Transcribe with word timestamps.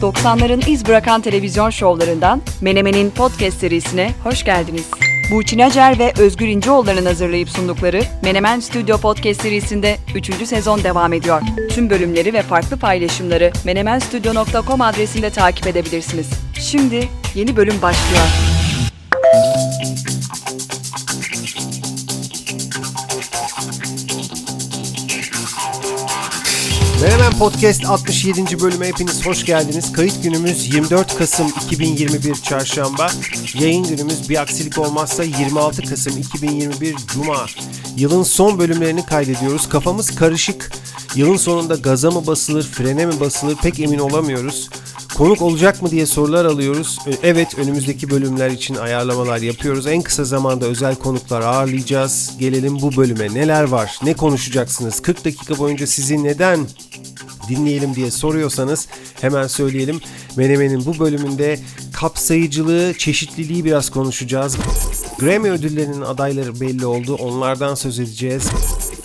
90'ların 0.00 0.70
iz 0.70 0.86
bırakan 0.86 1.20
televizyon 1.20 1.70
şovlarından 1.70 2.42
Menemen'in 2.60 3.10
podcast 3.10 3.60
serisine 3.60 4.10
hoş 4.24 4.44
geldiniz. 4.44 4.90
Burçin 5.30 5.58
Acar 5.58 5.98
ve 5.98 6.12
Özgür 6.18 6.48
İnceoğulları'nın 6.48 7.06
hazırlayıp 7.06 7.48
sundukları 7.48 8.02
Menemen 8.22 8.60
Stüdyo 8.60 8.98
Podcast 8.98 9.42
serisinde 9.42 9.96
3. 10.14 10.46
sezon 10.48 10.84
devam 10.84 11.12
ediyor. 11.12 11.42
Tüm 11.70 11.90
bölümleri 11.90 12.32
ve 12.32 12.42
farklı 12.42 12.76
paylaşımları 12.76 13.52
menemenstudio.com 13.64 14.80
adresinde 14.80 15.30
takip 15.30 15.66
edebilirsiniz. 15.66 16.30
Şimdi 16.60 17.08
yeni 17.34 17.56
bölüm 17.56 17.82
başlıyor. 17.82 18.49
Menemen 27.02 27.32
Podcast 27.38 27.84
67. 27.84 28.60
bölüme 28.60 28.88
hepiniz 28.88 29.26
hoş 29.26 29.44
geldiniz. 29.44 29.92
Kayıt 29.92 30.22
günümüz 30.22 30.74
24 30.74 31.18
Kasım 31.18 31.46
2021 31.64 32.34
Çarşamba. 32.34 33.10
Yayın 33.54 33.84
günümüz 33.84 34.30
bir 34.30 34.42
aksilik 34.42 34.78
olmazsa 34.78 35.24
26 35.24 35.82
Kasım 35.82 36.18
2021 36.18 36.96
Cuma. 37.14 37.46
Yılın 37.96 38.22
son 38.22 38.58
bölümlerini 38.58 39.06
kaydediyoruz. 39.06 39.68
Kafamız 39.68 40.14
karışık. 40.14 40.72
Yılın 41.14 41.36
sonunda 41.36 41.74
gaza 41.74 42.10
mı 42.10 42.26
basılır, 42.26 42.62
frene 42.62 43.06
mi 43.06 43.20
basılır 43.20 43.56
pek 43.56 43.80
emin 43.80 43.98
olamıyoruz. 43.98 44.68
Konuk 45.16 45.42
olacak 45.42 45.82
mı 45.82 45.90
diye 45.90 46.06
sorular 46.06 46.44
alıyoruz. 46.44 46.98
Ee, 47.06 47.10
Evet 47.22 47.58
önümüzdeki 47.58 48.10
bölümler 48.10 48.50
için 48.50 48.74
ayarlamalar 48.74 49.38
yapıyoruz. 49.38 49.86
En 49.86 50.02
kısa 50.02 50.24
zamanda 50.24 50.66
özel 50.66 50.94
konuklar 50.94 51.40
ağırlayacağız. 51.40 52.30
Gelelim 52.38 52.80
bu 52.80 52.96
bölüme. 52.96 53.34
Neler 53.34 53.64
var? 53.64 53.98
Ne 54.02 54.14
konuşacaksınız? 54.14 55.00
40 55.02 55.24
dakika 55.24 55.58
boyunca 55.58 55.86
sizi 55.86 56.24
neden 56.24 56.66
dinleyelim 57.48 57.94
diye 57.94 58.10
soruyorsanız 58.10 58.88
hemen 59.20 59.46
söyleyelim. 59.46 60.00
Menemen'in 60.36 60.86
bu 60.86 60.98
bölümünde 60.98 61.58
kapsayıcılığı, 61.92 62.94
çeşitliliği 62.98 63.64
biraz 63.64 63.90
konuşacağız. 63.90 64.56
Grammy 65.18 65.50
ödüllerinin 65.50 66.00
adayları 66.00 66.60
belli 66.60 66.86
oldu. 66.86 67.14
Onlardan 67.14 67.74
söz 67.74 67.98
edeceğiz. 67.98 68.42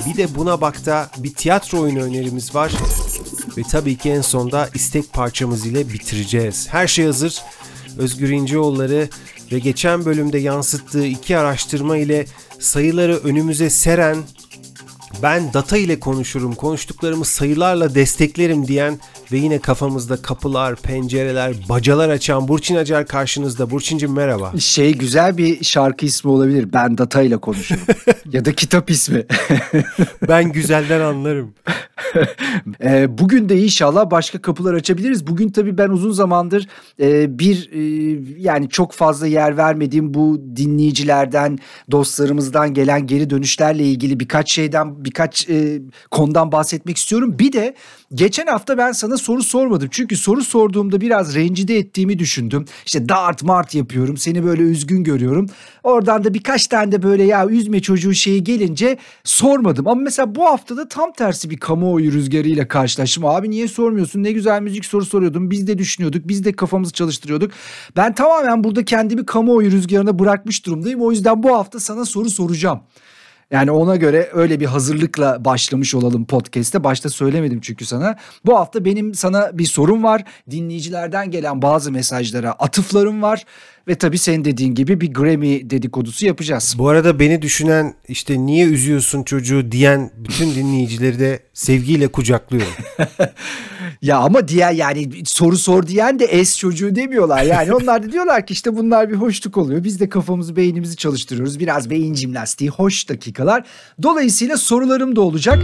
Bir 0.10 0.18
de 0.18 0.36
buna 0.36 0.62
bakta 0.62 1.10
bir 1.18 1.34
tiyatro 1.34 1.80
oyunu 1.80 2.02
önerimiz 2.04 2.56
var. 2.56 2.72
Ve 3.58 3.62
tabii 3.72 3.98
ki 3.98 4.10
en 4.10 4.22
sonda 4.22 4.70
istek 4.74 5.14
parçamız 5.14 5.66
ile 5.66 5.90
bitireceğiz. 5.90 6.68
Her 6.70 6.88
şey 6.88 7.06
hazır. 7.06 7.42
Özgür 7.98 8.30
İnceoğulları 8.30 9.10
ve 9.52 9.60
geçen 9.60 10.06
bölümde 10.06 10.38
yansıttığı 10.38 11.06
iki 11.06 11.38
araştırma 11.38 11.98
ile 11.98 12.26
sayıları 12.60 13.18
önümüze 13.18 13.70
seren 13.70 14.18
ben 15.24 15.54
data 15.54 15.78
ile 15.78 16.00
konuşurum, 16.00 16.56
konuştuklarımı 16.56 17.26
sayılarla 17.26 17.96
desteklerim 17.96 18.68
diyen 18.68 19.00
ve 19.32 19.38
yine 19.38 19.60
kafamızda 19.60 20.22
kapılar, 20.22 20.76
pencereler, 20.76 21.56
bacalar 21.70 22.10
açan 22.10 22.48
Burçin 22.48 22.76
Acar 22.76 23.08
karşınızda. 23.08 23.70
Burçin'cim 23.70 24.14
merhaba. 24.14 24.54
Şey 24.60 24.94
güzel 24.94 25.38
bir 25.38 25.64
şarkı 25.64 26.06
ismi 26.06 26.32
olabilir. 26.32 26.74
Ben 26.74 26.98
data 26.98 27.22
ile 27.22 27.38
konuşurum. 27.38 27.82
ya 28.32 28.46
da 28.46 28.54
kitap 28.56 28.90
ismi. 28.90 29.26
Ben 30.28 30.52
güzelden 30.52 31.00
anlarım. 31.00 31.54
Bugün 33.08 33.50
de 33.50 33.58
inşallah 33.58 34.12
başka 34.12 34.42
kapılar 34.42 34.74
açabiliriz. 34.74 35.28
Bugün 35.28 35.50
tabii 35.50 35.78
ben 35.78 35.90
uzun 35.90 36.12
zamandır 36.12 36.68
bir 37.40 37.70
yani 38.38 38.70
çok 38.70 38.92
fazla 38.92 39.28
yer 39.28 39.58
vermediğim 39.58 40.14
bu 40.14 40.42
dinleyicilerden, 40.56 41.60
dostlarımızdan 41.92 42.74
gelen 42.74 43.08
geri 43.08 43.30
dönüşlerle 43.30 43.84
ilgili 43.84 44.20
birkaç 44.20 44.52
şeyden, 44.52 45.06
birkaç 45.06 45.50
e, 45.50 45.82
konudan 46.12 46.52
bahsetmek 46.52 46.98
istiyorum. 46.98 47.40
Bir 47.40 47.54
de 47.54 47.76
geçen 48.14 48.48
hafta 48.48 48.78
ben 48.78 48.92
sana 48.92 49.18
soru 49.18 49.44
sormadım. 49.44 49.88
Çünkü 49.92 50.18
soru 50.18 50.44
sorduğumda 50.44 51.02
biraz 51.02 51.36
rencide 51.36 51.78
ettiğimi 51.78 52.20
düşündüm. 52.20 52.66
İşte 52.86 53.10
dart 53.10 53.44
mart 53.44 53.76
yapıyorum, 53.76 54.18
seni 54.18 54.46
böyle 54.46 54.62
üzgün 54.62 55.04
görüyorum. 55.04 55.46
Oradan 55.84 56.24
da 56.24 56.34
birkaç 56.34 56.68
tane 56.68 56.92
de 56.92 57.04
böyle 57.04 57.24
ya 57.24 57.48
üzme 57.48 57.82
çocuğu 57.82 58.14
şeyi 58.14 58.44
gelince 58.44 58.98
sormadım. 59.24 59.88
Ama 59.88 60.02
mesela 60.02 60.36
bu 60.36 60.46
haftada 60.46 60.88
tam 60.88 61.12
tersi 61.14 61.50
bir 61.50 61.58
kamuoyu 61.86 62.12
rüzgarıyla 62.12 62.68
karşılaştım. 62.68 63.26
Abi 63.26 63.50
niye 63.50 63.68
sormuyorsun? 63.68 64.24
Ne 64.24 64.32
güzel 64.32 64.62
müzik 64.62 64.86
soru 64.86 65.06
soruyordum. 65.06 65.52
Biz 65.52 65.68
de 65.68 65.78
düşünüyorduk. 65.78 66.28
Biz 66.28 66.46
de 66.46 66.52
kafamızı 66.52 66.94
çalıştırıyorduk. 66.94 67.52
Ben 67.96 68.16
tamamen 68.16 68.64
burada 68.64 68.86
kendimi 68.86 69.26
kamuoyu 69.26 69.72
rüzgarına 69.72 70.20
bırakmış 70.20 70.66
durumdayım. 70.66 71.02
O 71.02 71.12
yüzden 71.12 71.44
bu 71.44 71.56
hafta 71.56 71.80
sana 71.80 72.06
soru 72.06 72.30
soracağım. 72.30 72.80
Yani 73.52 73.72
ona 73.72 73.96
göre 73.96 74.30
öyle 74.34 74.60
bir 74.60 74.66
hazırlıkla 74.66 75.46
başlamış 75.46 75.96
olalım 75.96 76.26
podcast'te. 76.26 76.84
Başta 76.84 77.10
söylemedim 77.10 77.62
çünkü 77.62 77.86
sana. 77.86 78.16
Bu 78.46 78.58
hafta 78.58 78.86
benim 78.86 79.14
sana 79.14 79.58
bir 79.58 79.66
sorum 79.66 80.04
var. 80.04 80.24
Dinleyicilerden 80.52 81.32
gelen 81.32 81.62
bazı 81.62 81.92
mesajlara 81.92 82.52
atıflarım 82.52 83.22
var. 83.22 83.46
Ve 83.88 83.96
tabii 83.96 84.18
senin 84.18 84.46
dediğin 84.46 84.76
gibi 84.76 85.02
bir 85.02 85.14
Grammy 85.14 85.70
dedikodusu 85.70 86.26
yapacağız. 86.26 86.76
Bu 86.78 86.90
arada 86.90 87.20
beni 87.20 87.42
düşünen 87.42 87.94
işte 88.08 88.46
niye 88.46 88.66
üzüyorsun 88.66 89.24
çocuğu 89.24 89.72
diyen 89.72 90.12
bütün 90.18 90.56
dinleyicileri 90.56 91.20
de 91.20 91.40
sevgiyle 91.54 92.08
kucaklıyorum. 92.08 92.74
Ya 94.02 94.18
ama 94.18 94.48
diğer 94.48 94.72
yani 94.72 95.10
soru 95.26 95.58
sor 95.58 95.88
diyen 95.88 96.20
de 96.20 96.26
es 96.26 96.58
çocuğu 96.58 96.96
demiyorlar. 96.96 97.44
Yani 97.44 97.74
onlar 97.82 98.04
da 98.04 98.12
diyorlar 98.12 98.46
ki 98.46 98.54
işte 98.54 98.78
bunlar 98.78 99.10
bir 99.10 99.16
hoşluk 99.16 99.58
oluyor. 99.58 99.84
Biz 99.84 100.00
de 100.00 100.10
kafamızı 100.10 100.56
beynimizi 100.56 100.96
çalıştırıyoruz. 100.96 101.60
Biraz 101.60 101.90
beyin 101.90 102.16
jimnastiği 102.16 102.70
hoş 102.70 103.10
dakikalar. 103.10 103.64
Dolayısıyla 104.04 104.58
sorularım 104.58 105.16
da 105.16 105.22
olacak. 105.22 105.60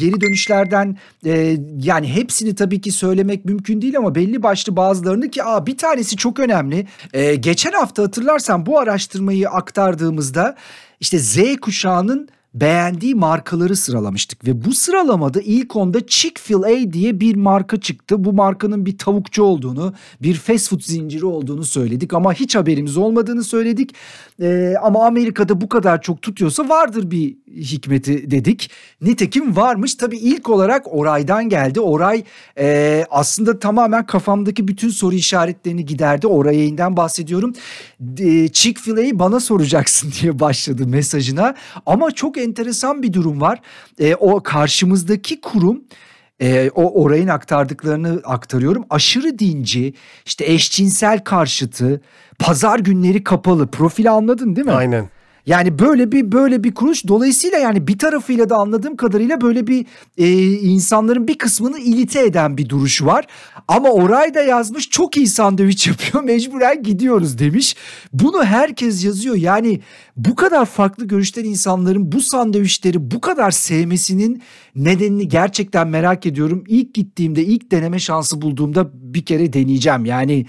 Geri 0.00 0.20
dönüşlerden 0.20 0.96
e, 1.26 1.56
yani 1.82 2.14
hepsini 2.14 2.54
tabii 2.54 2.80
ki 2.80 2.92
söylemek 2.92 3.44
mümkün 3.44 3.82
değil 3.82 3.96
ama 3.98 4.14
belli 4.14 4.42
başlı 4.42 4.76
bazılarını 4.76 5.30
ki 5.30 5.44
aa, 5.44 5.66
bir 5.66 5.76
tanesi 5.76 6.16
çok 6.16 6.40
önemli. 6.40 6.86
E, 7.12 7.34
geçen 7.34 7.72
hafta 7.72 8.02
hatırlarsan 8.02 8.66
bu 8.66 8.78
araştırmayı 8.78 9.50
aktardığımızda 9.50 10.56
işte 11.00 11.18
Z 11.18 11.56
kuşağının 11.60 12.28
beğendiği 12.54 13.14
markaları 13.14 13.76
sıralamıştık 13.76 14.46
ve 14.46 14.64
bu 14.64 14.74
sıralamada 14.74 15.40
ilk 15.40 15.76
onda 15.76 16.06
Chick-fil-A 16.06 16.92
diye 16.92 17.20
bir 17.20 17.34
marka 17.34 17.80
çıktı. 17.80 18.24
Bu 18.24 18.32
markanın 18.32 18.86
bir 18.86 18.98
tavukçu 18.98 19.42
olduğunu, 19.42 19.94
bir 20.22 20.34
fast 20.34 20.70
food 20.70 20.80
zinciri 20.80 21.26
olduğunu 21.26 21.64
söyledik 21.64 22.14
ama 22.14 22.32
hiç 22.32 22.56
haberimiz 22.56 22.96
olmadığını 22.96 23.44
söyledik. 23.44 23.94
Ee, 24.42 24.74
ama 24.82 25.06
Amerika'da 25.06 25.60
bu 25.60 25.68
kadar 25.68 26.02
çok 26.02 26.22
tutuyorsa 26.22 26.68
vardır 26.68 27.10
bir 27.10 27.36
hikmeti 27.56 28.30
dedik. 28.30 28.70
Nitekim 29.00 29.56
varmış. 29.56 29.94
Tabii 29.94 30.16
ilk 30.16 30.48
olarak 30.48 30.94
Oray'dan 30.94 31.48
geldi. 31.48 31.80
Oray 31.80 32.24
e, 32.58 33.04
aslında 33.10 33.58
tamamen 33.58 34.06
kafamdaki 34.06 34.68
bütün 34.68 34.88
soru 34.88 35.14
işaretlerini 35.14 35.84
giderdi. 35.84 36.26
Oray 36.26 36.56
yayından 36.56 36.96
bahsediyorum. 36.96 37.52
E, 38.18 38.48
Chick-fil-A'yı 38.48 39.18
bana 39.18 39.40
soracaksın 39.40 40.12
diye 40.20 40.40
başladı 40.40 40.86
mesajına. 40.86 41.54
Ama 41.86 42.10
çok 42.10 42.39
enteresan 42.42 43.02
bir 43.02 43.12
durum 43.12 43.40
var. 43.40 43.60
E, 43.98 44.14
o 44.14 44.42
karşımızdaki 44.42 45.40
kurum 45.40 45.84
e, 46.40 46.70
o 46.74 47.02
orayın 47.02 47.28
aktardıklarını 47.28 48.20
aktarıyorum. 48.24 48.84
Aşırı 48.90 49.38
dinci, 49.38 49.94
işte 50.26 50.44
eşcinsel 50.52 51.24
karşıtı, 51.24 52.00
pazar 52.38 52.78
günleri 52.78 53.24
kapalı. 53.24 53.66
Profili 53.66 54.10
anladın 54.10 54.56
değil 54.56 54.66
mi? 54.66 54.72
Aynen. 54.72 55.08
Yani 55.46 55.78
böyle 55.78 56.12
bir 56.12 56.32
böyle 56.32 56.64
bir 56.64 56.74
kuruluş 56.74 57.08
dolayısıyla 57.08 57.58
yani 57.58 57.86
bir 57.86 57.98
tarafıyla 57.98 58.50
da 58.50 58.56
anladığım 58.56 58.96
kadarıyla 58.96 59.40
böyle 59.40 59.66
bir 59.66 59.86
e, 60.18 60.52
insanların 60.52 61.28
bir 61.28 61.38
kısmını 61.38 61.78
ilite 61.78 62.24
eden 62.24 62.56
bir 62.56 62.68
duruşu 62.68 63.06
var. 63.06 63.26
Ama 63.68 63.88
Oray 63.88 64.34
da 64.34 64.42
yazmış 64.42 64.90
çok 64.90 65.16
iyi 65.16 65.26
sandviç 65.26 65.86
yapıyor 65.86 66.24
mecburen 66.24 66.82
gidiyoruz 66.82 67.38
demiş. 67.38 67.76
Bunu 68.12 68.44
herkes 68.44 69.04
yazıyor 69.04 69.36
yani 69.36 69.80
bu 70.16 70.34
kadar 70.34 70.66
farklı 70.66 71.04
görüşten 71.04 71.44
insanların 71.44 72.12
bu 72.12 72.20
sandviçleri 72.20 73.10
bu 73.10 73.20
kadar 73.20 73.50
sevmesinin 73.50 74.42
nedenini 74.76 75.28
gerçekten 75.28 75.88
merak 75.88 76.26
ediyorum. 76.26 76.64
İlk 76.68 76.94
gittiğimde 76.94 77.44
ilk 77.44 77.70
deneme 77.70 77.98
şansı 77.98 78.42
bulduğumda 78.42 78.90
bir 78.94 79.24
kere 79.24 79.52
deneyeceğim 79.52 80.04
yani... 80.04 80.46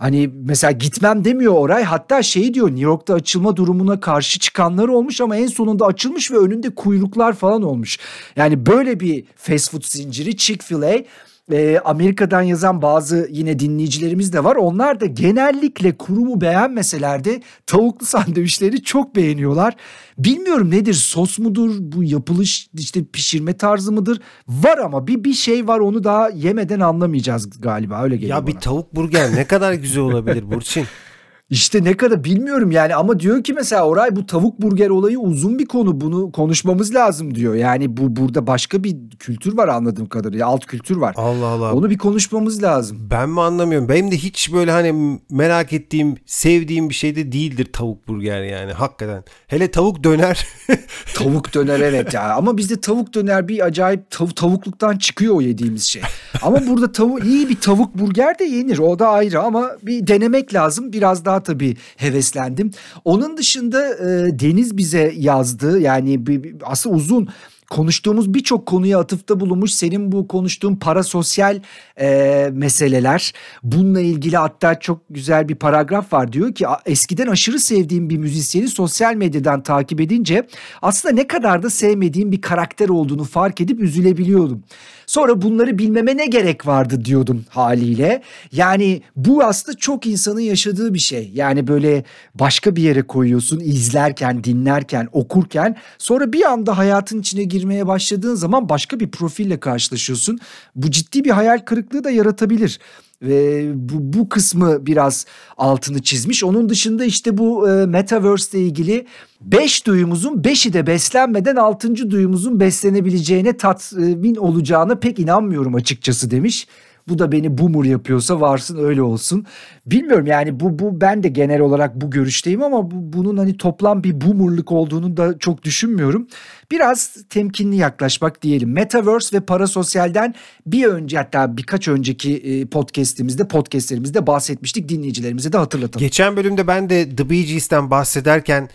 Hani 0.00 0.30
mesela 0.34 0.70
gitmem 0.70 1.24
demiyor 1.24 1.52
Oray. 1.52 1.82
Hatta 1.82 2.22
şey 2.22 2.54
diyor 2.54 2.68
New 2.68 2.82
York'ta 2.82 3.14
açılma 3.14 3.56
durumuna 3.56 4.00
karşı 4.00 4.38
çıkanlar 4.38 4.88
olmuş 4.88 5.20
ama 5.20 5.36
en 5.36 5.46
sonunda 5.46 5.86
açılmış 5.86 6.32
ve 6.32 6.38
önünde 6.38 6.74
kuyruklar 6.74 7.32
falan 7.32 7.62
olmuş. 7.62 7.98
Yani 8.36 8.66
böyle 8.66 9.00
bir 9.00 9.24
fast 9.36 9.70
food 9.70 9.82
zinciri 9.84 10.36
Chick-fil-A 10.36 11.04
e, 11.52 11.78
Amerika'dan 11.84 12.42
yazan 12.42 12.82
bazı 12.82 13.28
yine 13.30 13.58
dinleyicilerimiz 13.58 14.32
de 14.32 14.44
var. 14.44 14.56
Onlar 14.56 15.00
da 15.00 15.06
genellikle 15.06 15.96
kurumu 15.96 16.40
beğenmeseler 16.40 17.24
de 17.24 17.40
tavuklu 17.66 18.06
sandviçleri 18.10 18.82
çok 18.82 19.16
beğeniyorlar. 19.16 19.76
Bilmiyorum 20.18 20.70
nedir 20.70 20.94
sos 20.94 21.38
mudur 21.38 21.74
bu 21.80 22.04
yapılış 22.04 22.68
işte 22.74 23.04
pişirme 23.04 23.56
tarzı 23.56 23.92
mıdır? 23.92 24.20
Var 24.48 24.78
ama 24.78 25.06
bir 25.06 25.24
bir 25.24 25.32
şey 25.34 25.66
var 25.68 25.78
onu 25.80 26.04
daha 26.04 26.28
yemeden 26.28 26.80
anlamayacağız 26.80 27.60
galiba 27.60 28.02
öyle 28.02 28.16
geliyor 28.16 28.38
Ya 28.38 28.46
bir 28.46 28.52
bana. 28.52 28.60
tavuk 28.60 28.94
burger 28.94 29.34
ne 29.36 29.46
kadar 29.46 29.72
güzel 29.72 30.02
olabilir 30.02 30.50
Burçin. 30.50 30.84
İşte 31.50 31.84
ne 31.84 31.96
kadar 31.96 32.24
bilmiyorum 32.24 32.70
yani 32.70 32.94
ama 32.94 33.20
diyor 33.20 33.44
ki 33.44 33.52
mesela 33.52 33.86
Oray 33.86 34.16
bu 34.16 34.26
tavuk 34.26 34.62
burger 34.62 34.88
olayı 34.90 35.18
uzun 35.18 35.58
bir 35.58 35.66
konu 35.66 36.00
bunu 36.00 36.32
konuşmamız 36.32 36.94
lazım 36.94 37.34
diyor. 37.34 37.54
Yani 37.54 37.96
bu 37.96 38.16
burada 38.16 38.46
başka 38.46 38.84
bir 38.84 38.96
kültür 39.18 39.56
var 39.56 39.68
anladığım 39.68 40.06
kadarıyla 40.06 40.46
alt 40.46 40.66
kültür 40.66 40.96
var. 40.96 41.14
Allah 41.18 41.46
Allah. 41.46 41.72
Onu 41.74 41.90
bir 41.90 41.98
konuşmamız 41.98 42.62
lazım. 42.62 42.98
Ben 43.10 43.28
mi 43.30 43.40
anlamıyorum? 43.40 43.88
Benim 43.88 44.10
de 44.10 44.16
hiç 44.16 44.52
böyle 44.52 44.70
hani 44.70 45.18
merak 45.30 45.72
ettiğim, 45.72 46.16
sevdiğim 46.26 46.88
bir 46.88 46.94
şey 46.94 47.16
de 47.16 47.32
değildir 47.32 47.68
tavuk 47.72 48.08
burger 48.08 48.42
yani 48.42 48.72
hakikaten. 48.72 49.24
Hele 49.46 49.70
tavuk 49.70 50.04
döner. 50.04 50.46
Tavuk 51.14 51.54
döner 51.54 51.80
evet 51.80 52.14
ya 52.14 52.34
ama 52.34 52.56
bizde 52.56 52.80
tavuk 52.80 53.14
döner 53.14 53.48
bir 53.48 53.64
acayip 53.64 54.10
tav- 54.10 54.34
tavukluktan 54.34 54.98
çıkıyor 54.98 55.34
o 55.34 55.40
yediğimiz 55.40 55.84
şey. 55.84 56.02
Ama 56.42 56.66
burada 56.66 56.92
tavuk 56.92 57.24
iyi 57.24 57.48
bir 57.48 57.60
tavuk 57.60 57.94
burger 57.94 58.38
de 58.38 58.44
yenir 58.44 58.78
o 58.78 58.98
da 58.98 59.08
ayrı 59.08 59.40
ama 59.40 59.70
bir 59.82 60.06
denemek 60.06 60.54
lazım. 60.54 60.92
Biraz 60.92 61.24
daha 61.24 61.39
tabii 61.42 61.76
heveslendim. 61.96 62.70
Onun 63.04 63.36
dışında 63.36 63.88
e, 63.94 64.38
Deniz 64.40 64.76
bize 64.76 65.12
yazdı 65.16 65.80
yani 65.80 66.26
bir, 66.26 66.42
bir- 66.42 66.54
aslında 66.64 66.96
uzun 66.96 67.28
konuştuğumuz 67.70 68.34
birçok 68.34 68.66
konuya 68.66 68.98
atıfta 68.98 69.40
bulunmuş. 69.40 69.72
Senin 69.72 70.12
bu 70.12 70.28
konuştuğun 70.28 70.76
parasosyal 70.76 71.60
e, 72.00 72.48
meseleler. 72.52 73.32
Bununla 73.62 74.00
ilgili 74.00 74.36
hatta 74.36 74.80
çok 74.80 75.00
güzel 75.10 75.48
bir 75.48 75.54
paragraf 75.54 76.12
var. 76.12 76.32
Diyor 76.32 76.54
ki 76.54 76.68
"A- 76.68 76.80
eskiden 76.86 77.26
aşırı 77.26 77.58
sevdiğim 77.58 78.10
bir 78.10 78.16
müzisyeni 78.16 78.68
sosyal 78.68 79.14
medyadan 79.14 79.62
takip 79.62 80.00
edince 80.00 80.46
aslında 80.82 81.14
ne 81.14 81.26
kadar 81.26 81.62
da 81.62 81.70
sevmediğim 81.70 82.32
bir 82.32 82.40
karakter 82.40 82.88
olduğunu 82.88 83.24
fark 83.24 83.60
edip 83.60 83.80
üzülebiliyordum. 83.80 84.62
Sonra 85.10 85.42
bunları 85.42 85.78
bilmeme 85.78 86.16
ne 86.16 86.26
gerek 86.26 86.66
vardı 86.66 87.04
diyordum 87.04 87.44
haliyle. 87.48 88.22
Yani 88.52 89.02
bu 89.16 89.44
aslında 89.44 89.78
çok 89.78 90.06
insanın 90.06 90.40
yaşadığı 90.40 90.94
bir 90.94 90.98
şey. 90.98 91.30
Yani 91.34 91.66
böyle 91.66 92.04
başka 92.34 92.76
bir 92.76 92.82
yere 92.82 93.02
koyuyorsun 93.02 93.60
izlerken, 93.60 94.44
dinlerken, 94.44 95.08
okurken 95.12 95.76
sonra 95.98 96.32
bir 96.32 96.44
anda 96.44 96.78
hayatın 96.78 97.20
içine 97.20 97.44
girmeye 97.44 97.86
başladığın 97.86 98.34
zaman 98.34 98.68
başka 98.68 99.00
bir 99.00 99.10
profille 99.10 99.60
karşılaşıyorsun. 99.60 100.38
Bu 100.76 100.90
ciddi 100.90 101.24
bir 101.24 101.30
hayal 101.30 101.58
kırıklığı 101.58 102.04
da 102.04 102.10
yaratabilir. 102.10 102.78
Ve 103.22 103.70
bu, 103.74 104.18
bu 104.18 104.28
kısmı 104.28 104.86
biraz 104.86 105.26
altını 105.56 106.02
çizmiş. 106.02 106.44
Onun 106.44 106.68
dışında 106.68 107.04
işte 107.04 107.38
bu 107.38 107.70
e, 107.70 107.86
Metaverse 107.86 108.58
ile 108.58 108.66
ilgili 108.66 109.06
5 109.40 109.86
duyumuzun 109.86 110.42
5'i 110.42 110.72
de 110.72 110.86
beslenmeden 110.86 111.56
6. 111.56 112.10
duyumuzun 112.10 112.60
beslenebileceğine 112.60 113.56
tatmin 113.56 114.34
olacağına 114.34 114.94
pek 114.94 115.18
inanmıyorum 115.18 115.74
açıkçası 115.74 116.30
demiş. 116.30 116.66
Bu 117.10 117.18
da 117.18 117.32
beni 117.32 117.58
boomer 117.58 117.84
yapıyorsa 117.84 118.40
varsın 118.40 118.78
öyle 118.84 119.02
olsun. 119.02 119.46
Bilmiyorum 119.86 120.26
yani 120.26 120.60
bu 120.60 120.78
bu 120.78 121.00
ben 121.00 121.22
de 121.22 121.28
genel 121.28 121.60
olarak 121.60 122.00
bu 122.00 122.10
görüşteyim 122.10 122.62
ama 122.62 122.90
bu, 122.90 123.12
bunun 123.18 123.36
hani 123.36 123.56
toplam 123.56 124.04
bir 124.04 124.20
boomerlık 124.20 124.72
olduğunu 124.72 125.16
da 125.16 125.38
çok 125.38 125.62
düşünmüyorum. 125.62 126.26
Biraz 126.70 127.16
temkinli 127.30 127.76
yaklaşmak 127.76 128.42
diyelim. 128.42 128.72
Metaverse 128.72 129.36
ve 129.36 129.40
parasosyalden 129.40 130.34
bir 130.66 130.86
önce 130.86 131.16
hatta 131.16 131.56
birkaç 131.56 131.88
önceki 131.88 132.36
e, 132.36 132.66
podcast'imizde 132.66 133.48
podcast'lerimizde 133.48 134.26
bahsetmiştik. 134.26 134.88
Dinleyicilerimize 134.88 135.52
de 135.52 135.58
hatırlatalım. 135.58 136.06
Geçen 136.06 136.36
bölümde 136.36 136.66
ben 136.66 136.90
de 136.90 137.16
The 137.16 137.30
Bee 137.30 137.42
Gees'ten 137.42 137.90
bahsederken 137.90 138.68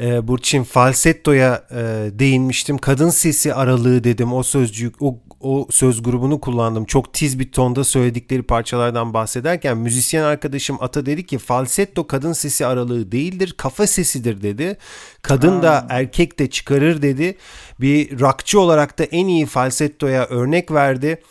e, 0.00 0.28
Burçin 0.28 0.64
falsettoya 0.64 1.64
e, 1.70 1.76
değinmiştim. 2.18 2.78
Kadın 2.78 3.10
sesi 3.10 3.54
aralığı 3.54 4.04
dedim. 4.04 4.32
O 4.32 4.42
sözcük 4.42 5.02
o 5.02 5.18
o 5.42 5.66
söz 5.70 6.02
grubunu 6.02 6.40
kullandım. 6.40 6.84
Çok 6.84 7.12
tiz 7.12 7.38
bir 7.38 7.52
tonda 7.52 7.84
söyledikleri 7.84 8.42
parçalardan 8.42 9.14
bahsederken 9.14 9.78
müzisyen 9.78 10.22
arkadaşım 10.22 10.76
Ata 10.80 11.06
dedi 11.06 11.26
ki 11.26 11.38
falsetto 11.38 12.06
kadın 12.06 12.32
sesi 12.32 12.66
aralığı 12.66 13.12
değildir, 13.12 13.54
kafa 13.56 13.86
sesidir 13.86 14.42
dedi. 14.42 14.76
Kadın 15.22 15.62
da 15.62 15.86
erkek 15.90 16.38
de 16.38 16.50
çıkarır 16.50 17.02
dedi. 17.02 17.36
Bir 17.80 18.20
rockçı 18.20 18.60
olarak 18.60 18.98
da 18.98 19.04
en 19.04 19.26
iyi 19.26 19.46
falsettoya 19.46 20.24
örnek 20.26 20.70
verdi. 20.70 21.22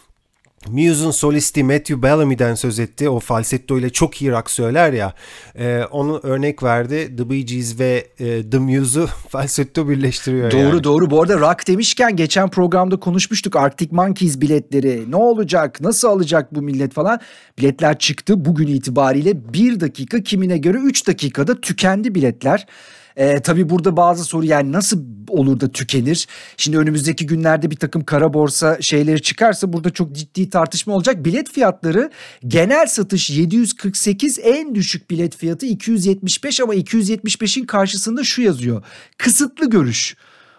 Muse'un 0.70 1.12
solisti 1.12 1.64
Matthew 1.64 2.02
Bellamy'den 2.02 2.56
söz 2.56 2.80
etti. 2.80 3.10
O 3.10 3.20
falsetto 3.20 3.80
ile 3.80 3.90
çok 3.90 4.22
iyi 4.22 4.32
rock 4.32 4.52
söyler 4.52 4.94
ya. 4.94 5.14
Ee, 5.56 5.84
onu 5.92 6.20
örnek 6.24 6.64
verdi. 6.64 7.16
The 7.18 7.30
Bee 7.30 7.42
Gees 7.42 7.80
ve 7.80 8.08
e, 8.20 8.50
The 8.50 8.58
Muse'u 8.58 9.08
falsetto 9.30 9.90
birleştiriyor 9.90 10.52
Doğru 10.52 10.60
yani. 10.62 10.84
doğru. 10.84 11.10
Bu 11.10 11.22
arada 11.22 11.40
rock 11.40 11.68
demişken 11.68 12.16
geçen 12.16 12.50
programda 12.50 13.00
konuşmuştuk. 13.00 13.56
Arctic 13.56 13.90
Monkeys 13.92 14.42
biletleri 14.42 15.12
ne 15.12 15.16
olacak, 15.16 15.82
nasıl 15.82 16.08
alacak 16.08 16.56
bu 16.56 16.62
millet 16.62 16.94
falan. 16.94 17.20
Biletler 17.60 18.00
çıktı 18.00 18.46
bugün 18.46 18.68
itibariyle 18.68 19.54
1 19.54 19.80
dakika 19.80 20.24
kimine 20.24 20.58
göre 20.58 20.78
3 20.78 21.08
dakikada 21.08 21.62
tükendi 21.62 22.16
biletler. 22.16 22.66
Ee, 23.22 23.40
tabii 23.40 23.70
burada 23.70 23.98
bazı 23.98 24.24
soru 24.24 24.46
yani 24.46 24.72
nasıl 24.72 25.04
olur 25.28 25.60
da 25.60 25.72
tükenir? 25.72 26.28
Şimdi 26.58 26.78
önümüzdeki 26.78 27.26
günlerde 27.26 27.72
bir 27.72 27.76
takım 27.76 28.04
kara 28.04 28.34
borsa 28.34 28.78
şeyleri 28.82 29.22
çıkarsa 29.22 29.74
burada 29.74 29.90
çok 29.90 30.16
ciddi 30.16 30.50
tartışma 30.50 30.94
olacak. 30.94 31.26
Bilet 31.26 31.50
fiyatları 31.52 32.12
genel 32.48 32.88
satış 32.88 33.30
748 33.30 34.40
en 34.44 34.76
düşük 34.76 35.10
bilet 35.10 35.36
fiyatı 35.36 35.66
275 35.66 36.60
ama 36.60 36.76
275'in 36.76 37.66
karşısında 37.66 38.24
şu 38.24 38.42
yazıyor. 38.42 38.84
Kısıtlı 39.18 39.70
görüş. 39.70 40.16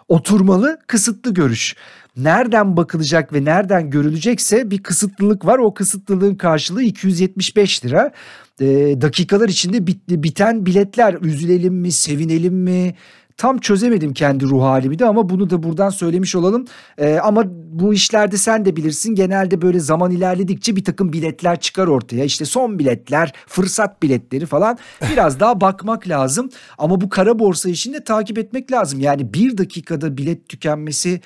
Oturmalı 0.09 0.79
kısıtlı 0.87 1.35
görüş. 1.35 1.77
Nereden 2.17 2.77
bakılacak 2.77 3.33
ve 3.33 3.45
nereden 3.45 3.91
görülecekse 3.91 4.71
bir 4.71 4.83
kısıtlılık 4.83 5.47
var. 5.47 5.59
O 5.59 5.75
kısıtlılığın 5.75 6.35
karşılığı 6.35 6.83
275 6.83 7.85
lira. 7.85 8.13
Ee, 8.61 8.67
dakikalar 9.01 9.49
içinde 9.49 9.87
bit, 9.87 10.09
biten 10.09 10.67
biletler 10.67 11.17
üzülelim 11.23 11.75
mi, 11.75 11.93
sevinelim 11.93 12.55
mi? 12.55 12.95
Tam 13.37 13.59
çözemedim 13.59 14.15
kendi 14.15 14.45
ruh 14.45 14.63
halimi 14.63 14.99
de 14.99 15.07
ama 15.07 15.29
bunu 15.29 15.51
da 15.51 15.63
buradan 15.63 15.91
söylemiş 15.91 16.35
olalım. 16.35 16.65
Ee, 16.99 17.15
ama 17.15 17.45
bu 17.73 17.95
işlerde 17.95 18.37
sen 18.37 18.65
de 18.65 18.77
bilirsin 18.77 19.15
genelde 19.15 19.63
böyle 19.63 19.81
zaman 19.81 20.11
ilerledikçe 20.11 20.77
bir 20.77 20.85
takım 20.85 21.13
biletler 21.13 21.61
çıkar 21.61 21.87
ortaya. 21.87 22.25
İşte 22.25 22.45
son 22.45 22.79
biletler, 22.79 23.33
fırsat 23.47 24.03
biletleri 24.03 24.47
falan 24.47 24.79
biraz 25.13 25.41
daha 25.41 25.61
bakmak 25.61 26.09
lazım. 26.09 26.49
Ama 26.79 27.01
bu 27.01 27.09
kara 27.09 27.39
borsa 27.39 27.71
işini 27.71 27.95
de 27.95 28.05
takip 28.05 28.39
etmek 28.39 28.73
lazım. 28.73 29.01
Yani 29.01 29.35
bir 29.35 29.59
dakikada 29.59 30.17
bilet 30.17 30.49
tükenmesi 30.49 31.21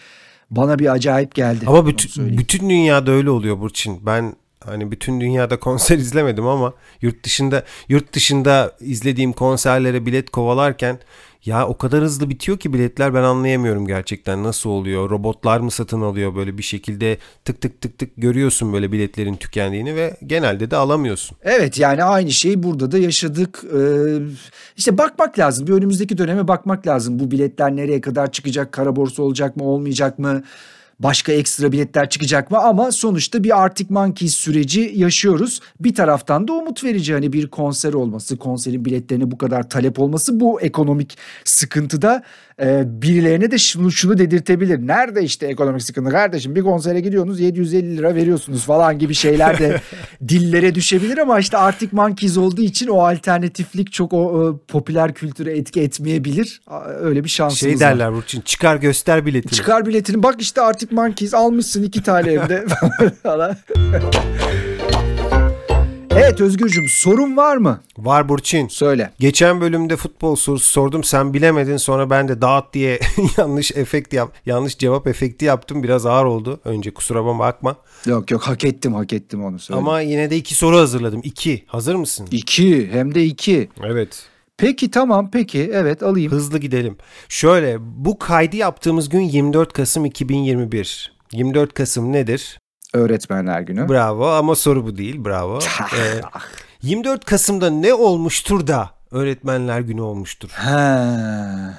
bana 0.50 0.78
bir 0.78 0.92
acayip 0.92 1.34
geldi. 1.34 1.64
Ama 1.66 1.86
bütün, 1.86 2.38
bütün 2.38 2.70
dünyada 2.70 3.10
öyle 3.10 3.30
oluyor 3.30 3.60
Burçin. 3.60 4.06
Ben 4.06 4.34
hani 4.66 4.90
bütün 4.90 5.20
dünyada 5.20 5.60
konser 5.60 5.98
izlemedim 5.98 6.46
ama 6.46 6.72
yurt 7.02 7.24
dışında 7.24 7.64
yurt 7.88 8.12
dışında 8.12 8.72
izlediğim 8.80 9.32
konserlere 9.32 10.06
bilet 10.06 10.30
kovalarken 10.30 10.98
ya 11.46 11.68
o 11.68 11.76
kadar 11.76 12.02
hızlı 12.02 12.30
bitiyor 12.30 12.58
ki 12.58 12.72
biletler 12.72 13.14
ben 13.14 13.22
anlayamıyorum 13.22 13.86
gerçekten 13.86 14.44
nasıl 14.44 14.70
oluyor. 14.70 15.10
Robotlar 15.10 15.60
mı 15.60 15.70
satın 15.70 16.00
alıyor 16.00 16.34
böyle 16.34 16.58
bir 16.58 16.62
şekilde 16.62 17.18
tık 17.44 17.60
tık 17.60 17.80
tık 17.80 17.98
tık 17.98 18.10
görüyorsun 18.16 18.72
böyle 18.72 18.92
biletlerin 18.92 19.36
tükendiğini 19.36 19.96
ve 19.96 20.16
genelde 20.26 20.70
de 20.70 20.76
alamıyorsun. 20.76 21.36
Evet 21.42 21.78
yani 21.78 22.04
aynı 22.04 22.30
şeyi 22.30 22.62
burada 22.62 22.92
da 22.92 22.98
yaşadık. 22.98 23.64
Ee, 23.64 23.78
işte 24.76 24.98
bakmak 24.98 25.38
lazım. 25.38 25.66
Bir 25.66 25.72
önümüzdeki 25.72 26.18
döneme 26.18 26.48
bakmak 26.48 26.86
lazım. 26.86 27.18
Bu 27.18 27.30
biletler 27.30 27.76
nereye 27.76 28.00
kadar 28.00 28.32
çıkacak? 28.32 28.72
Kara 28.72 28.96
borsa 28.96 29.22
olacak 29.22 29.56
mı 29.56 29.64
olmayacak 29.64 30.18
mı? 30.18 30.42
Başka 30.98 31.32
ekstra 31.32 31.72
biletler 31.72 32.10
çıkacak 32.10 32.50
mı? 32.50 32.58
Ama 32.58 32.92
sonuçta 32.92 33.44
bir 33.44 33.62
Arctic 33.62 33.86
Monkeys 33.90 34.34
süreci 34.34 34.92
yaşıyoruz. 34.94 35.60
Bir 35.80 35.94
taraftan 35.94 36.48
da 36.48 36.52
umut 36.52 36.84
verici 36.84 37.12
hani 37.12 37.32
bir 37.32 37.46
konser 37.46 37.92
olması, 37.92 38.36
konserin 38.36 38.84
biletlerine 38.84 39.30
bu 39.30 39.38
kadar 39.38 39.68
talep 39.68 39.98
olması 39.98 40.40
bu 40.40 40.60
ekonomik 40.60 41.18
sıkıntıda 41.44 42.22
e, 42.62 42.82
birilerine 43.02 43.50
de 43.50 43.58
şunu, 43.58 43.90
şunu 43.90 44.18
dedirtebilir. 44.18 44.86
Nerede 44.86 45.22
işte 45.22 45.46
ekonomik 45.46 45.82
sıkıntı 45.82 46.10
kardeşim 46.10 46.54
bir 46.54 46.62
konsere 46.62 47.00
gidiyorsunuz 47.00 47.40
750 47.40 47.96
lira 47.96 48.14
veriyorsunuz 48.14 48.64
falan 48.64 48.98
gibi 48.98 49.14
şeyler 49.14 49.58
de 49.58 49.80
dillere 50.28 50.74
düşebilir 50.74 51.18
ama 51.18 51.38
işte 51.38 51.56
Arctic 51.56 51.88
Monkeys 51.92 52.36
olduğu 52.36 52.62
için 52.62 52.88
o 52.88 52.98
alternatiflik 53.00 53.92
çok 53.92 54.12
o, 54.12 54.50
e, 54.50 54.66
popüler 54.68 55.14
kültüre 55.14 55.58
etki 55.58 55.80
etmeyebilir. 55.80 56.60
Öyle 57.00 57.24
bir 57.24 57.28
şansımız 57.28 57.60
Şey 57.60 57.80
derler 57.80 58.14
Burçin 58.14 58.40
çıkar 58.40 58.76
göster 58.76 59.26
biletini. 59.26 59.52
Çıkar 59.52 59.86
biletini 59.86 60.22
bak 60.22 60.34
işte 60.38 60.60
Arctic 60.60 60.94
Monkeys 60.94 61.34
almışsın 61.34 61.82
iki 61.82 62.02
tane 62.02 62.32
evde 62.32 62.64
falan. 63.22 63.56
evet 66.16 66.40
Özgürcüm 66.40 66.88
sorun 66.88 67.36
var 67.36 67.56
mı? 67.56 67.80
Var 67.98 68.28
Burçin. 68.28 68.68
Söyle. 68.68 69.10
Geçen 69.18 69.60
bölümde 69.60 69.96
futbol 69.96 70.36
sorusu 70.36 70.70
sordum. 70.70 71.04
Sen 71.04 71.34
bilemedin. 71.34 71.76
Sonra 71.76 72.10
ben 72.10 72.28
de 72.28 72.40
dağıt 72.42 72.72
diye 72.72 73.00
yanlış 73.38 73.72
efekt 73.72 74.12
yap, 74.12 74.32
yanlış 74.46 74.78
cevap 74.78 75.06
efekti 75.06 75.44
yaptım. 75.44 75.82
Biraz 75.82 76.06
ağır 76.06 76.24
oldu. 76.24 76.60
Önce 76.64 76.90
kusura 76.90 77.38
bakma. 77.38 77.76
Yok 78.06 78.30
yok 78.30 78.42
hak 78.42 78.64
ettim 78.64 78.94
hak 78.94 79.12
ettim 79.12 79.44
onu 79.44 79.58
söyle. 79.58 79.78
Ama 79.78 80.00
yine 80.00 80.30
de 80.30 80.36
iki 80.36 80.54
soru 80.54 80.76
hazırladım. 80.76 81.20
İki. 81.24 81.64
Hazır 81.66 81.94
mısın? 81.94 82.28
İki 82.30 82.88
hem 82.92 83.14
de 83.14 83.24
iki. 83.24 83.68
Evet. 83.84 84.26
Peki 84.56 84.90
tamam 84.90 85.30
peki 85.30 85.70
evet 85.74 86.02
alayım. 86.02 86.32
Hızlı 86.32 86.58
gidelim. 86.58 86.96
Şöyle 87.28 87.76
bu 87.80 88.18
kaydı 88.18 88.56
yaptığımız 88.56 89.08
gün 89.08 89.20
24 89.20 89.72
Kasım 89.72 90.04
2021. 90.04 91.16
24 91.32 91.74
Kasım 91.74 92.12
nedir? 92.12 92.58
Öğretmenler 92.96 93.60
günü. 93.60 93.88
Bravo 93.88 94.26
ama 94.28 94.54
soru 94.54 94.86
bu 94.86 94.96
değil. 94.96 95.24
Bravo. 95.24 95.58
Ee, 95.96 96.20
24 96.82 97.24
Kasım'da 97.24 97.70
ne 97.70 97.94
olmuştur 97.94 98.66
da 98.66 98.90
öğretmenler 99.10 99.80
günü 99.80 100.00
olmuştur. 100.00 100.50
Ha. 100.52 101.78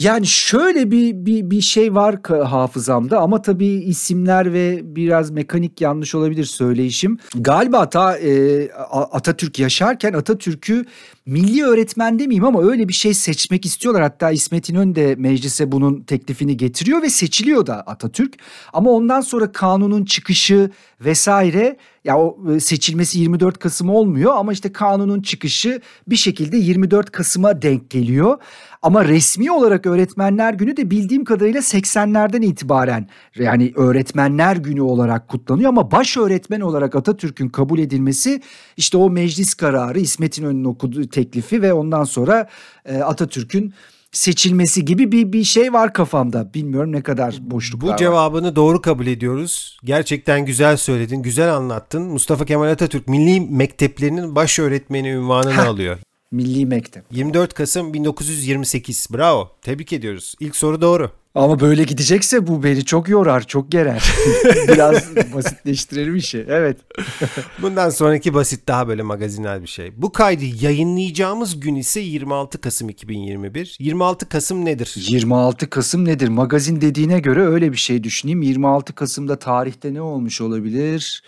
Yani 0.00 0.26
şöyle 0.26 0.90
bir 0.90 1.26
bir 1.26 1.50
bir 1.50 1.60
şey 1.60 1.94
var 1.94 2.16
hafızamda 2.26 3.18
ama 3.18 3.42
tabii 3.42 3.66
isimler 3.66 4.52
ve 4.52 4.80
biraz 4.96 5.30
mekanik 5.30 5.80
yanlış 5.80 6.14
olabilir 6.14 6.44
söyleyişim. 6.44 7.18
Galiba 7.34 7.90
ta 7.90 8.18
e, 8.18 8.70
Atatürk 8.90 9.58
yaşarken 9.58 10.12
Atatürk'ü 10.12 10.84
milli 11.26 11.64
öğretmen 11.64 12.18
demeyeyim 12.18 12.44
ama 12.44 12.62
öyle 12.62 12.88
bir 12.88 12.92
şey 12.92 13.14
seçmek 13.14 13.66
istiyorlar. 13.66 14.02
Hatta 14.02 14.30
İsmet 14.30 14.68
İnönü 14.70 14.94
de 14.94 15.14
meclise 15.14 15.72
bunun 15.72 16.00
teklifini 16.00 16.56
getiriyor 16.56 17.02
ve 17.02 17.10
seçiliyor 17.10 17.66
da 17.66 17.80
Atatürk. 17.80 18.34
Ama 18.72 18.90
ondan 18.90 19.20
sonra 19.20 19.52
kanunun 19.52 20.04
çıkışı 20.04 20.70
vesaire 21.00 21.76
ya 22.04 22.18
o 22.18 22.38
e, 22.54 22.60
seçilmesi 22.60 23.18
24 23.18 23.58
Kasım 23.58 23.90
olmuyor 23.90 24.32
ama 24.36 24.52
işte 24.52 24.72
kanunun 24.72 25.22
çıkışı 25.22 25.80
bir 26.06 26.16
şekilde 26.16 26.56
24 26.56 27.10
Kasım'a 27.10 27.62
denk 27.62 27.90
geliyor. 27.90 28.38
Ama 28.82 29.04
resmi 29.04 29.52
olarak 29.52 29.86
öğretmenler 29.86 30.54
günü 30.54 30.76
de 30.76 30.90
bildiğim 30.90 31.24
kadarıyla 31.24 31.60
80'lerden 31.60 32.42
itibaren 32.42 33.08
yani 33.38 33.72
öğretmenler 33.76 34.56
günü 34.56 34.80
olarak 34.82 35.28
kutlanıyor 35.28 35.68
ama 35.68 35.90
baş 35.90 36.16
öğretmen 36.16 36.60
olarak 36.60 36.96
Atatürk'ün 36.96 37.48
kabul 37.48 37.78
edilmesi 37.78 38.40
işte 38.76 38.96
o 38.96 39.10
meclis 39.10 39.54
kararı 39.54 40.00
İsmet 40.00 40.38
İnönü'nün 40.38 40.64
okuduğu 40.64 41.08
teklifi 41.08 41.62
ve 41.62 41.72
ondan 41.72 42.04
sonra 42.04 42.48
e, 42.84 42.98
Atatürk'ün 42.98 43.74
seçilmesi 44.12 44.84
gibi 44.84 45.12
bir 45.12 45.32
bir 45.32 45.44
şey 45.44 45.72
var 45.72 45.92
kafamda. 45.92 46.54
Bilmiyorum 46.54 46.92
ne 46.92 47.02
kadar 47.02 47.38
boşluklar 47.40 47.88
Bu 47.88 47.92
var. 47.92 47.98
cevabını 47.98 48.56
doğru 48.56 48.80
kabul 48.82 49.06
ediyoruz. 49.06 49.78
Gerçekten 49.84 50.46
güzel 50.46 50.76
söyledin, 50.76 51.22
güzel 51.22 51.54
anlattın. 51.54 52.02
Mustafa 52.02 52.44
Kemal 52.44 52.68
Atatürk 52.68 53.08
Milli 53.08 53.40
Mekteplerinin 53.40 54.34
baş 54.34 54.58
öğretmeni 54.58 55.08
ünvanını 55.10 55.52
Heh. 55.52 55.68
alıyor. 55.68 55.98
Milli 56.32 56.66
Mektep. 56.66 57.04
24 57.10 57.54
Kasım 57.54 57.94
1928. 57.94 59.08
Bravo. 59.12 59.50
Tebrik 59.62 59.92
ediyoruz. 59.92 60.34
İlk 60.40 60.56
soru 60.56 60.80
doğru. 60.80 61.10
Ama 61.34 61.60
böyle 61.60 61.82
gidecekse 61.84 62.46
bu 62.46 62.62
beni 62.62 62.84
çok 62.84 63.08
yorar, 63.08 63.46
çok 63.46 63.72
gerer. 63.72 64.12
Biraz 64.68 65.16
basitleştirelim 65.34 66.16
işi. 66.16 66.46
Evet. 66.48 66.76
Bundan 67.62 67.90
sonraki 67.90 68.34
basit 68.34 68.68
daha 68.68 68.88
böyle 68.88 69.02
magazinel 69.02 69.62
bir 69.62 69.66
şey. 69.66 69.92
Bu 69.96 70.12
kaydı 70.12 70.44
yayınlayacağımız 70.44 71.60
gün 71.60 71.74
ise 71.74 72.00
26 72.00 72.60
Kasım 72.60 72.88
2021. 72.88 73.76
26 73.78 74.28
Kasım 74.28 74.64
nedir? 74.64 74.94
26 74.96 75.70
Kasım 75.70 76.04
nedir? 76.04 76.28
Magazin 76.28 76.80
dediğine 76.80 77.20
göre 77.20 77.46
öyle 77.46 77.72
bir 77.72 77.76
şey 77.76 78.04
düşüneyim. 78.04 78.42
26 78.42 78.92
Kasım'da 78.92 79.38
tarihte 79.38 79.94
ne 79.94 80.00
olmuş 80.00 80.40
olabilir? 80.40 81.22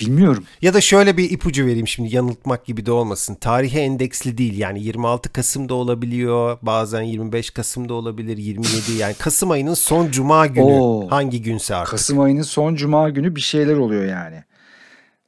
Bilmiyorum. 0.00 0.44
Ya 0.62 0.74
da 0.74 0.80
şöyle 0.80 1.16
bir 1.16 1.30
ipucu 1.30 1.66
vereyim 1.66 1.88
şimdi 1.88 2.14
yanıltmak 2.16 2.64
gibi 2.64 2.86
de 2.86 2.92
olmasın. 2.92 3.34
Tarihe 3.34 3.80
endeksli 3.80 4.38
değil 4.38 4.58
yani 4.58 4.82
26 4.82 5.32
Kasım'da 5.32 5.74
olabiliyor 5.74 6.58
bazen 6.62 7.02
25 7.02 7.50
Kasım'da 7.50 7.94
olabilir 7.94 8.36
27 8.36 8.92
yani 8.98 9.14
Kasım 9.14 9.50
ayının 9.50 9.74
son 9.74 10.10
cuma 10.10 10.46
günü 10.46 10.64
Oo. 10.72 11.10
hangi 11.10 11.42
günse 11.42 11.74
artık. 11.74 11.90
Kasım 11.90 12.20
ayının 12.20 12.42
son 12.42 12.74
cuma 12.74 13.10
günü 13.10 13.36
bir 13.36 13.40
şeyler 13.40 13.76
oluyor 13.76 14.04
yani. 14.04 14.44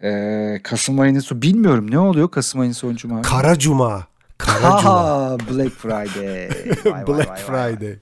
Ee, 0.02 0.60
Kasım 0.62 1.00
ayının 1.00 1.20
son... 1.20 1.42
Bilmiyorum 1.42 1.90
ne 1.90 1.98
oluyor 1.98 2.30
Kasım 2.30 2.60
ayının 2.60 2.74
son 2.74 2.96
cuma 2.96 3.14
günü? 3.14 3.22
Kara 3.22 3.58
Cuma. 3.58 4.06
Kara 4.38 4.78
Cuma. 4.82 5.36
Black 5.50 5.70
Friday. 5.70 6.48
Vay, 6.84 6.92
vay, 6.92 7.06
Black 7.06 7.30
vay, 7.30 7.58
vay. 7.58 7.76
Friday. 7.76 7.96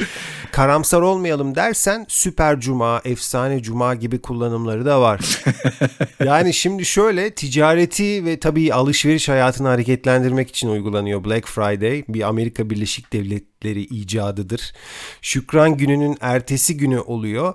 Karamsar 0.52 1.00
olmayalım 1.00 1.54
dersen 1.54 2.06
süper 2.08 2.60
cuma, 2.60 3.00
efsane 3.04 3.62
cuma 3.62 3.94
gibi 3.94 4.20
kullanımları 4.20 4.84
da 4.84 5.00
var. 5.00 5.20
yani 6.24 6.54
şimdi 6.54 6.84
şöyle 6.84 7.34
ticareti 7.34 8.24
ve 8.24 8.40
tabii 8.40 8.74
alışveriş 8.74 9.28
hayatını 9.28 9.68
hareketlendirmek 9.68 10.48
için 10.48 10.68
uygulanıyor 10.68 11.24
Black 11.24 11.48
Friday. 11.48 12.04
Bir 12.08 12.28
Amerika 12.28 12.70
Birleşik 12.70 13.12
Devletleri 13.12 13.82
icadıdır. 13.82 14.72
Şükran 15.22 15.76
gününün 15.76 16.16
ertesi 16.20 16.76
günü 16.76 16.98
oluyor. 16.98 17.54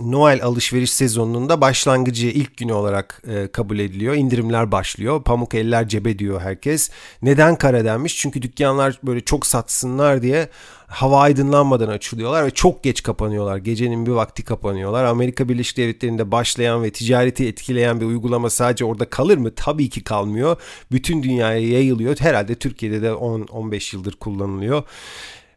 Noel 0.00 0.42
alışveriş 0.42 0.92
sezonunun 0.92 1.48
da 1.48 1.60
başlangıcı 1.60 2.26
ilk 2.26 2.56
günü 2.56 2.72
olarak 2.72 3.22
e, 3.28 3.48
kabul 3.52 3.78
ediliyor. 3.78 4.14
İndirimler 4.14 4.72
başlıyor. 4.72 5.22
Pamuk 5.24 5.54
eller 5.54 5.88
cebe 5.88 6.18
diyor 6.18 6.40
herkes. 6.40 6.90
Neden 7.22 7.56
kara 7.56 7.84
denmiş? 7.84 8.16
Çünkü 8.16 8.42
dükkanlar 8.42 9.00
böyle 9.02 9.20
çok 9.20 9.46
satsınlar 9.46 10.22
diye 10.22 10.48
hava 10.94 11.20
aydınlanmadan 11.20 11.88
açılıyorlar 11.88 12.46
ve 12.46 12.50
çok 12.50 12.82
geç 12.82 13.02
kapanıyorlar. 13.02 13.56
Gecenin 13.56 14.06
bir 14.06 14.10
vakti 14.10 14.44
kapanıyorlar. 14.44 15.04
Amerika 15.04 15.48
Birleşik 15.48 15.76
Devletleri'nde 15.76 16.30
başlayan 16.30 16.82
ve 16.82 16.90
ticareti 16.90 17.48
etkileyen 17.48 18.00
bir 18.00 18.06
uygulama 18.06 18.50
sadece 18.50 18.84
orada 18.84 19.10
kalır 19.10 19.38
mı? 19.38 19.50
Tabii 19.56 19.88
ki 19.88 20.04
kalmıyor. 20.04 20.56
Bütün 20.92 21.22
dünyaya 21.22 21.68
yayılıyor. 21.68 22.16
Herhalde 22.18 22.54
Türkiye'de 22.54 23.02
de 23.02 23.08
10-15 23.08 23.96
yıldır 23.96 24.12
kullanılıyor. 24.12 24.82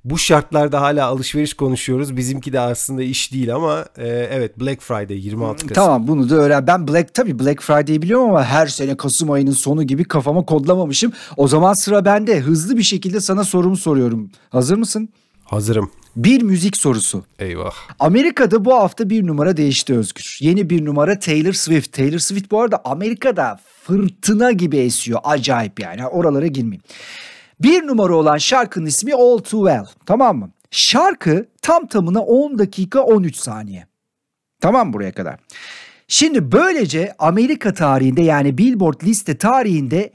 Bu 0.05 0.17
şartlarda 0.17 0.81
hala 0.81 1.05
alışveriş 1.05 1.53
konuşuyoruz. 1.53 2.17
Bizimki 2.17 2.53
de 2.53 2.59
aslında 2.59 3.03
iş 3.03 3.33
değil 3.33 3.55
ama 3.55 3.85
e, 3.97 4.07
evet 4.07 4.59
Black 4.59 4.81
Friday 4.81 5.17
26 5.17 5.67
Kasım. 5.67 5.73
Tamam 5.73 6.07
bunu 6.07 6.29
da 6.29 6.35
öğren. 6.35 6.67
Ben 6.67 6.87
Black 6.87 7.13
tabii 7.13 7.39
Black 7.39 7.61
Friday'i 7.61 8.01
biliyorum 8.01 8.29
ama 8.29 8.43
her 8.43 8.67
sene 8.67 8.97
Kasım 8.97 9.31
ayının 9.31 9.51
sonu 9.51 9.83
gibi 9.83 10.03
kafama 10.03 10.45
kodlamamışım. 10.45 11.11
O 11.37 11.47
zaman 11.47 11.73
sıra 11.73 12.05
bende. 12.05 12.39
Hızlı 12.39 12.77
bir 12.77 12.83
şekilde 12.83 13.21
sana 13.21 13.43
sorumu 13.43 13.77
soruyorum. 13.77 14.31
Hazır 14.49 14.77
mısın? 14.77 15.09
Hazırım. 15.47 15.91
Bir 16.15 16.41
müzik 16.41 16.77
sorusu. 16.77 17.23
Eyvah. 17.39 17.73
Amerika'da 17.99 18.65
bu 18.65 18.73
hafta 18.73 19.09
bir 19.09 19.27
numara 19.27 19.57
değişti 19.57 19.97
Özgür. 19.97 20.37
Yeni 20.41 20.69
bir 20.69 20.85
numara 20.85 21.19
Taylor 21.19 21.53
Swift. 21.53 21.93
Taylor 21.93 22.19
Swift 22.19 22.51
bu 22.51 22.61
arada 22.61 22.81
Amerika'da 22.85 23.59
fırtına 23.83 24.51
gibi 24.51 24.77
esiyor. 24.77 25.19
Acayip 25.23 25.79
yani. 25.79 26.07
Oralara 26.07 26.47
girmeyeyim. 26.47 26.83
Bir 27.59 27.87
numara 27.87 28.15
olan 28.15 28.37
şarkının 28.37 28.85
ismi 28.85 29.13
All 29.13 29.37
Too 29.37 29.67
Well. 29.67 29.85
Tamam 30.05 30.37
mı? 30.37 30.51
Şarkı 30.71 31.45
tam 31.61 31.87
tamına 31.87 32.21
10 32.21 32.59
dakika 32.59 33.01
13 33.01 33.35
saniye. 33.35 33.87
Tamam 34.61 34.93
buraya 34.93 35.11
kadar. 35.11 35.39
Şimdi 36.07 36.51
böylece 36.51 37.13
Amerika 37.19 37.73
tarihinde 37.73 38.21
yani 38.21 38.57
Billboard 38.57 39.01
liste 39.03 39.37
tarihinde 39.37 40.11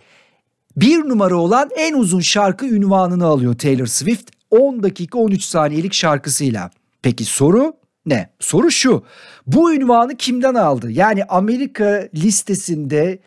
bir 0.77 0.99
numara 0.99 1.37
olan 1.37 1.71
en 1.77 1.95
uzun 1.95 2.21
şarkı 2.21 2.67
ünvanını 2.67 3.27
alıyor 3.27 3.55
Taylor 3.55 3.87
Swift 3.87 4.31
10 4.53 4.83
dakika 4.83 5.19
13 5.19 5.43
saniyelik 5.43 5.95
şarkısıyla. 5.95 6.71
Peki 7.03 7.25
soru 7.25 7.77
ne? 8.07 8.31
Soru 8.41 8.71
şu. 8.71 9.05
Bu 9.47 9.75
ünvanı 9.75 10.17
kimden 10.17 10.55
aldı? 10.55 10.91
Yani 10.91 11.25
Amerika 11.25 12.09
listesinde 12.15 13.19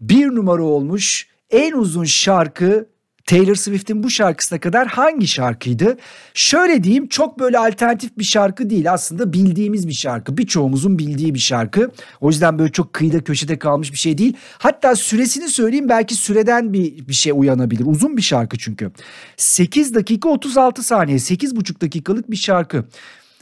bir 0.00 0.26
numara 0.26 0.62
olmuş 0.62 1.28
en 1.50 1.72
uzun 1.72 2.04
şarkı 2.04 2.88
Taylor 3.26 3.54
Swift'in 3.54 4.02
bu 4.02 4.10
şarkısına 4.10 4.60
kadar 4.60 4.88
hangi 4.88 5.28
şarkıydı? 5.28 5.96
Şöyle 6.34 6.84
diyeyim 6.84 7.08
çok 7.08 7.38
böyle 7.38 7.58
alternatif 7.58 8.18
bir 8.18 8.24
şarkı 8.24 8.70
değil 8.70 8.92
aslında 8.92 9.32
bildiğimiz 9.32 9.88
bir 9.88 9.92
şarkı. 9.92 10.36
Birçoğumuzun 10.36 10.98
bildiği 10.98 11.34
bir 11.34 11.38
şarkı. 11.38 11.90
O 12.20 12.28
yüzden 12.28 12.58
böyle 12.58 12.72
çok 12.72 12.92
kıyıda 12.92 13.24
köşede 13.24 13.58
kalmış 13.58 13.92
bir 13.92 13.98
şey 13.98 14.18
değil. 14.18 14.36
Hatta 14.58 14.96
süresini 14.96 15.48
söyleyeyim 15.48 15.88
belki 15.88 16.14
süreden 16.14 16.72
bir, 16.72 17.08
bir 17.08 17.12
şey 17.12 17.32
uyanabilir. 17.36 17.86
Uzun 17.86 18.16
bir 18.16 18.22
şarkı 18.22 18.58
çünkü. 18.58 18.90
8 19.36 19.94
dakika 19.94 20.28
36 20.28 20.82
saniye 20.82 21.16
8,5 21.16 21.80
dakikalık 21.80 22.30
bir 22.30 22.36
şarkı. 22.36 22.84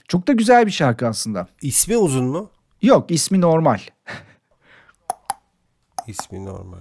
Çok 0.09 0.29
da 0.29 0.33
güzel 0.33 0.67
bir 0.67 0.71
şarkı 0.73 1.07
aslında. 1.07 1.49
İsmi 1.63 1.97
uzun 1.97 2.25
mu? 2.25 2.51
Yok 2.83 3.11
ismi 3.11 3.41
normal. 3.41 3.79
İsmi 6.07 6.45
normal. 6.45 6.79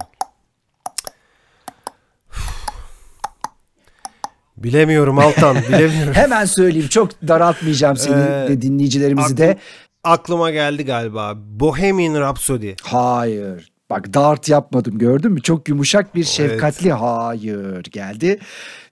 Bilemiyorum 4.56 5.18
Altan, 5.18 5.56
bilemiyorum. 5.68 6.14
Hemen 6.14 6.44
söyleyeyim 6.44 6.88
çok 6.88 7.28
daraltmayacağım 7.28 7.96
seni 7.96 8.14
Ee, 8.22 8.48
de 8.48 8.62
dinleyicilerimizi 8.62 9.36
de. 9.36 9.56
Aklıma 10.04 10.50
geldi 10.50 10.84
galiba. 10.84 11.32
Bohemian 11.36 12.20
Rhapsody. 12.20 12.70
Hayır. 12.82 13.72
Bak 13.90 14.14
dart 14.14 14.48
yapmadım 14.48 14.98
gördün 14.98 15.32
mü? 15.32 15.42
Çok 15.42 15.68
yumuşak 15.68 16.14
bir 16.14 16.24
şefkatli 16.24 16.92
hayır 16.92 17.82
geldi. 17.82 18.38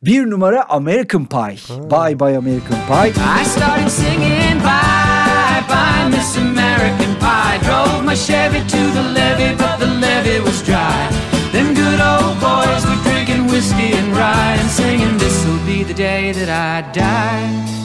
Bir 0.04 0.30
numara 0.30 0.64
American 0.68 1.24
Pie. 1.24 1.56
Bye 1.90 2.20
bye 2.20 2.38
American 2.38 2.78
Pie. 2.88 3.10
I 3.42 3.44
started 3.44 3.88
singing 3.88 4.62
bye 4.62 5.62
bye 5.68 6.08
Miss 6.16 6.36
American 6.38 7.14
Pie. 7.20 7.68
Drove 7.68 8.02
my 8.10 8.16
Chevy 8.16 8.58
to 8.58 8.76
the 8.94 9.14
levee, 9.14 9.52
but 9.58 9.80
the 9.80 9.86
levee 10.06 10.38
was 10.44 10.66
dry. 10.66 11.29
Day 16.00 16.32
that 16.32 16.48
I 16.48 16.94
die. 16.94 17.80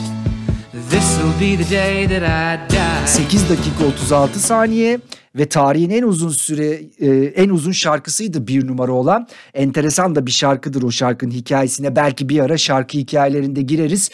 This'll 0.90 1.40
be 1.40 1.64
the 1.64 1.70
day 1.70 2.08
that 2.08 2.24
I 2.24 2.74
die. 2.74 3.26
8 3.26 3.50
dakika 3.50 3.86
36 3.86 4.40
saniye 4.40 5.00
ve 5.36 5.50
tarihin 5.50 5.90
en 5.90 6.04
uzun 6.04 6.30
süre 6.30 6.82
e, 7.00 7.08
en 7.26 7.50
uzun 7.50 7.72
şarkısıydı 7.72 8.48
bir 8.48 8.68
numara 8.68 8.92
olan. 8.92 9.28
Enteresan 9.54 10.16
da 10.16 10.26
bir 10.26 10.32
şarkıdır 10.32 10.84
o 10.84 10.92
şarkının 10.92 11.32
hikayesine. 11.32 11.96
Belki 11.96 12.30
bir 12.30 12.40
ara 12.40 12.58
şarkı 12.58 12.98
hikayelerinde 12.98 13.62
gireriz. 13.62 14.10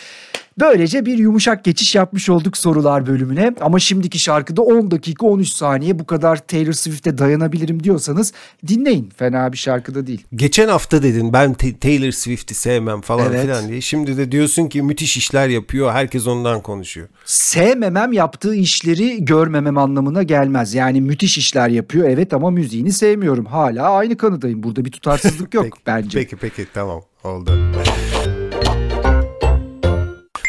Böylece 0.61 1.05
bir 1.05 1.17
yumuşak 1.17 1.63
geçiş 1.63 1.95
yapmış 1.95 2.29
olduk 2.29 2.57
sorular 2.57 3.07
bölümüne. 3.07 3.53
Ama 3.61 3.79
şimdiki 3.79 4.19
şarkıda 4.19 4.61
10 4.61 4.91
dakika 4.91 5.25
13 5.25 5.49
saniye 5.49 5.99
bu 5.99 6.05
kadar 6.05 6.47
Taylor 6.47 6.73
Swift'e 6.73 7.17
dayanabilirim 7.17 7.83
diyorsanız 7.83 8.33
dinleyin. 8.67 9.09
Fena 9.17 9.51
bir 9.53 9.57
şarkıda 9.57 10.07
değil. 10.07 10.25
Geçen 10.35 10.67
hafta 10.67 11.03
dedin 11.03 11.33
ben 11.33 11.53
Taylor 11.53 12.11
Swift'i 12.11 12.53
sevmem 12.53 13.01
falan 13.01 13.25
Evet. 13.29 13.41
filan 13.41 13.67
diye. 13.67 13.81
Şimdi 13.81 14.17
de 14.17 14.31
diyorsun 14.31 14.67
ki 14.67 14.81
müthiş 14.81 15.17
işler 15.17 15.47
yapıyor. 15.47 15.91
Herkes 15.91 16.27
ondan 16.27 16.61
konuşuyor. 16.61 17.07
Sevmemem 17.25 18.13
yaptığı 18.13 18.55
işleri 18.55 19.25
görmemem 19.25 19.77
anlamına 19.77 20.23
gelmez. 20.23 20.73
Yani 20.73 21.01
müthiş 21.01 21.37
işler 21.37 21.69
yapıyor 21.69 22.09
evet 22.09 22.33
ama 22.33 22.49
müziğini 22.49 22.91
sevmiyorum. 22.91 23.45
Hala 23.45 23.89
aynı 23.89 24.17
kanıdayım. 24.17 24.63
Burada 24.63 24.85
bir 24.85 24.91
tutarsızlık 24.91 25.53
yok 25.53 25.63
Peki, 25.63 25.83
bence. 25.87 26.19
Peki 26.19 26.35
peki 26.35 26.67
tamam 26.73 27.01
oldu. 27.23 27.51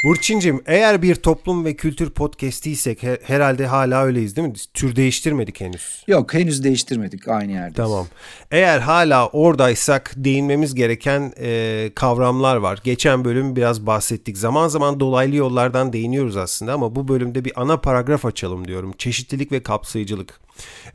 Burçin'cim 0.04 0.62
eğer 0.66 1.02
bir 1.02 1.14
toplum 1.14 1.64
ve 1.64 1.76
kültür 1.76 2.10
podcastiysek 2.10 3.02
he- 3.02 3.18
herhalde 3.22 3.66
hala 3.66 4.04
öyleyiz 4.04 4.36
değil 4.36 4.48
mi? 4.48 4.54
Tür 4.74 4.96
değiştirmedik 4.96 5.60
henüz. 5.60 6.04
Yok 6.06 6.34
henüz 6.34 6.64
değiştirmedik 6.64 7.28
aynı 7.28 7.52
yerde. 7.52 7.74
Tamam. 7.74 8.06
Eğer 8.50 8.80
hala 8.80 9.28
oradaysak 9.28 10.12
değinmemiz 10.16 10.74
gereken 10.74 11.32
e, 11.40 11.90
kavramlar 11.94 12.56
var. 12.56 12.80
Geçen 12.84 13.24
bölüm 13.24 13.56
biraz 13.56 13.86
bahsettik. 13.86 14.38
Zaman 14.38 14.68
zaman 14.68 15.00
dolaylı 15.00 15.36
yollardan 15.36 15.92
değiniyoruz 15.92 16.36
aslında 16.36 16.72
ama 16.72 16.94
bu 16.94 17.08
bölümde 17.08 17.44
bir 17.44 17.52
ana 17.60 17.76
paragraf 17.76 18.24
açalım 18.24 18.68
diyorum. 18.68 18.92
Çeşitlilik 18.98 19.52
ve 19.52 19.62
kapsayıcılık. 19.62 20.40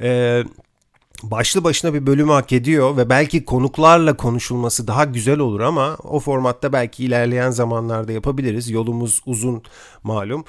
E, 0.01 0.43
başlı 1.23 1.63
başına 1.63 1.93
bir 1.93 2.05
bölümü 2.05 2.31
hak 2.31 2.53
ediyor 2.53 2.97
ve 2.97 3.09
belki 3.09 3.45
konuklarla 3.45 4.17
konuşulması 4.17 4.87
daha 4.87 5.05
güzel 5.05 5.39
olur 5.39 5.59
ama 5.59 5.97
o 6.03 6.19
formatta 6.19 6.73
belki 6.73 7.03
ilerleyen 7.03 7.51
zamanlarda 7.51 8.11
yapabiliriz. 8.11 8.69
Yolumuz 8.69 9.21
uzun 9.25 9.63
malum. 10.03 10.45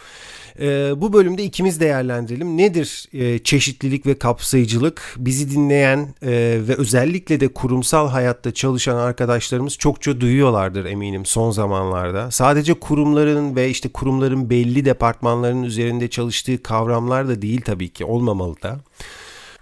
Ee, 0.60 0.92
bu 0.96 1.12
bölümde 1.12 1.44
ikimiz 1.44 1.80
değerlendirelim. 1.80 2.56
Nedir 2.56 3.08
e, 3.12 3.38
çeşitlilik 3.38 4.06
ve 4.06 4.18
kapsayıcılık? 4.18 5.14
Bizi 5.16 5.50
dinleyen 5.50 6.14
e, 6.22 6.30
ve 6.68 6.74
özellikle 6.74 7.40
de 7.40 7.48
kurumsal 7.48 8.08
hayatta 8.08 8.54
çalışan 8.54 8.96
arkadaşlarımız 8.96 9.78
çokça 9.78 10.20
duyuyorlardır 10.20 10.84
eminim 10.84 11.26
son 11.26 11.50
zamanlarda. 11.50 12.30
Sadece 12.30 12.74
kurumların 12.74 13.56
ve 13.56 13.70
işte 13.70 13.88
kurumların 13.88 14.50
belli 14.50 14.84
departmanlarının 14.84 15.62
üzerinde 15.62 16.10
çalıştığı 16.10 16.62
kavramlar 16.62 17.28
da 17.28 17.42
değil 17.42 17.60
tabii 17.60 17.88
ki 17.88 18.04
olmamalı 18.04 18.62
da. 18.62 18.80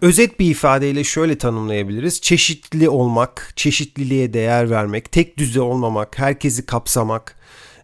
Özet 0.00 0.40
bir 0.40 0.50
ifadeyle 0.50 1.04
şöyle 1.04 1.38
tanımlayabiliriz. 1.38 2.20
Çeşitli 2.20 2.88
olmak, 2.88 3.52
çeşitliliğe 3.56 4.32
değer 4.32 4.70
vermek, 4.70 5.12
tek 5.12 5.38
düze 5.38 5.60
olmamak, 5.60 6.18
herkesi 6.18 6.66
kapsamak, 6.66 7.36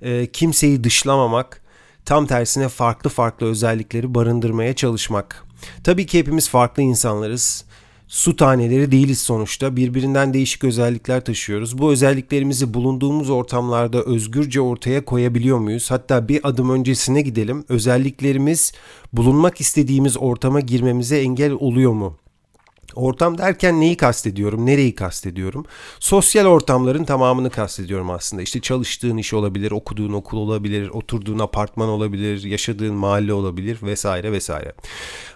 e, 0.02 0.26
kimseyi 0.26 0.84
dışlamamak, 0.84 1.62
tam 2.04 2.26
tersine 2.26 2.68
farklı 2.68 3.10
farklı 3.10 3.46
özellikleri 3.46 4.14
barındırmaya 4.14 4.74
çalışmak. 4.74 5.44
Tabii 5.84 6.06
ki 6.06 6.18
hepimiz 6.18 6.48
farklı 6.48 6.82
insanlarız. 6.82 7.64
Su 8.12 8.36
taneleri 8.36 8.92
değiliz 8.92 9.18
sonuçta. 9.18 9.76
Birbirinden 9.76 10.34
değişik 10.34 10.64
özellikler 10.64 11.24
taşıyoruz. 11.24 11.78
Bu 11.78 11.92
özelliklerimizi 11.92 12.74
bulunduğumuz 12.74 13.30
ortamlarda 13.30 14.02
özgürce 14.02 14.60
ortaya 14.60 15.04
koyabiliyor 15.04 15.58
muyuz? 15.58 15.90
Hatta 15.90 16.28
bir 16.28 16.48
adım 16.48 16.70
öncesine 16.70 17.22
gidelim. 17.22 17.64
Özelliklerimiz 17.68 18.72
bulunmak 19.12 19.60
istediğimiz 19.60 20.16
ortama 20.16 20.60
girmemize 20.60 21.20
engel 21.20 21.52
oluyor 21.52 21.92
mu? 21.92 22.18
Ortam 22.94 23.38
derken 23.38 23.80
neyi 23.80 23.96
kastediyorum, 23.96 24.66
nereyi 24.66 24.94
kastediyorum? 24.94 25.66
Sosyal 26.00 26.46
ortamların 26.46 27.04
tamamını 27.04 27.50
kastediyorum 27.50 28.10
aslında. 28.10 28.42
İşte 28.42 28.60
çalıştığın 28.60 29.16
iş 29.16 29.34
olabilir, 29.34 29.70
okuduğun 29.70 30.12
okul 30.12 30.38
olabilir, 30.38 30.88
oturduğun 30.88 31.38
apartman 31.38 31.88
olabilir, 31.88 32.44
yaşadığın 32.44 32.94
mahalle 32.94 33.32
olabilir 33.32 33.78
vesaire 33.82 34.32
vesaire. 34.32 34.72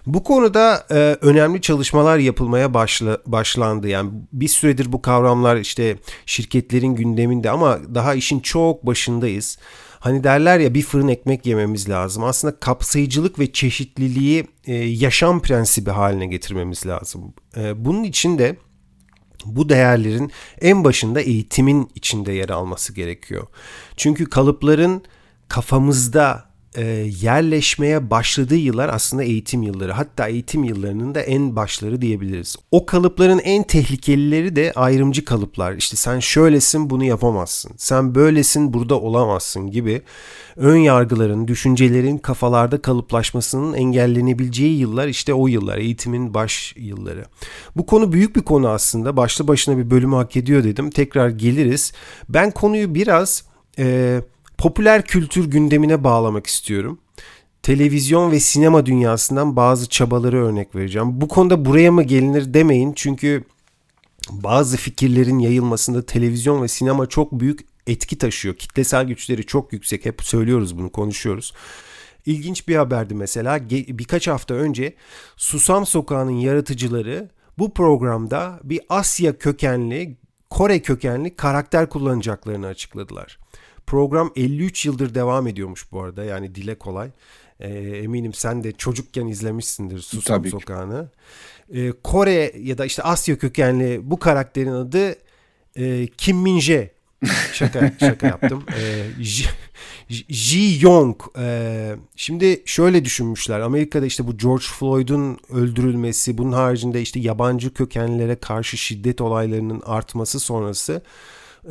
Bu 0.05 0.23
konuda 0.23 0.85
e, 0.91 1.17
önemli 1.21 1.61
çalışmalar 1.61 2.17
yapılmaya 2.17 2.73
başla, 2.73 3.17
başlandı. 3.25 3.87
Yani 3.87 4.09
bir 4.33 4.47
süredir 4.47 4.91
bu 4.91 5.01
kavramlar 5.01 5.55
işte 5.55 5.97
şirketlerin 6.25 6.95
gündeminde 6.95 7.49
ama 7.49 7.79
daha 7.95 8.13
işin 8.13 8.39
çok 8.39 8.85
başındayız. 8.85 9.57
Hani 9.99 10.23
derler 10.23 10.59
ya 10.59 10.73
bir 10.73 10.81
fırın 10.81 11.07
ekmek 11.07 11.45
yememiz 11.45 11.89
lazım. 11.89 12.23
Aslında 12.23 12.59
kapsayıcılık 12.59 13.39
ve 13.39 13.51
çeşitliliği 13.51 14.47
e, 14.65 14.73
yaşam 14.73 15.41
prensibi 15.41 15.89
haline 15.89 16.25
getirmemiz 16.25 16.85
lazım. 16.85 17.33
E, 17.57 17.85
bunun 17.85 18.03
için 18.03 18.37
de 18.37 18.57
bu 19.45 19.69
değerlerin 19.69 20.31
en 20.61 20.83
başında 20.83 21.21
eğitimin 21.21 21.91
içinde 21.95 22.31
yer 22.31 22.49
alması 22.49 22.93
gerekiyor. 22.93 23.47
Çünkü 23.97 24.25
kalıpların 24.25 25.03
kafamızda 25.47 26.46
e, 26.77 26.83
yerleşmeye 27.21 28.09
başladığı 28.09 28.55
yıllar 28.55 28.89
aslında 28.89 29.23
eğitim 29.23 29.63
yılları. 29.63 29.91
Hatta 29.91 30.27
eğitim 30.27 30.63
yıllarının 30.63 31.15
da 31.15 31.21
en 31.21 31.55
başları 31.55 32.01
diyebiliriz. 32.01 32.55
O 32.71 32.85
kalıpların 32.85 33.39
en 33.39 33.63
tehlikelileri 33.63 34.55
de 34.55 34.73
ayrımcı 34.75 35.25
kalıplar. 35.25 35.73
İşte 35.73 35.95
sen 35.95 36.19
şöylesin 36.19 36.89
bunu 36.89 37.03
yapamazsın. 37.03 37.71
Sen 37.77 38.15
böylesin 38.15 38.73
burada 38.73 38.99
olamazsın 38.99 39.71
gibi 39.71 40.01
ön 40.55 40.77
yargıların, 40.77 41.47
düşüncelerin 41.47 42.17
kafalarda 42.17 42.81
kalıplaşmasının 42.81 43.73
engellenebileceği 43.73 44.79
yıllar 44.79 45.07
işte 45.07 45.33
o 45.33 45.47
yıllar. 45.47 45.77
Eğitimin 45.77 46.33
baş 46.33 46.73
yılları. 46.77 47.25
Bu 47.75 47.85
konu 47.85 48.13
büyük 48.13 48.35
bir 48.35 48.41
konu 48.41 48.69
aslında. 48.69 49.17
Başlı 49.17 49.47
başına 49.47 49.77
bir 49.77 49.89
bölümü 49.89 50.15
hak 50.15 50.37
ediyor 50.37 50.63
dedim. 50.63 50.89
Tekrar 50.89 51.29
geliriz. 51.29 51.93
Ben 52.29 52.51
konuyu 52.51 52.95
biraz... 52.95 53.43
E, 53.79 54.21
popüler 54.57 55.05
kültür 55.05 55.45
gündemine 55.45 56.03
bağlamak 56.03 56.47
istiyorum. 56.47 56.99
Televizyon 57.63 58.31
ve 58.31 58.39
sinema 58.39 58.85
dünyasından 58.85 59.55
bazı 59.55 59.89
çabaları 59.89 60.45
örnek 60.45 60.75
vereceğim. 60.75 61.21
Bu 61.21 61.27
konuda 61.27 61.65
buraya 61.65 61.91
mı 61.91 62.03
gelinir 62.03 62.53
demeyin 62.53 62.93
çünkü 62.95 63.43
bazı 64.29 64.77
fikirlerin 64.77 65.39
yayılmasında 65.39 66.05
televizyon 66.05 66.63
ve 66.63 66.67
sinema 66.67 67.05
çok 67.05 67.31
büyük 67.31 67.59
etki 67.87 68.17
taşıyor. 68.17 68.55
Kitlesel 68.55 69.05
güçleri 69.05 69.45
çok 69.45 69.73
yüksek. 69.73 70.05
Hep 70.05 70.23
söylüyoruz 70.23 70.77
bunu, 70.77 70.91
konuşuyoruz. 70.91 71.53
İlginç 72.25 72.67
bir 72.67 72.75
haberdi 72.75 73.15
mesela. 73.15 73.69
Birkaç 73.69 74.27
hafta 74.27 74.53
önce 74.53 74.93
Susam 75.37 75.85
Sokağı'nın 75.85 76.31
yaratıcıları 76.31 77.29
bu 77.57 77.73
programda 77.73 78.59
bir 78.63 78.81
Asya 78.89 79.37
kökenli, 79.37 80.17
Kore 80.49 80.81
kökenli 80.81 81.35
karakter 81.35 81.89
kullanacaklarını 81.89 82.67
açıkladılar. 82.67 83.39
Program 83.87 84.31
53 84.35 84.85
yıldır 84.85 85.15
devam 85.15 85.47
ediyormuş 85.47 85.91
bu 85.91 86.01
arada. 86.01 86.23
Yani 86.23 86.55
dile 86.55 86.75
kolay. 86.75 87.09
Ee, 87.59 87.69
eminim 87.77 88.33
sen 88.33 88.63
de 88.63 88.71
çocukken 88.71 89.27
izlemişsindir 89.27 89.99
Susam 89.99 90.37
Tabii. 90.37 90.49
Sokağı'nı. 90.49 91.09
Ee, 91.73 91.91
Kore 92.03 92.53
ya 92.59 92.77
da 92.77 92.85
işte 92.85 93.03
Asya 93.03 93.37
kökenli 93.37 93.99
bu 94.03 94.19
karakterin 94.19 94.71
adı 94.71 95.15
e, 95.75 96.07
Kim 96.17 96.37
Min 96.37 96.59
Jae. 96.59 96.91
Şaka 97.53 97.91
şaka 97.99 98.27
yaptım. 98.27 98.63
Ee, 98.79 99.05
Ji- 99.21 99.49
Ji 100.29 100.85
Yong. 100.85 101.21
Ee, 101.37 101.95
şimdi 102.15 102.61
şöyle 102.65 103.05
düşünmüşler. 103.05 103.59
Amerika'da 103.59 104.05
işte 104.05 104.27
bu 104.27 104.37
George 104.37 104.63
Floyd'un 104.79 105.37
öldürülmesi, 105.49 106.37
bunun 106.37 106.51
haricinde 106.51 107.01
işte 107.01 107.19
yabancı 107.19 107.73
kökenlilere 107.73 108.35
karşı 108.35 108.77
şiddet 108.77 109.21
olaylarının 109.21 109.81
artması 109.85 110.39
sonrası 110.39 111.01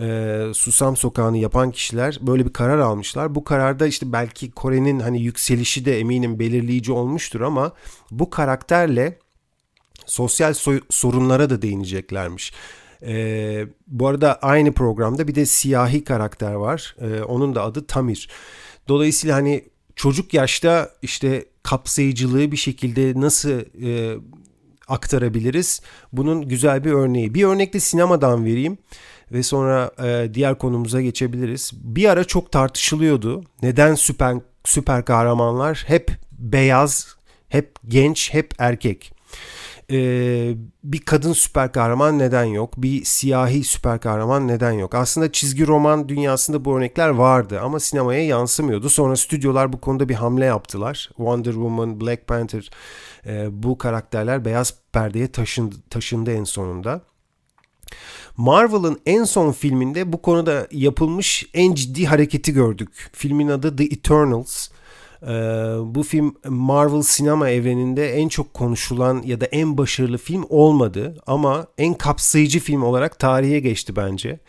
e, 0.01 0.55
Susam 0.55 0.97
Sokağı'nı 0.97 1.39
yapan 1.39 1.71
kişiler 1.71 2.19
böyle 2.21 2.47
bir 2.47 2.53
karar 2.53 2.79
almışlar. 2.79 3.35
Bu 3.35 3.45
kararda 3.45 3.87
işte 3.87 4.13
belki 4.13 4.51
Kore'nin 4.51 5.01
hani 5.01 5.23
yükselişi 5.23 5.85
de 5.85 6.01
eminim 6.01 6.39
belirleyici 6.39 6.93
olmuştur 6.93 7.41
ama 7.41 7.73
bu 8.11 8.31
karakterle 8.31 9.19
sosyal 10.07 10.55
soy- 10.55 10.83
sorunlara 10.91 11.51
da 11.51 11.63
değineceklermiş. 11.63 12.53
Ee, 13.03 13.67
bu 13.87 14.09
arada 14.09 14.35
aynı 14.43 14.73
programda 14.73 15.29
bir 15.29 15.35
de 15.35 15.47
siyahi 15.47 16.05
karakter 16.05 16.53
var. 16.55 16.97
Ee, 17.01 17.23
onun 17.23 17.55
da 17.55 17.63
adı 17.63 17.87
Tamir. 17.87 18.29
Dolayısıyla 18.89 19.37
hani 19.37 19.65
çocuk 19.97 20.35
yaşta 20.35 20.91
işte 21.03 21.45
kapsayıcılığı 21.63 22.53
bir 22.53 22.57
şekilde 22.57 23.21
nasıl 23.21 23.51
e, 23.83 24.19
aktarabiliriz? 24.89 25.81
Bunun 26.13 26.49
güzel 26.49 26.85
bir 26.85 26.93
örneği. 26.93 27.35
Bir 27.35 27.45
örnek 27.45 27.75
de 27.75 27.81
sinemadan 27.81 28.45
vereyim 28.45 28.79
ve 29.33 29.43
sonra 29.43 29.91
e, 30.05 30.35
diğer 30.35 30.59
konumuza 30.59 31.01
geçebiliriz. 31.01 31.71
Bir 31.75 32.09
ara 32.09 32.25
çok 32.25 32.53
tartışılıyordu. 32.53 33.45
Neden 33.63 33.95
süper 33.95 34.37
süper 34.65 35.05
kahramanlar 35.05 35.85
hep 35.87 36.11
beyaz, 36.39 37.17
hep 37.49 37.75
genç, 37.89 38.35
hep 38.35 38.55
erkek? 38.59 39.13
Ee, 39.93 40.55
bir 40.85 41.01
kadın 41.01 41.33
süper 41.33 41.73
kahraman 41.73 42.19
neden 42.19 42.45
yok? 42.45 42.75
Bir 42.77 43.05
siyahi 43.05 43.65
süper 43.65 44.01
kahraman 44.01 44.49
neden 44.49 44.73
yok? 44.73 44.95
Aslında 44.95 45.33
çizgi 45.33 45.67
roman 45.67 46.09
dünyasında 46.09 46.65
bu 46.65 46.77
örnekler 46.77 47.09
vardı 47.09 47.61
ama 47.61 47.81
sinemaya 47.81 48.27
yansımıyordu. 48.27 48.91
Sonra 48.91 49.17
stüdyolar 49.17 49.73
bu 49.73 49.81
konuda 49.81 50.09
bir 50.09 50.15
hamle 50.15 50.45
yaptılar. 50.45 51.09
Wonder 51.17 51.53
Woman, 51.53 52.01
Black 52.01 52.27
Panther 52.27 52.71
e, 53.27 53.63
bu 53.63 53.79
karakterler 53.79 54.45
beyaz 54.45 54.75
perdeye 54.93 55.33
taşındı, 55.33 55.75
taşındı 55.91 56.33
en 56.33 56.45
sonunda. 56.45 57.01
Marvel'ın 58.37 59.01
en 59.07 59.25
son 59.25 59.53
filminde 59.53 60.13
bu 60.13 60.23
konuda 60.23 60.67
yapılmış 60.73 61.47
en 61.55 61.75
ciddi 61.75 62.07
hareketi 62.07 62.53
gördük. 62.53 63.11
Filmin 63.13 63.49
adı 63.49 63.77
The 63.77 63.85
Eternals. 63.85 64.69
Ee, 65.23 65.29
bu 65.85 66.03
film 66.03 66.35
Marvel 66.49 67.03
sinema 67.03 67.51
evreninde 67.51 68.15
en 68.15 68.29
çok 68.29 68.55
konuşulan 68.55 69.23
ya 69.23 69.41
da 69.41 69.47
en 69.47 69.79
başarılı 69.79 70.19
film 70.19 70.45
olmadı 70.49 71.17
ama 71.27 71.67
en 71.79 71.95
kapsayıcı 71.95 72.61
film 72.61 72.83
olarak 72.83 73.19
tarihe 73.19 73.61
geçti 73.61 73.97
bence. 73.97 74.41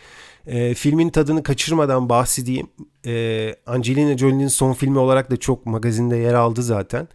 Ee, 0.47 0.73
filmin 0.73 1.09
tadını 1.09 1.43
kaçırmadan 1.43 2.09
bahsedeyim. 2.09 2.67
Ee, 3.05 3.55
Angelina 3.65 4.17
Jolie'nin 4.17 4.47
son 4.47 4.73
filmi 4.73 4.99
olarak 4.99 5.31
da 5.31 5.37
çok 5.37 5.65
magazinde 5.65 6.17
yer 6.17 6.33
aldı 6.33 6.63
zaten. 6.63 7.07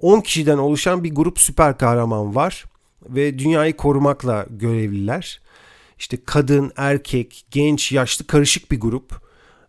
10 0.00 0.20
kişiden 0.20 0.58
oluşan 0.58 1.04
bir 1.04 1.14
grup 1.14 1.40
süper 1.40 1.78
kahraman 1.78 2.34
var 2.34 2.64
ve 3.08 3.38
dünyayı 3.38 3.76
korumakla 3.76 4.46
görevliler. 4.50 5.41
İşte 6.02 6.18
kadın, 6.26 6.72
erkek, 6.76 7.44
genç, 7.50 7.92
yaşlı 7.92 8.26
karışık 8.26 8.70
bir 8.70 8.80
grup. 8.80 9.22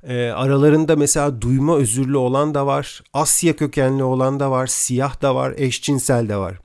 E, 0.03 0.29
aralarında 0.29 0.95
mesela 0.95 1.41
duyma 1.41 1.77
özürlü 1.77 2.17
olan 2.17 2.53
da 2.53 2.65
var, 2.65 3.03
Asya 3.13 3.55
kökenli 3.55 4.03
olan 4.03 4.39
da 4.39 4.51
var, 4.51 4.67
siyah 4.67 5.21
da 5.21 5.35
var, 5.35 5.53
eşcinsel 5.57 6.29
de 6.29 6.37
var. 6.37 6.59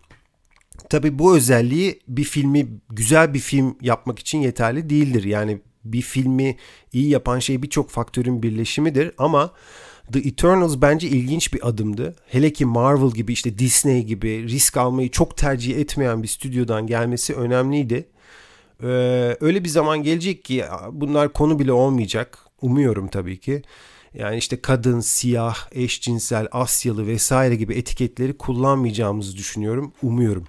Tabii 0.90 1.18
bu 1.18 1.36
özelliği 1.36 2.00
bir 2.08 2.24
filmi 2.24 2.68
güzel 2.90 3.34
bir 3.34 3.38
film 3.38 3.76
yapmak 3.80 4.18
için 4.18 4.38
yeterli 4.38 4.90
değildir. 4.90 5.24
Yani 5.24 5.60
bir 5.84 6.02
filmi 6.02 6.56
iyi 6.92 7.08
yapan 7.08 7.38
şey 7.38 7.62
birçok 7.62 7.90
faktörün 7.90 8.42
birleşimidir 8.42 9.12
ama 9.18 9.52
The 10.12 10.18
Eternals 10.18 10.76
bence 10.82 11.08
ilginç 11.08 11.54
bir 11.54 11.68
adımdı. 11.68 12.16
Hele 12.26 12.52
ki 12.52 12.64
Marvel 12.64 13.10
gibi 13.10 13.32
işte 13.32 13.58
Disney 13.58 14.04
gibi 14.04 14.48
risk 14.48 14.76
almayı 14.76 15.10
çok 15.10 15.36
tercih 15.36 15.76
etmeyen 15.76 16.22
bir 16.22 16.28
stüdyodan 16.28 16.86
gelmesi 16.86 17.34
önemliydi. 17.34 18.08
Ee, 18.82 19.36
öyle 19.40 19.64
bir 19.64 19.68
zaman 19.68 20.02
gelecek 20.02 20.44
ki 20.44 20.64
bunlar 20.92 21.32
konu 21.32 21.58
bile 21.58 21.72
olmayacak. 21.72 22.38
Umuyorum 22.62 23.08
tabii 23.08 23.40
ki. 23.40 23.62
Yani 24.14 24.36
işte 24.36 24.60
kadın, 24.60 25.00
siyah, 25.00 25.56
eşcinsel, 25.72 26.46
Asyalı 26.52 27.06
vesaire 27.06 27.56
gibi 27.56 27.74
etiketleri 27.74 28.36
kullanmayacağımızı 28.36 29.36
düşünüyorum. 29.36 29.92
Umuyorum. 30.02 30.44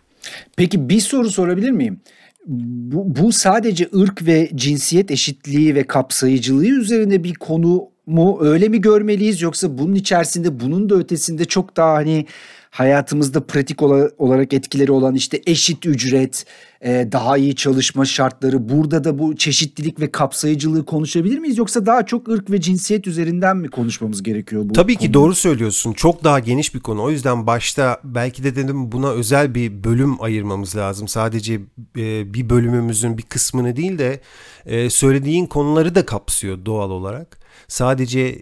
Peki 0.58 0.90
bir 0.90 1.00
soru 1.00 1.30
sorabilir 1.30 1.72
miyim? 1.72 2.02
Bu, 2.46 3.16
bu 3.16 3.32
sadece 3.32 3.90
ırk 3.96 4.26
ve 4.26 4.50
cinsiyet 4.56 5.12
eşitliği 5.12 5.76
ve 5.76 5.84
kapsayıcılığı 5.84 6.68
üzerine 6.68 7.24
bir 7.24 7.34
konu 7.34 7.90
mu 8.06 8.38
öyle 8.42 8.70
mi 8.70 8.82
görmeliyiz 8.82 9.42
yoksa 9.42 9.78
bunun 9.78 9.96
içerisinde 9.96 10.60
bunun 10.60 10.90
da 10.90 10.96
ötesinde 10.96 11.46
çok 11.46 11.78
daha 11.78 11.94
hani 11.94 12.26
hayatımızda 12.72 13.46
pratik 13.46 13.82
olarak 14.18 14.54
etkileri 14.54 14.92
olan 14.92 15.16
işte 15.16 15.42
eşit 15.46 15.86
ücret, 15.86 16.46
e, 16.82 17.08
daha 17.12 17.38
iyi 17.38 17.56
çalışma 17.56 18.06
şartları 18.06 18.70
burada 18.70 19.04
da 19.04 19.20
bu 19.20 19.36
çeşitlilik 19.36 20.00
ve 20.00 20.12
kapsayıcılığı 20.12 20.86
konuşabilir 20.86 21.40
miyiz 21.40 21.58
yoksa 21.58 21.86
daha 21.86 22.06
çok 22.06 22.30
ırk 22.30 22.52
ve 22.52 22.62
cinsiyet 22.62 23.08
üzerinden 23.08 23.58
mi 23.58 23.70
konuşmamız 23.70 24.24
gerekiyor 24.24 24.64
bu? 24.66 24.74
Tabii 24.74 24.96
ki 24.96 25.14
doğru 25.14 25.36
söylüyorsun. 25.36 25.94
Çok 25.94 26.24
daha 26.24 26.40
geniş 26.40 26.76
bir 26.76 26.80
konu. 26.80 27.04
O 27.04 27.10
yüzden 27.10 27.48
başta 27.48 28.00
belki 28.04 28.44
de 28.44 28.56
dedim 28.56 28.92
buna 28.92 29.12
özel 29.12 29.56
bir 29.56 29.84
bölüm 29.84 30.22
ayırmamız 30.22 30.76
lazım. 30.76 31.08
Sadece 31.08 31.54
e, 31.98 32.34
bir 32.34 32.50
bölümümüzün 32.50 33.18
bir 33.18 33.24
kısmını 33.24 33.76
değil 33.76 33.98
de 33.98 34.22
e, 34.66 34.90
söylediğin 34.90 35.46
konuları 35.46 35.96
da 35.96 36.06
kapsıyor 36.06 36.66
doğal 36.66 36.92
olarak. 36.92 37.40
Sadece 37.68 38.42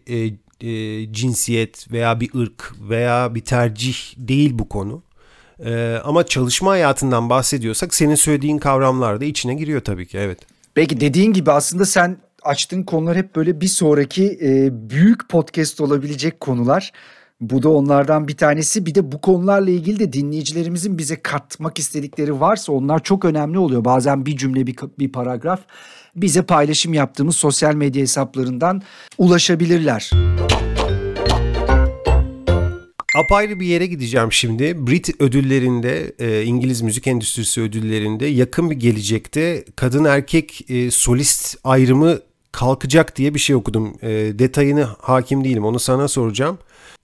e, 0.61 1.13
cinsiyet 1.13 1.91
veya 1.91 2.19
bir 2.19 2.33
ırk 2.35 2.73
veya 2.89 3.35
bir 3.35 3.41
tercih 3.41 3.95
değil 4.17 4.51
bu 4.53 4.69
konu. 4.69 5.03
E, 5.65 5.95
ama 6.03 6.25
çalışma 6.25 6.71
hayatından 6.71 7.29
bahsediyorsak 7.29 7.93
senin 7.93 8.15
söylediğin 8.15 8.57
kavramlar 8.57 9.21
da 9.21 9.25
içine 9.25 9.55
giriyor 9.55 9.81
tabii 9.81 10.07
ki 10.07 10.17
evet. 10.17 10.39
Peki 10.73 10.99
dediğin 10.99 11.33
gibi 11.33 11.51
aslında 11.51 11.85
sen 11.85 12.17
açtığın 12.43 12.83
konular 12.83 13.17
hep 13.17 13.35
böyle 13.35 13.61
bir 13.61 13.67
sonraki 13.67 14.39
e, 14.41 14.69
büyük 14.89 15.29
podcast 15.29 15.81
olabilecek 15.81 16.39
konular. 16.39 16.91
Bu 17.41 17.63
da 17.63 17.69
onlardan 17.69 18.27
bir 18.27 18.37
tanesi. 18.37 18.85
Bir 18.85 18.95
de 18.95 19.11
bu 19.11 19.21
konularla 19.21 19.69
ilgili 19.69 19.99
de 19.99 20.13
dinleyicilerimizin 20.13 20.97
bize 20.97 21.21
katmak 21.21 21.79
istedikleri 21.79 22.39
varsa 22.39 22.73
onlar 22.73 23.03
çok 23.03 23.25
önemli 23.25 23.59
oluyor. 23.59 23.85
Bazen 23.85 24.25
bir 24.25 24.37
cümle, 24.37 24.67
bir, 24.67 24.75
bir 24.99 25.11
paragraf 25.11 25.59
bize 26.17 26.41
paylaşım 26.41 26.93
yaptığımız 26.93 27.35
sosyal 27.35 27.75
medya 27.75 28.01
hesaplarından 28.01 28.81
ulaşabilirler. 29.17 30.11
Apayrı 33.17 33.59
bir 33.59 33.65
yere 33.65 33.85
gideceğim 33.85 34.31
şimdi. 34.31 34.87
Brit 34.87 35.21
ödüllerinde, 35.21 36.13
e, 36.19 36.43
İngiliz 36.43 36.81
müzik 36.81 37.07
endüstrisi 37.07 37.61
ödüllerinde 37.61 38.25
yakın 38.25 38.69
bir 38.69 38.75
gelecekte 38.75 39.65
kadın 39.75 40.05
erkek 40.05 40.71
e, 40.71 40.91
solist 40.91 41.57
ayrımı 41.63 42.19
kalkacak 42.51 43.15
diye 43.15 43.33
bir 43.33 43.39
şey 43.39 43.55
okudum. 43.55 43.93
E, 44.01 44.09
detayını 44.39 44.83
hakim 44.83 45.43
değilim. 45.43 45.65
Onu 45.65 45.79
sana 45.79 46.07
soracağım. 46.07 46.57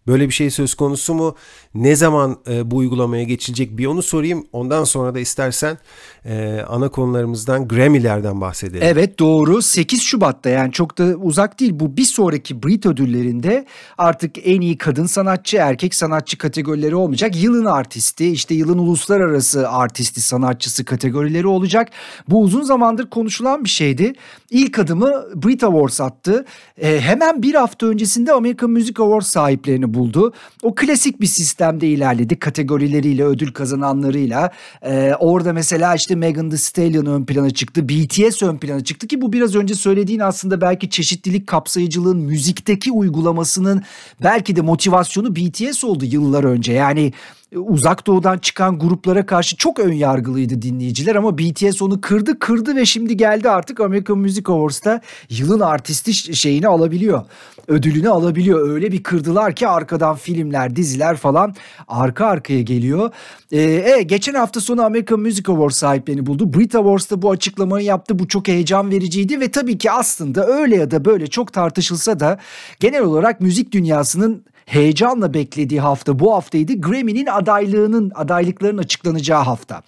Böyle 0.07 0.27
bir 0.27 0.33
şey 0.33 0.49
söz 0.49 0.75
konusu 0.75 1.13
mu? 1.13 1.35
Ne 1.75 1.95
zaman 1.95 2.37
e, 2.49 2.71
bu 2.71 2.77
uygulamaya 2.77 3.23
geçilecek 3.23 3.77
bir 3.77 3.85
onu 3.85 4.01
sorayım. 4.01 4.47
Ondan 4.53 4.83
sonra 4.83 5.15
da 5.15 5.19
istersen 5.19 5.77
e, 6.25 6.61
ana 6.67 6.89
konularımızdan 6.89 7.67
Grammy'lerden 7.67 8.41
bahsedelim. 8.41 8.83
Evet 8.83 9.19
doğru 9.19 9.61
8 9.61 10.01
Şubat'ta 10.01 10.49
yani 10.49 10.71
çok 10.71 10.97
da 10.97 11.03
uzak 11.03 11.59
değil 11.59 11.71
bu 11.75 11.97
bir 11.97 12.05
sonraki 12.05 12.63
Brit 12.63 12.85
ödüllerinde 12.85 13.65
artık 13.97 14.31
en 14.43 14.61
iyi 14.61 14.77
kadın 14.77 15.05
sanatçı 15.05 15.57
erkek 15.57 15.95
sanatçı 15.95 16.37
kategorileri 16.37 16.95
olmayacak. 16.95 17.43
Yılın 17.43 17.65
artisti 17.65 18.31
işte 18.31 18.55
yılın 18.55 18.77
uluslararası 18.77 19.69
artisti 19.69 20.21
sanatçısı 20.21 20.85
kategorileri 20.85 21.47
olacak. 21.47 21.89
Bu 22.29 22.41
uzun 22.41 22.61
zamandır 22.61 23.09
konuşulan 23.09 23.63
bir 23.63 23.69
şeydi. 23.69 24.13
İlk 24.53 24.79
adımı 24.79 25.25
Brit 25.35 25.63
Awards 25.63 26.01
attı. 26.01 26.45
E, 26.77 27.01
hemen 27.01 27.43
bir 27.43 27.53
hafta 27.53 27.85
öncesinde 27.85 28.33
American 28.33 28.71
Music 28.71 29.03
Awards 29.03 29.27
sahiplerini 29.27 29.93
buldu. 29.93 30.33
O 30.63 30.75
klasik 30.75 31.21
bir 31.21 31.27
sistemde 31.27 31.87
ilerledi 31.87 32.39
kategorileriyle 32.39 33.23
ödül 33.23 33.51
kazananlarıyla. 33.51 34.51
E, 34.81 35.13
orada 35.19 35.53
mesela 35.53 35.95
işte 35.95 36.15
Megan 36.15 36.49
Thee 36.49 36.57
Stallion 36.57 37.05
ön 37.05 37.25
plana 37.25 37.49
çıktı. 37.49 37.89
BTS 37.89 38.43
ön 38.43 38.57
plana 38.57 38.83
çıktı 38.83 39.07
ki 39.07 39.21
bu 39.21 39.33
biraz 39.33 39.55
önce 39.55 39.75
söylediğin 39.75 40.19
aslında 40.19 40.61
belki 40.61 40.89
çeşitlilik 40.89 41.47
kapsayıcılığın 41.47 42.17
müzikteki 42.17 42.91
uygulamasının 42.91 43.83
belki 44.23 44.55
de 44.55 44.61
motivasyonu 44.61 45.35
BTS 45.35 45.83
oldu 45.83 46.05
yıllar 46.05 46.43
önce. 46.43 46.73
Yani 46.73 47.13
uzak 47.55 48.07
doğudan 48.07 48.37
çıkan 48.37 48.79
gruplara 48.79 49.25
karşı 49.25 49.57
çok 49.57 49.79
ön 49.79 49.93
yargılıydı 49.93 50.61
dinleyiciler 50.61 51.15
ama 51.15 51.37
BTS 51.37 51.81
onu 51.81 52.01
kırdı 52.01 52.39
kırdı 52.39 52.75
ve 52.75 52.85
şimdi 52.85 53.17
geldi 53.17 53.49
artık 53.49 53.79
American 53.79 54.17
Music 54.17 54.51
Awards'ta 54.51 55.01
yılın 55.29 55.59
artisti 55.59 56.13
şeyini 56.13 56.67
alabiliyor. 56.67 57.23
Ödülünü 57.67 58.09
alabiliyor. 58.09 58.69
Öyle 58.69 58.91
bir 58.91 59.03
kırdılar 59.03 59.55
ki 59.55 59.67
arkadan 59.67 60.15
filmler, 60.15 60.75
diziler 60.75 61.17
falan 61.17 61.55
arka 61.87 62.25
arkaya 62.25 62.61
geliyor. 62.61 63.11
Ee, 63.51 63.61
e, 63.61 64.01
geçen 64.01 64.33
hafta 64.33 64.61
sonu 64.61 64.83
American 64.83 65.19
Music 65.19 65.51
Awards 65.51 65.77
sahiplerini 65.77 66.25
buldu. 66.25 66.53
Brit 66.53 66.75
Awards'ta 66.75 67.21
bu 67.21 67.31
açıklamayı 67.31 67.85
yaptı. 67.85 68.19
Bu 68.19 68.27
çok 68.27 68.47
heyecan 68.47 68.91
vericiydi 68.91 69.39
ve 69.39 69.51
tabii 69.51 69.77
ki 69.77 69.91
aslında 69.91 70.47
öyle 70.47 70.75
ya 70.75 70.91
da 70.91 71.05
böyle 71.05 71.27
çok 71.27 71.53
tartışılsa 71.53 72.19
da 72.19 72.39
genel 72.79 73.01
olarak 73.01 73.41
müzik 73.41 73.71
dünyasının 73.71 74.43
heyecanla 74.65 75.33
beklediği 75.33 75.81
hafta 75.81 76.19
bu 76.19 76.33
haftaydı. 76.33 76.81
Grammy'nin 76.81 77.25
adaylığının 77.25 78.11
adaylıkların 78.15 78.77
açıklanacağı 78.77 79.43
hafta. 79.43 79.81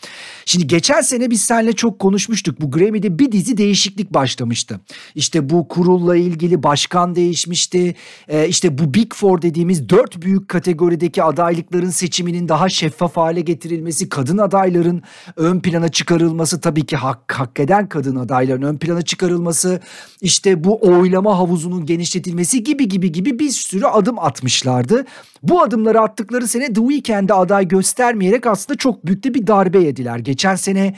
Şimdi 0.47 0.67
geçen 0.67 1.01
sene 1.01 1.29
biz 1.29 1.41
seninle 1.41 1.73
çok 1.73 1.99
konuşmuştuk. 1.99 2.61
Bu 2.61 2.71
Grammy'de 2.71 3.19
bir 3.19 3.31
dizi 3.31 3.57
değişiklik 3.57 4.13
başlamıştı. 4.13 4.79
İşte 5.15 5.49
bu 5.49 5.67
kurulla 5.67 6.15
ilgili 6.15 6.63
başkan 6.63 7.15
değişmişti. 7.15 7.95
Ee, 8.27 8.47
işte 8.47 8.77
bu 8.77 8.93
Big 8.93 9.13
Four 9.13 9.41
dediğimiz 9.41 9.89
dört 9.89 10.21
büyük 10.21 10.49
kategorideki 10.49 11.23
adaylıkların 11.23 11.89
seçiminin 11.89 12.49
daha 12.49 12.69
şeffaf 12.69 13.17
hale 13.17 13.41
getirilmesi, 13.41 14.09
kadın 14.09 14.37
adayların 14.37 15.03
ön 15.35 15.59
plana 15.59 15.89
çıkarılması, 15.89 16.61
tabii 16.61 16.85
ki 16.85 16.95
hak, 16.95 17.33
hak 17.33 17.59
eden 17.59 17.89
kadın 17.89 18.15
adayların 18.15 18.61
ön 18.61 18.77
plana 18.77 19.01
çıkarılması, 19.01 19.79
işte 20.21 20.63
bu 20.63 20.79
oylama 20.81 21.37
havuzunun 21.37 21.85
genişletilmesi 21.85 22.63
gibi 22.63 22.87
gibi 22.87 23.11
gibi 23.11 23.39
bir 23.39 23.49
sürü 23.49 23.85
adım 23.85 24.19
atmışlardı. 24.19 25.05
Bu 25.43 25.61
adımları 25.61 26.01
attıkları 26.01 26.47
sene 26.47 26.67
The 26.67 26.81
Weeknd'e 26.81 27.33
aday 27.33 27.67
göstermeyerek 27.67 28.47
aslında 28.47 28.77
çok 28.77 29.05
büyük 29.05 29.23
de 29.23 29.33
bir 29.33 29.47
darbe 29.47 29.79
yediler. 29.79 30.17
Geçen 30.35 30.55
sene 30.55 30.93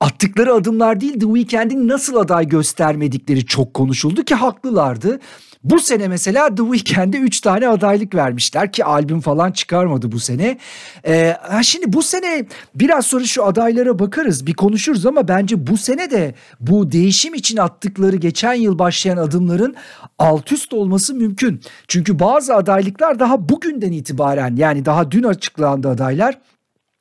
attıkları 0.00 0.54
adımlar 0.54 1.00
değil 1.00 1.12
The 1.12 1.26
Weeknd'in 1.26 1.88
nasıl 1.88 2.16
aday 2.16 2.48
göstermedikleri 2.48 3.46
çok 3.46 3.74
konuşuldu 3.74 4.24
ki 4.24 4.34
haklılardı. 4.34 5.20
Bu 5.64 5.80
sene 5.80 6.08
mesela 6.08 6.54
The 6.54 6.62
Weeknd'e 6.62 7.18
3 7.18 7.40
tane 7.40 7.68
adaylık 7.68 8.14
vermişler 8.14 8.72
ki 8.72 8.84
albüm 8.84 9.20
falan 9.20 9.52
çıkarmadı 9.52 10.12
bu 10.12 10.18
sene. 10.18 10.58
Ee, 11.06 11.36
şimdi 11.62 11.92
bu 11.92 12.02
sene 12.02 12.46
biraz 12.74 13.06
sonra 13.06 13.24
şu 13.24 13.44
adaylara 13.44 13.98
bakarız 13.98 14.46
bir 14.46 14.54
konuşuruz 14.54 15.06
ama 15.06 15.28
bence 15.28 15.66
bu 15.66 15.76
sene 15.76 16.10
de 16.10 16.34
bu 16.60 16.92
değişim 16.92 17.34
için 17.34 17.56
attıkları 17.56 18.16
geçen 18.16 18.54
yıl 18.54 18.78
başlayan 18.78 19.16
adımların 19.16 19.74
alt 20.18 20.52
üst 20.52 20.74
olması 20.74 21.14
mümkün. 21.14 21.60
Çünkü 21.88 22.18
bazı 22.18 22.54
adaylıklar 22.54 23.18
daha 23.18 23.48
bugünden 23.48 23.92
itibaren 23.92 24.56
yani 24.56 24.84
daha 24.84 25.10
dün 25.10 25.22
açıklandı 25.22 25.88
adaylar 25.88 26.38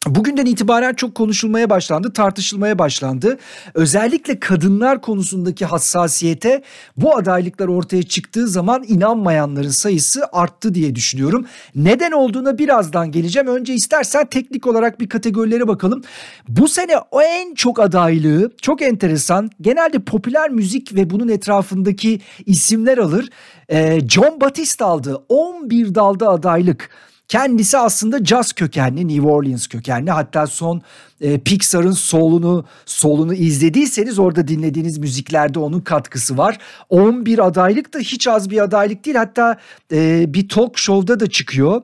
Bugünden 0.07 0.45
itibaren 0.45 0.93
çok 0.93 1.15
konuşulmaya 1.15 1.69
başlandı, 1.69 2.13
tartışılmaya 2.13 2.79
başlandı. 2.79 3.37
Özellikle 3.73 4.39
kadınlar 4.39 5.01
konusundaki 5.01 5.65
hassasiyete 5.65 6.61
bu 6.97 7.17
adaylıklar 7.17 7.67
ortaya 7.67 8.03
çıktığı 8.03 8.47
zaman 8.47 8.83
inanmayanların 8.87 9.69
sayısı 9.69 10.25
arttı 10.31 10.73
diye 10.73 10.95
düşünüyorum. 10.95 11.45
Neden 11.75 12.11
olduğuna 12.11 12.57
birazdan 12.57 13.11
geleceğim. 13.11 13.47
Önce 13.47 13.73
istersen 13.73 14.25
teknik 14.25 14.67
olarak 14.67 14.99
bir 14.99 15.09
kategorilere 15.09 15.67
bakalım. 15.67 16.01
Bu 16.47 16.67
sene 16.67 16.97
o 17.11 17.21
en 17.21 17.55
çok 17.55 17.79
adaylığı 17.79 18.51
çok 18.61 18.81
enteresan. 18.81 19.49
Genelde 19.61 19.99
popüler 19.99 20.49
müzik 20.49 20.95
ve 20.95 21.09
bunun 21.09 21.27
etrafındaki 21.27 22.21
isimler 22.45 22.97
alır. 22.97 23.29
Ee, 23.69 23.99
John 24.09 24.41
Batiste 24.41 24.85
aldı 24.85 25.23
11 25.29 25.95
dalda 25.95 26.29
adaylık. 26.29 26.89
Kendisi 27.33 27.77
aslında 27.77 28.25
jazz 28.25 28.53
kökenli, 28.53 29.07
New 29.07 29.27
Orleans 29.27 29.67
kökenli. 29.67 30.11
Hatta 30.11 30.47
son 30.47 30.81
e, 31.21 31.39
Pixar'ın 31.39 31.91
solunu 31.91 32.65
solunu 32.85 33.33
izlediyseniz 33.33 34.19
orada 34.19 34.47
dinlediğiniz 34.47 34.97
müziklerde 34.97 35.59
onun 35.59 35.79
katkısı 35.79 36.37
var. 36.37 36.57
11 36.89 37.39
adaylık 37.39 37.93
da 37.93 37.99
hiç 37.99 38.27
az 38.27 38.49
bir 38.49 38.63
adaylık 38.63 39.05
değil. 39.05 39.17
Hatta 39.17 39.57
e, 39.91 40.25
bir 40.33 40.49
talk 40.49 40.77
show'da 40.77 41.19
da 41.19 41.29
çıkıyor. 41.29 41.81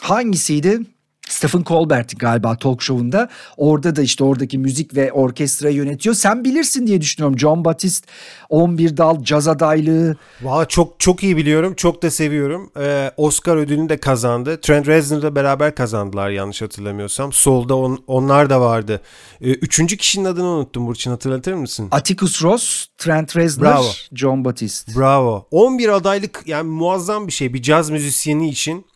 Hangisiydi? 0.00 0.80
Stephen 1.28 1.64
Colbert 1.64 2.20
galiba 2.20 2.56
talk 2.56 2.82
show'unda. 2.82 3.28
Orada 3.56 3.96
da 3.96 4.02
işte 4.02 4.24
oradaki 4.24 4.58
müzik 4.58 4.96
ve 4.96 5.12
orkestra 5.12 5.68
yönetiyor. 5.70 6.14
Sen 6.14 6.44
bilirsin 6.44 6.86
diye 6.86 7.00
düşünüyorum. 7.00 7.38
John 7.38 7.64
Batiste 7.64 8.08
11 8.48 8.96
dal 8.96 9.22
caz 9.24 9.48
adaylığı. 9.48 10.16
Valla 10.42 10.68
çok 10.68 11.00
çok 11.00 11.22
iyi 11.22 11.36
biliyorum. 11.36 11.74
Çok 11.74 12.02
da 12.02 12.10
seviyorum. 12.10 12.70
Ee, 12.80 13.10
Oscar 13.16 13.56
ödülünü 13.56 13.88
de 13.88 13.96
kazandı. 13.96 14.60
Trent 14.60 14.86
Reznor'la 14.86 15.34
beraber 15.34 15.74
kazandılar 15.74 16.30
yanlış 16.30 16.62
hatırlamıyorsam. 16.62 17.32
Solda 17.32 17.76
on, 17.76 17.98
onlar 18.06 18.50
da 18.50 18.60
vardı. 18.60 19.00
Ee, 19.40 19.50
üçüncü 19.50 19.96
kişinin 19.96 20.24
adını 20.24 20.46
unuttum 20.46 20.86
Burçin 20.86 21.10
hatırlatır 21.10 21.52
mısın? 21.52 21.88
Atticus 21.90 22.42
Ross, 22.42 22.86
Trent 22.98 23.36
Reznor, 23.36 23.66
Bravo. 23.66 23.86
John 24.12 24.44
Batiste. 24.44 24.92
Bravo. 24.96 25.46
11 25.50 25.88
adaylık 25.88 26.42
yani 26.46 26.68
muazzam 26.70 27.26
bir 27.26 27.32
şey. 27.32 27.54
Bir 27.54 27.62
caz 27.62 27.90
müzisyeni 27.90 28.48
için 28.48 28.86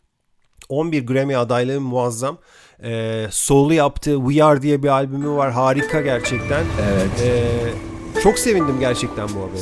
11 0.72 1.06
Grammy 1.06 1.36
adaylığı 1.36 1.80
muazzam. 1.80 2.38
Ee, 2.84 3.26
solo 3.30 3.70
yaptığı 3.70 4.18
We 4.28 4.44
Are 4.44 4.62
diye 4.62 4.82
bir 4.82 4.88
albümü 4.88 5.30
var. 5.30 5.50
Harika 5.52 6.00
gerçekten. 6.00 6.64
Evet. 6.92 7.22
Ee, 7.24 8.20
çok 8.22 8.38
sevindim 8.38 8.76
gerçekten 8.80 9.28
bu 9.28 9.42
habere. 9.42 9.58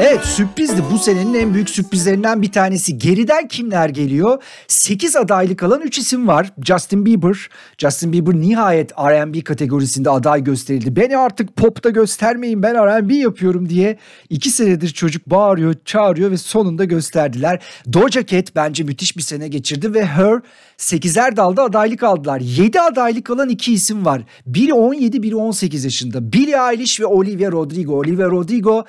Evet 0.00 0.24
sürprizdi 0.24 0.82
bu 0.92 0.98
senenin 0.98 1.34
en 1.34 1.54
büyük 1.54 1.70
sürprizlerinden 1.70 2.42
bir 2.42 2.52
tanesi. 2.52 2.98
Geriden 2.98 3.48
kimler 3.48 3.88
geliyor? 3.88 4.42
8 4.68 5.16
adaylık 5.16 5.62
alan 5.62 5.80
3 5.80 5.98
isim 5.98 6.28
var. 6.28 6.52
Justin 6.64 7.06
Bieber. 7.06 7.48
Justin 7.78 8.12
Bieber 8.12 8.34
nihayet 8.34 8.92
R&B 8.98 9.40
kategorisinde 9.40 10.10
aday 10.10 10.44
gösterildi. 10.44 10.96
Beni 10.96 11.16
artık 11.16 11.56
popta 11.56 11.90
göstermeyin 11.90 12.62
ben 12.62 12.74
R&B 12.74 13.14
yapıyorum 13.14 13.68
diye 13.68 13.98
2 14.30 14.50
senedir 14.50 14.88
çocuk 14.88 15.30
bağırıyor, 15.30 15.74
çağırıyor 15.84 16.30
ve 16.30 16.36
sonunda 16.36 16.84
gösterdiler. 16.84 17.62
Doja 17.92 18.26
Cat 18.26 18.56
bence 18.56 18.84
müthiş 18.84 19.16
bir 19.16 19.22
sene 19.22 19.48
geçirdi 19.48 19.94
ve 19.94 20.06
Her 20.06 20.40
8'er 20.78 21.36
dalda 21.36 21.62
adaylık 21.62 22.02
aldılar. 22.02 22.40
7 22.40 22.80
adaylık 22.80 23.30
alan 23.30 23.48
2 23.48 23.72
isim 23.72 24.04
var. 24.04 24.22
Biri 24.46 24.74
17, 24.74 25.22
biri 25.22 25.36
18 25.36 25.84
yaşında. 25.84 26.32
Billie 26.32 26.72
Eilish 26.72 27.00
ve 27.00 27.06
Olivia 27.06 27.52
Rodrigo. 27.52 27.98
Olivia 27.98 28.26
Rodrigo 28.26 28.84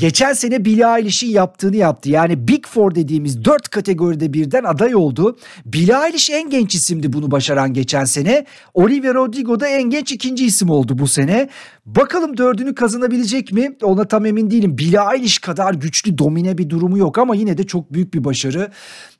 Geçen 0.00 0.32
sene 0.32 0.64
Billie 0.64 0.98
Eilish'in 0.98 1.30
yaptığını 1.30 1.76
yaptı. 1.76 2.10
Yani 2.10 2.48
Big 2.48 2.66
Four 2.66 2.94
dediğimiz 2.94 3.44
dört 3.44 3.68
kategoride 3.68 4.32
birden 4.32 4.64
aday 4.64 4.94
oldu. 4.94 5.38
Billie 5.64 6.06
Eilish 6.06 6.30
en 6.30 6.50
genç 6.50 6.74
isimdi 6.74 7.12
bunu 7.12 7.30
başaran 7.30 7.72
geçen 7.72 8.04
sene. 8.04 8.44
Olivia 8.74 9.14
Rodrigo 9.14 9.60
da 9.60 9.68
en 9.68 9.82
genç 9.82 10.12
ikinci 10.12 10.46
isim 10.46 10.70
oldu 10.70 10.98
bu 10.98 11.08
sene. 11.08 11.48
Bakalım 11.86 12.36
dördünü 12.36 12.74
kazanabilecek 12.74 13.52
mi? 13.52 13.76
Ona 13.82 14.04
tam 14.04 14.26
emin 14.26 14.50
değilim. 14.50 14.78
Billie 14.78 15.00
Eilish 15.14 15.38
kadar 15.38 15.74
güçlü 15.74 16.18
domine 16.18 16.58
bir 16.58 16.70
durumu 16.70 16.98
yok 16.98 17.18
ama 17.18 17.34
yine 17.34 17.58
de 17.58 17.66
çok 17.66 17.92
büyük 17.92 18.14
bir 18.14 18.24
başarı. 18.24 18.70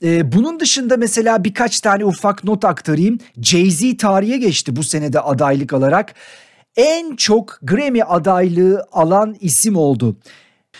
Ee, 0.03 0.33
bunun 0.33 0.61
dışında 0.61 0.97
mesela 0.97 1.45
birkaç 1.45 1.81
tane 1.81 2.05
ufak 2.05 2.45
not 2.45 2.65
aktarayım. 2.65 3.19
Jay-Z 3.39 3.97
tarihe 3.97 4.37
geçti 4.37 4.77
bu 4.77 4.83
senede 4.83 5.21
adaylık 5.21 5.73
alarak. 5.73 6.15
En 6.77 7.17
çok 7.17 7.59
Grammy 7.63 8.03
adaylığı 8.03 8.85
alan 8.93 9.37
isim 9.41 9.77
oldu. 9.77 10.17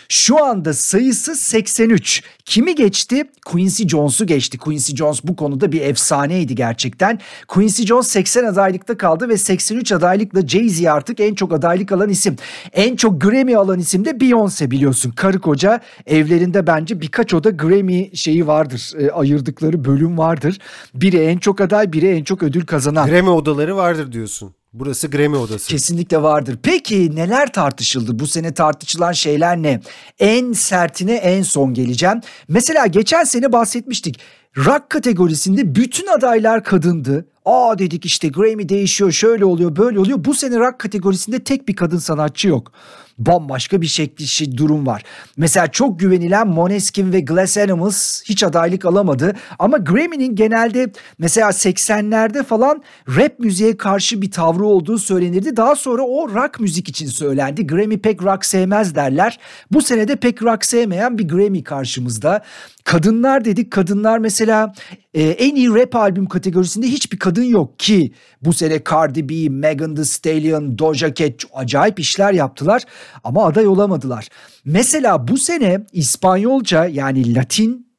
Şu 0.09 0.45
anda 0.45 0.75
sayısı 0.75 1.35
83. 1.37 2.23
Kimi 2.45 2.75
geçti? 2.75 3.25
Quincy 3.47 3.83
Jones'u 3.83 4.27
geçti. 4.27 4.59
Quincy 4.59 4.97
Jones 4.97 5.21
bu 5.25 5.37
konuda 5.37 5.73
bir 5.73 5.81
efsaneydi 5.81 6.55
gerçekten. 6.55 7.19
Quincy 7.49 7.83
Jones 7.83 8.07
80 8.07 8.45
adaylıkta 8.45 8.97
kaldı 8.97 9.29
ve 9.29 9.37
83 9.39 9.93
adaylıkla 9.93 10.41
Jay-Z 10.41 10.91
artık 10.91 11.21
en 11.21 11.35
çok 11.35 11.53
adaylık 11.53 11.93
alan 11.93 12.09
isim. 12.09 12.37
En 12.73 12.97
çok 12.97 13.21
Grammy 13.21 13.57
alan 13.57 13.79
isim 13.79 14.05
de 14.05 14.11
Beyoncé 14.11 14.71
biliyorsun. 14.71 15.11
Karı 15.11 15.41
koca 15.41 15.81
evlerinde 16.07 16.67
bence 16.67 17.01
birkaç 17.01 17.35
oda 17.35 17.51
Grammy 17.51 18.17
şeyi 18.17 18.47
vardır. 18.47 18.93
E, 18.99 19.11
ayırdıkları 19.11 19.85
bölüm 19.85 20.19
vardır. 20.19 20.59
Biri 20.95 21.17
en 21.17 21.39
çok 21.39 21.61
aday, 21.61 21.93
biri 21.93 22.09
en 22.09 22.25
çok 22.25 22.43
ödül 22.43 22.67
kazanan. 22.67 23.09
Grammy 23.09 23.31
odaları 23.31 23.77
vardır 23.77 24.13
diyorsun. 24.13 24.55
Burası 24.73 25.09
Grammy 25.09 25.37
odası. 25.37 25.69
Kesinlikle 25.69 26.23
vardır. 26.23 26.59
Peki 26.63 27.17
neler 27.17 27.53
tartışıldı? 27.53 28.19
Bu 28.19 28.27
sene 28.27 28.55
tartışılan 28.55 29.13
şeyler 29.13 29.57
ne? 29.57 29.81
En 30.19 30.53
sertine 30.53 31.15
en 31.15 31.43
son 31.43 31.75
geleceğim. 31.75 32.21
Mesela 32.49 32.87
geçen 32.87 33.25
sene 33.25 33.53
bahsetmiştik. 33.53 34.21
Rock 34.57 34.91
kategorisinde 34.91 35.75
bütün 35.75 36.07
adaylar 36.07 36.65
kadındı. 36.65 37.27
Aa 37.45 37.79
dedik 37.79 38.05
işte 38.05 38.29
Grammy 38.29 38.69
değişiyor, 38.69 39.13
şöyle 39.13 39.45
oluyor, 39.45 39.77
böyle 39.77 40.01
oluyor. 40.01 40.25
Bu 40.25 40.35
sene 40.35 40.59
rock 40.59 40.79
kategorisinde 40.79 41.39
tek 41.39 41.69
bir 41.69 41.77
kadın 41.77 41.99
sanatçı 41.99 42.49
yok. 42.49 42.73
Bambaşka 43.21 43.81
bir 43.81 43.87
şekli 43.87 44.27
şey, 44.27 44.57
durum 44.57 44.87
var. 44.87 45.03
Mesela 45.37 45.67
çok 45.67 46.01
güvenilen 46.01 46.49
Måneskin 46.49 47.13
ve 47.13 47.21
Glass 47.21 47.59
Animals 47.59 48.23
hiç 48.25 48.43
adaylık 48.43 48.85
alamadı. 48.85 49.33
Ama 49.59 49.79
Grammy'nin 49.79 50.35
genelde 50.35 50.93
mesela 51.19 51.49
80'lerde 51.49 52.45
falan 52.45 52.83
rap 53.17 53.39
müziğe 53.39 53.77
karşı 53.77 54.23
bir 54.23 54.31
tavrı 54.31 54.65
olduğu 54.65 54.99
söylenirdi. 54.99 55.57
Daha 55.57 55.77
sonra 55.77 56.03
o 56.03 56.29
rock 56.29 56.61
müzik 56.61 56.89
için 56.89 57.07
söylendi. 57.07 57.67
Grammy 57.67 57.99
pek 57.99 58.23
rock 58.23 58.45
sevmez 58.45 58.95
derler. 58.95 59.39
Bu 59.71 59.83
sene 59.83 60.09
de 60.09 60.17
pek 60.17 60.43
rock 60.43 60.65
sevmeyen 60.65 61.19
bir 61.19 61.29
Grammy 61.29 61.65
karşımızda. 61.65 62.43
Kadınlar 62.85 63.45
dedik. 63.45 63.71
Kadınlar 63.71 64.19
mesela 64.19 64.73
e, 65.15 65.23
en 65.23 65.55
iyi 65.55 65.69
rap 65.69 65.97
albüm 65.97 66.27
kategorisinde 66.27 66.87
hiçbir 66.87 67.19
kadın 67.19 67.45
yok 67.45 67.79
ki 67.79 68.13
bu 68.43 68.53
sene 68.53 68.81
Cardi 68.91 69.29
B, 69.29 69.49
Megan 69.49 69.95
Thee 69.95 70.05
Stallion, 70.05 70.79
Doja 70.79 71.15
Cat 71.15 71.45
acayip 71.55 72.01
işler 72.01 72.33
yaptılar 72.33 72.83
ama 73.25 73.47
aday 73.47 73.67
olamadılar. 73.67 74.29
Mesela 74.65 75.29
bu 75.29 75.37
sene 75.37 75.87
İspanyolca 75.93 76.85
yani 76.85 77.35
Latin 77.35 77.91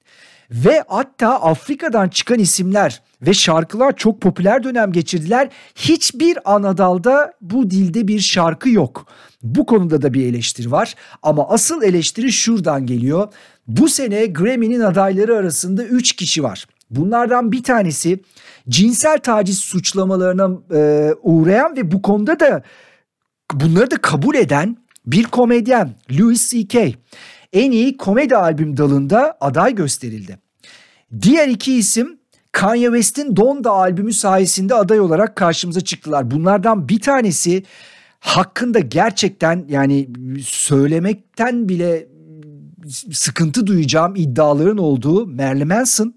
ve 0.51 0.83
hatta 0.87 1.41
Afrika'dan 1.41 2.09
çıkan 2.09 2.39
isimler 2.39 3.01
ve 3.21 3.33
şarkılar 3.33 3.95
çok 3.95 4.21
popüler 4.21 4.63
dönem 4.63 4.91
geçirdiler. 4.91 5.49
Hiçbir 5.75 6.53
anadalda 6.53 7.33
bu 7.41 7.69
dilde 7.69 8.07
bir 8.07 8.19
şarkı 8.19 8.69
yok. 8.69 9.05
Bu 9.43 9.65
konuda 9.65 10.01
da 10.01 10.13
bir 10.13 10.25
eleştiri 10.25 10.71
var 10.71 10.95
ama 11.23 11.49
asıl 11.49 11.83
eleştiri 11.83 12.31
şuradan 12.31 12.85
geliyor. 12.85 13.33
Bu 13.67 13.89
sene 13.89 14.25
Grammy'nin 14.25 14.81
adayları 14.81 15.35
arasında 15.35 15.83
3 15.83 16.13
kişi 16.13 16.43
var. 16.43 16.65
Bunlardan 16.89 17.51
bir 17.51 17.63
tanesi 17.63 18.19
cinsel 18.69 19.17
taciz 19.17 19.59
suçlamalarına 19.59 20.49
e, 20.73 21.11
uğrayan 21.21 21.75
ve 21.77 21.91
bu 21.91 22.01
konuda 22.01 22.39
da 22.39 22.63
bunları 23.53 23.91
da 23.91 23.97
kabul 23.97 24.35
eden 24.35 24.77
bir 25.11 25.23
komedyen 25.23 25.95
Louis 26.19 26.49
C.K. 26.49 26.91
En 27.53 27.71
iyi 27.71 27.97
komedi 27.97 28.35
albüm 28.35 28.77
dalında 28.77 29.37
aday 29.41 29.75
gösterildi. 29.75 30.37
Diğer 31.21 31.47
iki 31.47 31.75
isim 31.75 32.19
Kanye 32.51 32.87
West'in 32.87 33.35
Donda 33.35 33.71
albümü 33.71 34.13
sayesinde 34.13 34.75
aday 34.75 34.99
olarak 34.99 35.35
karşımıza 35.35 35.81
çıktılar. 35.81 36.31
Bunlardan 36.31 36.89
bir 36.89 36.99
tanesi 36.99 37.63
hakkında 38.19 38.79
gerçekten 38.79 39.65
yani 39.69 40.09
söylemekten 40.43 41.69
bile 41.69 42.07
sıkıntı 43.11 43.67
duyacağım 43.67 44.15
iddiaların 44.15 44.77
olduğu 44.77 45.27
Marilyn 45.27 45.67
Manson. 45.67 46.13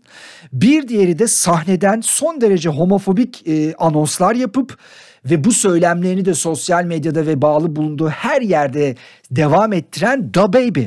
Bir 0.52 0.88
diğeri 0.88 1.18
de 1.18 1.26
sahneden 1.28 2.00
son 2.00 2.40
derece 2.40 2.68
homofobik 2.68 3.48
e, 3.48 3.74
anonslar 3.74 4.34
yapıp 4.34 4.78
ve 5.24 5.44
bu 5.44 5.52
söylemlerini 5.52 6.24
de 6.24 6.34
sosyal 6.34 6.84
medyada 6.84 7.26
ve 7.26 7.42
bağlı 7.42 7.76
bulunduğu 7.76 8.08
her 8.08 8.42
yerde 8.42 8.96
devam 9.30 9.72
ettiren 9.72 10.34
Da 10.34 10.52
Baby. 10.52 10.84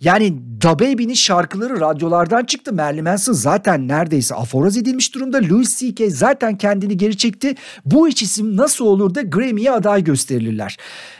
Yani 0.00 0.34
Da 0.62 0.78
Baby'nin 0.78 1.14
şarkıları 1.14 1.80
radyolardan 1.80 2.44
çıktı. 2.44 2.72
Marilyn 2.72 3.04
Manson 3.04 3.32
zaten 3.32 3.88
neredeyse 3.88 4.34
aforoz 4.34 4.76
edilmiş 4.76 5.14
durumda. 5.14 5.40
Louis 5.50 5.78
C.K. 5.78 6.10
zaten 6.10 6.58
kendini 6.58 6.96
geri 6.96 7.16
çekti. 7.16 7.54
Bu 7.84 8.08
üç 8.08 8.22
isim 8.22 8.56
nasıl 8.56 8.86
olur 8.86 9.14
da 9.14 9.22
Grammy'ye 9.22 9.70
aday 9.70 10.04
gösterilirler? 10.04 10.76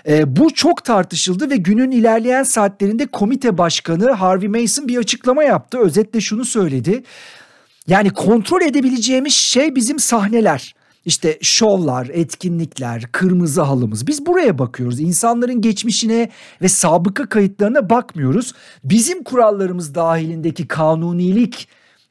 Ee, 0.08 0.36
bu 0.36 0.54
çok 0.54 0.84
tartışıldı 0.84 1.50
ve 1.50 1.56
günün 1.56 1.90
ilerleyen 1.90 2.42
saatlerinde 2.42 3.06
komite 3.06 3.58
başkanı 3.58 4.10
Harvey 4.10 4.48
Mason 4.48 4.88
bir 4.88 4.98
açıklama 4.98 5.44
yaptı. 5.44 5.78
Özetle 5.78 6.20
şunu 6.20 6.44
söyledi. 6.44 7.02
Yani 7.86 8.10
kontrol 8.10 8.62
edebileceğimiz 8.62 9.32
şey 9.32 9.74
bizim 9.74 9.98
sahneler. 9.98 10.74
İşte 11.04 11.38
şovlar, 11.42 12.08
etkinlikler, 12.12 13.08
kırmızı 13.12 13.62
halımız. 13.62 14.06
Biz 14.06 14.26
buraya 14.26 14.58
bakıyoruz. 14.58 15.00
İnsanların 15.00 15.60
geçmişine 15.60 16.30
ve 16.62 16.68
sabıka 16.68 17.28
kayıtlarına 17.28 17.90
bakmıyoruz. 17.90 18.52
Bizim 18.84 19.24
kurallarımız 19.24 19.94
dahilindeki 19.94 20.68
kanunilik 20.68 21.68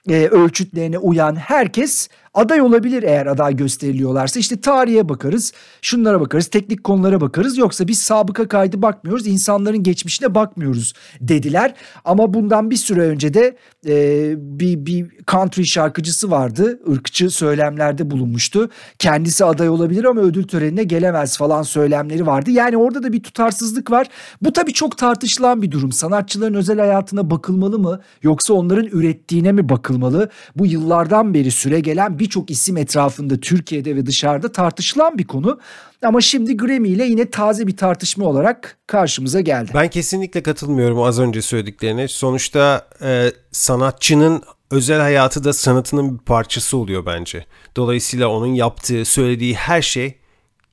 e, 0.09 0.27
ölçütlerine 0.27 0.97
uyan 0.97 1.35
herkes 1.35 2.09
aday 2.33 2.61
olabilir 2.61 3.03
eğer 3.03 3.25
aday 3.25 3.55
gösteriliyorlarsa. 3.55 4.39
İşte 4.39 4.61
tarihe 4.61 5.09
bakarız, 5.09 5.53
şunlara 5.81 6.21
bakarız, 6.21 6.47
teknik 6.47 6.83
konulara 6.83 7.21
bakarız. 7.21 7.57
Yoksa 7.57 7.87
biz 7.87 8.01
sabıka 8.01 8.47
kaydı 8.47 8.81
bakmıyoruz, 8.81 9.27
insanların 9.27 9.83
geçmişine 9.83 10.35
bakmıyoruz 10.35 10.93
dediler. 11.21 11.73
Ama 12.05 12.33
bundan 12.33 12.69
bir 12.69 12.75
süre 12.75 13.01
önce 13.01 13.33
de 13.33 13.57
e, 13.87 14.33
bir, 14.37 14.85
bir 14.85 15.07
country 15.27 15.65
şarkıcısı 15.65 16.31
vardı. 16.31 16.79
ırkçı 16.91 17.29
söylemlerde 17.29 18.11
bulunmuştu. 18.11 18.69
Kendisi 18.99 19.45
aday 19.45 19.69
olabilir 19.69 20.03
ama 20.03 20.21
ödül 20.21 20.43
törenine 20.43 20.83
gelemez 20.83 21.37
falan 21.37 21.63
söylemleri 21.63 22.25
vardı. 22.25 22.51
Yani 22.51 22.77
orada 22.77 23.03
da 23.03 23.13
bir 23.13 23.23
tutarsızlık 23.23 23.91
var. 23.91 24.07
Bu 24.41 24.53
tabii 24.53 24.73
çok 24.73 24.97
tartışılan 24.97 25.61
bir 25.61 25.71
durum. 25.71 25.91
Sanatçıların 25.91 26.53
özel 26.53 26.79
hayatına 26.79 27.29
bakılmalı 27.29 27.79
mı 27.79 27.99
yoksa 28.23 28.53
onların 28.53 28.85
ürettiğine 28.85 29.51
mi 29.51 29.69
bakılmalı? 29.69 30.29
Bu 30.55 30.65
yıllardan 30.65 31.33
beri 31.33 31.51
süre 31.51 31.79
gelen 31.79 32.19
birçok 32.21 32.51
isim 32.51 32.77
etrafında 32.77 33.39
Türkiye'de 33.39 33.95
ve 33.95 34.05
dışarıda 34.05 34.51
tartışılan 34.51 35.17
bir 35.17 35.27
konu. 35.27 35.59
Ama 36.03 36.21
şimdi 36.21 36.57
Grammy 36.57 36.89
ile 36.89 37.05
yine 37.05 37.29
taze 37.29 37.67
bir 37.67 37.77
tartışma 37.77 38.25
olarak 38.25 38.77
karşımıza 38.87 39.41
geldi. 39.41 39.71
Ben 39.73 39.89
kesinlikle 39.89 40.43
katılmıyorum 40.43 41.01
az 41.01 41.19
önce 41.19 41.41
söylediklerine. 41.41 42.07
Sonuçta 42.07 42.87
e, 43.01 43.31
sanatçının 43.51 44.43
özel 44.71 44.99
hayatı 44.99 45.43
da 45.43 45.53
sanatının 45.53 46.19
bir 46.19 46.25
parçası 46.25 46.77
oluyor 46.77 47.05
bence. 47.05 47.45
Dolayısıyla 47.75 48.27
onun 48.27 48.53
yaptığı, 48.53 49.05
söylediği 49.05 49.55
her 49.55 49.81
şey 49.81 50.15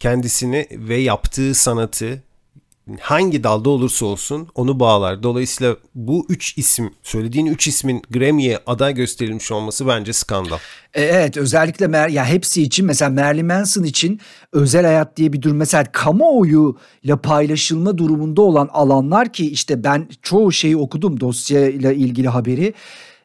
kendisini 0.01 0.67
ve 0.71 0.97
yaptığı 0.97 1.55
sanatı 1.55 2.23
hangi 3.01 3.45
dalda 3.45 3.71
olursa 3.71 4.07
olsun 4.07 4.49
onu 4.55 4.81
bağlar. 4.81 5.23
Dolayısıyla 5.23 5.77
bu 5.95 6.27
üç 6.29 6.59
isim, 6.59 6.91
söylediğin 7.03 7.47
üç 7.47 7.69
ismin 7.69 8.03
Grammy'ye 8.11 8.59
aday 8.67 8.95
gösterilmiş 8.95 9.53
olması 9.53 9.87
bence 9.87 10.13
skandal. 10.13 10.59
E, 10.95 11.03
Evet 11.03 11.37
özellikle 11.37 11.87
Mer 11.87 12.09
ya 12.09 12.25
hepsi 12.27 12.63
için 12.63 12.87
mesela 12.87 13.11
Marilyn 13.11 13.47
Manson 13.47 13.83
için 13.83 14.21
özel 14.53 14.85
hayat 14.85 15.17
diye 15.17 15.33
bir 15.33 15.43
durum 15.43 15.57
mesela 15.57 15.85
kamuoyuyla 15.93 17.17
paylaşılma 17.23 17.99
durumunda 17.99 18.43
olan 18.43 18.69
alanlar 18.73 19.33
ki 19.33 19.51
işte 19.51 19.85
ben 19.85 20.09
çoğu 20.23 20.53
şeyi 20.53 20.77
okudum 20.77 21.21
dosyayla 21.21 21.93
ilgili 21.93 22.29
haberi. 22.29 22.75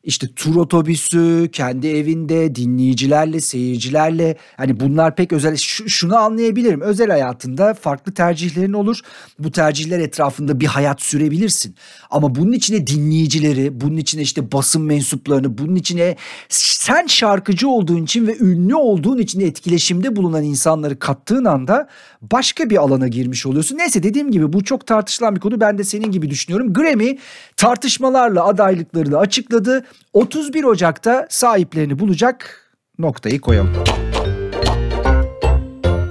İşte 0.03 0.27
tur 0.35 0.55
otobüsü, 0.55 1.49
kendi 1.51 1.87
evinde, 1.87 2.55
dinleyicilerle, 2.55 3.41
seyircilerle 3.41 4.37
hani 4.57 4.79
bunlar 4.79 5.15
pek 5.15 5.33
özel 5.33 5.55
Şu- 5.55 5.89
şunu 5.89 6.17
anlayabilirim. 6.17 6.81
Özel 6.81 7.09
hayatında 7.09 7.73
farklı 7.73 8.13
tercihlerin 8.13 8.73
olur. 8.73 8.99
Bu 9.39 9.51
tercihler 9.51 9.99
etrafında 9.99 10.59
bir 10.59 10.65
hayat 10.65 11.01
sürebilirsin. 11.01 11.75
Ama 12.09 12.35
bunun 12.35 12.51
içine 12.51 12.87
dinleyicileri, 12.87 13.81
bunun 13.81 13.97
içine 13.97 14.21
işte 14.21 14.51
basın 14.51 14.81
mensuplarını, 14.81 15.57
bunun 15.57 15.75
içine 15.75 16.15
sen 16.49 17.07
şarkıcı 17.07 17.69
olduğun 17.69 18.03
için 18.03 18.27
ve 18.27 18.37
ünlü 18.39 18.75
olduğun 18.75 19.17
için 19.17 19.39
etkileşimde 19.39 20.15
bulunan 20.15 20.43
insanları 20.43 20.99
kattığın 20.99 21.45
anda 21.45 21.87
başka 22.21 22.69
bir 22.69 22.77
alana 22.77 23.07
girmiş 23.07 23.45
oluyorsun. 23.45 23.77
Neyse 23.77 24.03
dediğim 24.03 24.31
gibi 24.31 24.53
bu 24.53 24.63
çok 24.63 24.87
tartışılan 24.87 25.35
bir 25.35 25.39
konu. 25.41 25.59
Ben 25.59 25.77
de 25.77 25.83
senin 25.83 26.11
gibi 26.11 26.29
düşünüyorum. 26.29 26.73
Grammy 26.73 27.17
tartışmalarla 27.57 28.45
adaylıklarını 28.45 29.17
açıkladı. 29.17 29.85
31 30.13 30.63
Ocak'ta 30.63 31.27
sahiplerini 31.29 31.99
bulacak 31.99 32.69
noktayı 32.99 33.41
koyalım. 33.41 33.73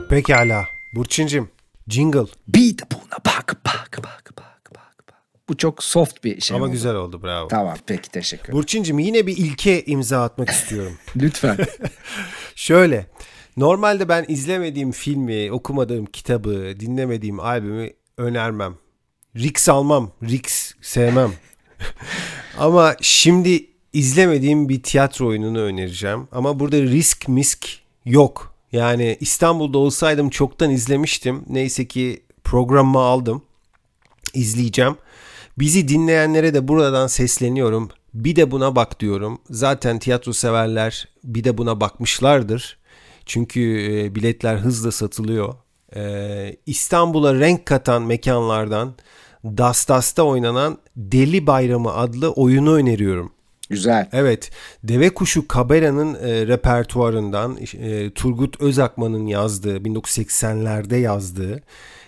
Pekala. 0.09 0.64
Burçin'cim, 0.95 1.51
jingle. 1.88 2.27
De 2.49 2.83
buna 2.92 3.18
bak 3.27 3.57
bak 3.66 3.99
bak 3.99 4.01
bak 4.05 4.33
bak. 4.38 4.75
bak. 5.09 5.14
Bu 5.49 5.57
çok 5.57 5.85
soft 5.85 6.25
bir 6.25 6.40
şey 6.40 6.57
Ama 6.57 6.64
oldu. 6.64 6.73
güzel 6.73 6.95
oldu 6.95 7.23
bravo. 7.23 7.49
Tamam 7.49 7.77
peki 7.87 8.11
teşekkür 8.11 8.45
ederim. 8.45 8.59
Burçin'cim 8.59 8.99
yine 8.99 9.27
bir 9.27 9.37
ilke 9.37 9.85
imza 9.85 10.23
atmak 10.25 10.51
istiyorum. 10.51 10.92
Lütfen. 11.16 11.57
Şöyle. 12.55 13.07
Normalde 13.57 14.09
ben 14.09 14.25
izlemediğim 14.29 14.92
filmi, 14.92 15.53
okumadığım 15.53 16.07
kitabı, 16.07 16.81
dinlemediğim 16.81 17.40
albümü 17.40 17.90
önermem. 18.18 18.75
Risk 19.37 19.68
almam. 19.68 20.11
Risk 20.23 20.77
sevmem. 20.85 21.33
Ama 22.59 22.97
şimdi 23.01 23.66
izlemediğim 23.92 24.68
bir 24.68 24.83
tiyatro 24.83 25.26
oyununu 25.26 25.61
önereceğim. 25.61 26.28
Ama 26.33 26.61
burada 26.61 26.83
risk 26.83 27.28
misk 27.28 27.68
yok. 28.05 28.55
Yani 28.72 29.16
İstanbul'da 29.20 29.78
olsaydım 29.78 30.31
çoktan 30.31 30.70
izlemiştim. 30.70 31.44
Neyse 31.48 31.88
ki 31.88 32.22
programımı 32.44 32.98
aldım. 32.98 33.42
İzleyeceğim. 34.35 34.96
Bizi 35.59 35.88
dinleyenlere 35.88 36.55
de 36.55 36.68
buradan 36.68 37.07
sesleniyorum. 37.07 37.88
Bir 38.14 38.37
de 38.37 38.50
buna 38.50 38.76
bak 38.76 39.00
diyorum. 39.00 39.38
Zaten 39.50 39.98
tiyatro 39.98 40.33
severler 40.33 41.09
bir 41.24 41.44
de 41.44 41.59
buna 41.59 41.81
bakmışlardır. 41.81 42.78
Çünkü 43.26 43.61
e, 43.92 44.14
biletler 44.14 44.57
hızla 44.57 44.92
satılıyor. 44.92 45.55
E, 45.96 46.57
İstanbul'a 46.66 47.35
renk 47.35 47.66
katan 47.66 48.02
mekanlardan 48.02 48.94
Dastas'ta 49.44 50.22
oynanan 50.22 50.78
Deli 50.96 51.46
Bayramı 51.46 51.94
adlı 51.94 52.31
oyunu 52.31 52.74
öneriyorum. 52.74 53.33
Güzel. 53.70 54.09
Evet, 54.12 54.51
Deve 54.85 55.11
Kuşu 55.11 55.48
Kabera'nın 55.48 56.14
e, 56.14 56.46
repertuarından 56.46 57.59
e, 57.75 58.11
Turgut 58.11 58.61
Özakman'ın 58.61 59.27
yazdığı, 59.27 59.77
1980'lerde 59.77 60.96
yazdığı 60.96 61.62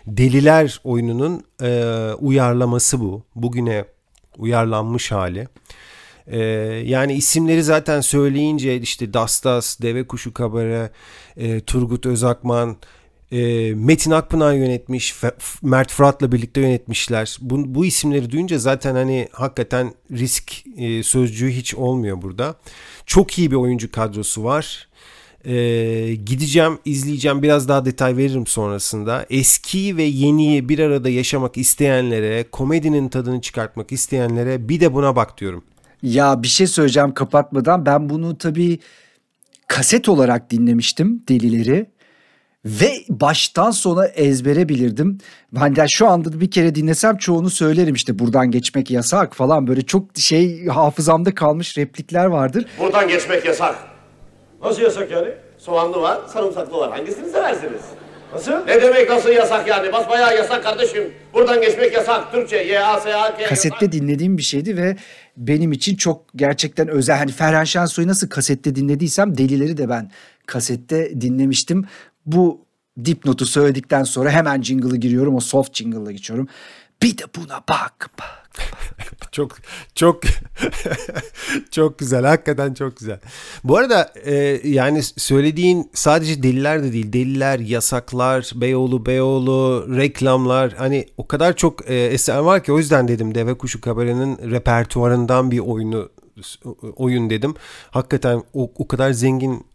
Deliler 0.07 0.81
oyununun 0.85 1.45
e, 1.63 1.83
uyarlaması 2.19 3.01
bu. 3.01 3.23
Bugüne 3.35 3.85
uyarlanmış 4.39 5.13
hali. 5.13 5.49
E, 6.27 6.39
yani 6.85 7.15
isimleri 7.15 7.63
zaten 7.63 8.01
söyleyince 8.01 8.81
işte 8.81 9.15
Dastas, 9.15 9.81
Deve 9.81 10.07
Kuşu 10.07 10.35
Kabera, 10.35 10.91
e, 11.37 11.61
Turgut 11.61 12.07
Özakman, 12.07 12.77
e, 13.33 13.73
Metin 13.75 14.11
Akpınar 14.11 14.55
yönetmiş, 14.55 15.15
Mert 15.63 15.93
Fırat'la 15.93 16.33
birlikte 16.33 16.61
yönetmişler. 16.61 17.39
Bu, 17.41 17.75
bu 17.75 17.87
isimleri 17.87 18.31
duyunca 18.31 18.59
zaten 18.59 18.95
hani 18.95 19.29
hakikaten 19.33 19.95
risk 20.13 20.53
e, 20.77 21.03
sözcüğü 21.03 21.51
hiç 21.51 21.75
olmuyor 21.75 22.23
burada. 22.23 22.55
Çok 23.07 23.39
iyi 23.39 23.51
bir 23.51 23.57
oyuncu 23.57 23.93
kadrosu 23.93 24.45
var. 24.45 24.89
E, 25.45 26.15
gideceğim, 26.15 26.79
izleyeceğim, 26.85 27.43
biraz 27.43 27.69
daha 27.69 27.85
detay 27.85 28.17
veririm 28.17 28.47
sonrasında. 28.47 29.27
Eskiyi 29.31 29.97
ve 29.97 30.03
yeniyi 30.03 30.69
bir 30.69 30.79
arada 30.79 31.09
yaşamak 31.09 31.57
isteyenlere, 31.57 32.45
komedinin 32.53 33.09
tadını 33.09 33.41
çıkartmak 33.41 33.93
isteyenlere 33.93 34.69
bir 34.69 34.81
de 34.81 34.95
buna 34.95 35.17
bak 35.17 35.39
diyorum. 35.41 35.65
Ya 36.03 36.43
bir 36.43 36.49
şey 36.49 36.67
söyleyeceğim 36.67 37.15
kapatmadan. 37.15 37.87
Ben 37.87 38.11
bunu 38.11 38.39
tabii 38.39 38.79
kaset 39.67 40.09
olarak 40.09 40.51
dinlemiştim 40.51 41.23
Delileri. 41.29 41.87
Ve 42.65 42.93
baştan 43.09 43.71
sona 43.71 44.07
ezbere 44.07 44.69
bilirdim. 44.69 45.19
Ben 45.53 45.77
de 45.77 45.89
şu 45.89 46.09
anda 46.09 46.41
bir 46.41 46.51
kere 46.51 46.75
dinlesem 46.75 47.17
çoğunu 47.17 47.51
söylerim 47.51 47.95
işte 47.95 48.19
buradan 48.19 48.51
geçmek 48.51 48.91
yasak 48.91 49.37
falan 49.37 49.67
böyle 49.67 49.83
çok 49.83 50.17
şey 50.17 50.67
hafızamda 50.67 51.35
kalmış 51.35 51.79
replikler 51.79 52.25
vardır. 52.25 52.67
Buradan 52.79 53.09
geçmek 53.09 53.45
yasak. 53.45 53.75
Nasıl 54.63 54.83
yasak 54.83 55.11
yani? 55.11 55.29
Soğanlı 55.59 56.01
var, 56.01 56.19
sarımsaklı 56.33 56.77
var. 56.77 56.91
Hangisini 56.91 57.31
seversiniz? 57.31 57.83
Nasıl? 58.35 58.53
Ne 58.67 58.83
demek 58.83 59.11
nasıl 59.11 59.29
yasak 59.29 59.69
yani? 59.69 59.93
Basbayağı 59.93 60.37
yasak 60.37 60.63
kardeşim. 60.63 61.03
Buradan 61.35 61.61
geçmek 61.61 61.93
yasak. 61.95 62.33
Türkçe, 62.33 62.57
Y-A-S-A-K. 62.57 63.45
Kasette 63.47 63.93
dinlediğim 63.93 64.39
bir 64.39 64.43
şeydi 64.43 64.77
ve 64.77 64.97
benim 65.37 65.73
için 65.73 65.97
çok 65.97 66.25
gerçekten 66.37 66.89
özel. 66.89 67.19
Hani 67.19 67.33
Ferhan 67.33 67.65
Şensoy'u 67.65 68.09
nasıl 68.09 68.29
kasette 68.29 68.75
dinlediysem 68.75 69.39
Delileri 69.39 69.77
de 69.77 69.89
ben 69.89 70.11
kasette 70.47 71.21
dinlemiştim. 71.21 71.85
Bu 72.27 72.65
dipnotu 73.05 73.47
söyledikten 73.47 74.05
sonra 74.05 74.31
hemen 74.31 74.63
jingle'ı 74.63 74.97
giriyorum. 74.97 75.35
O 75.35 75.41
soft 75.41 75.77
jingle'la 75.77 76.13
geçiyorum. 76.13 76.49
Bir 77.03 77.19
de 77.19 77.23
buna 77.37 77.61
bak 77.69 78.11
bak 78.19 78.45
çok 79.33 79.57
çok 79.95 80.21
çok 81.71 81.99
güzel 81.99 82.25
hakikaten 82.25 82.75
çok 82.75 82.97
güzel. 82.97 83.21
Bu 83.65 83.77
arada 83.77 84.13
e, 84.25 84.61
yani 84.65 85.03
söylediğin 85.03 85.91
sadece 85.95 86.43
deliler 86.43 86.83
de 86.83 86.93
değil 86.93 87.13
deliler, 87.13 87.59
yasaklar, 87.59 88.53
Beyoğlu, 88.55 89.07
Beyoğlu, 89.07 89.87
reklamlar 89.97 90.73
hani 90.73 91.07
o 91.17 91.27
kadar 91.27 91.57
çok 91.57 91.91
e, 91.91 91.95
eser 91.95 92.39
var 92.39 92.65
ki 92.65 92.73
o 92.73 92.79
yüzden 92.79 93.09
dedim 93.09 93.35
Deve 93.35 93.55
Kuşu 93.55 93.81
Kabare'nin 93.81 94.51
repertuarından 94.51 95.51
bir 95.51 95.59
oyunu 95.59 96.09
oyun 96.97 97.31
dedim. 97.31 97.55
Hakikaten 97.91 98.43
o, 98.55 98.73
o 98.77 98.89
kadar 98.89 99.11
zengin 99.11 99.67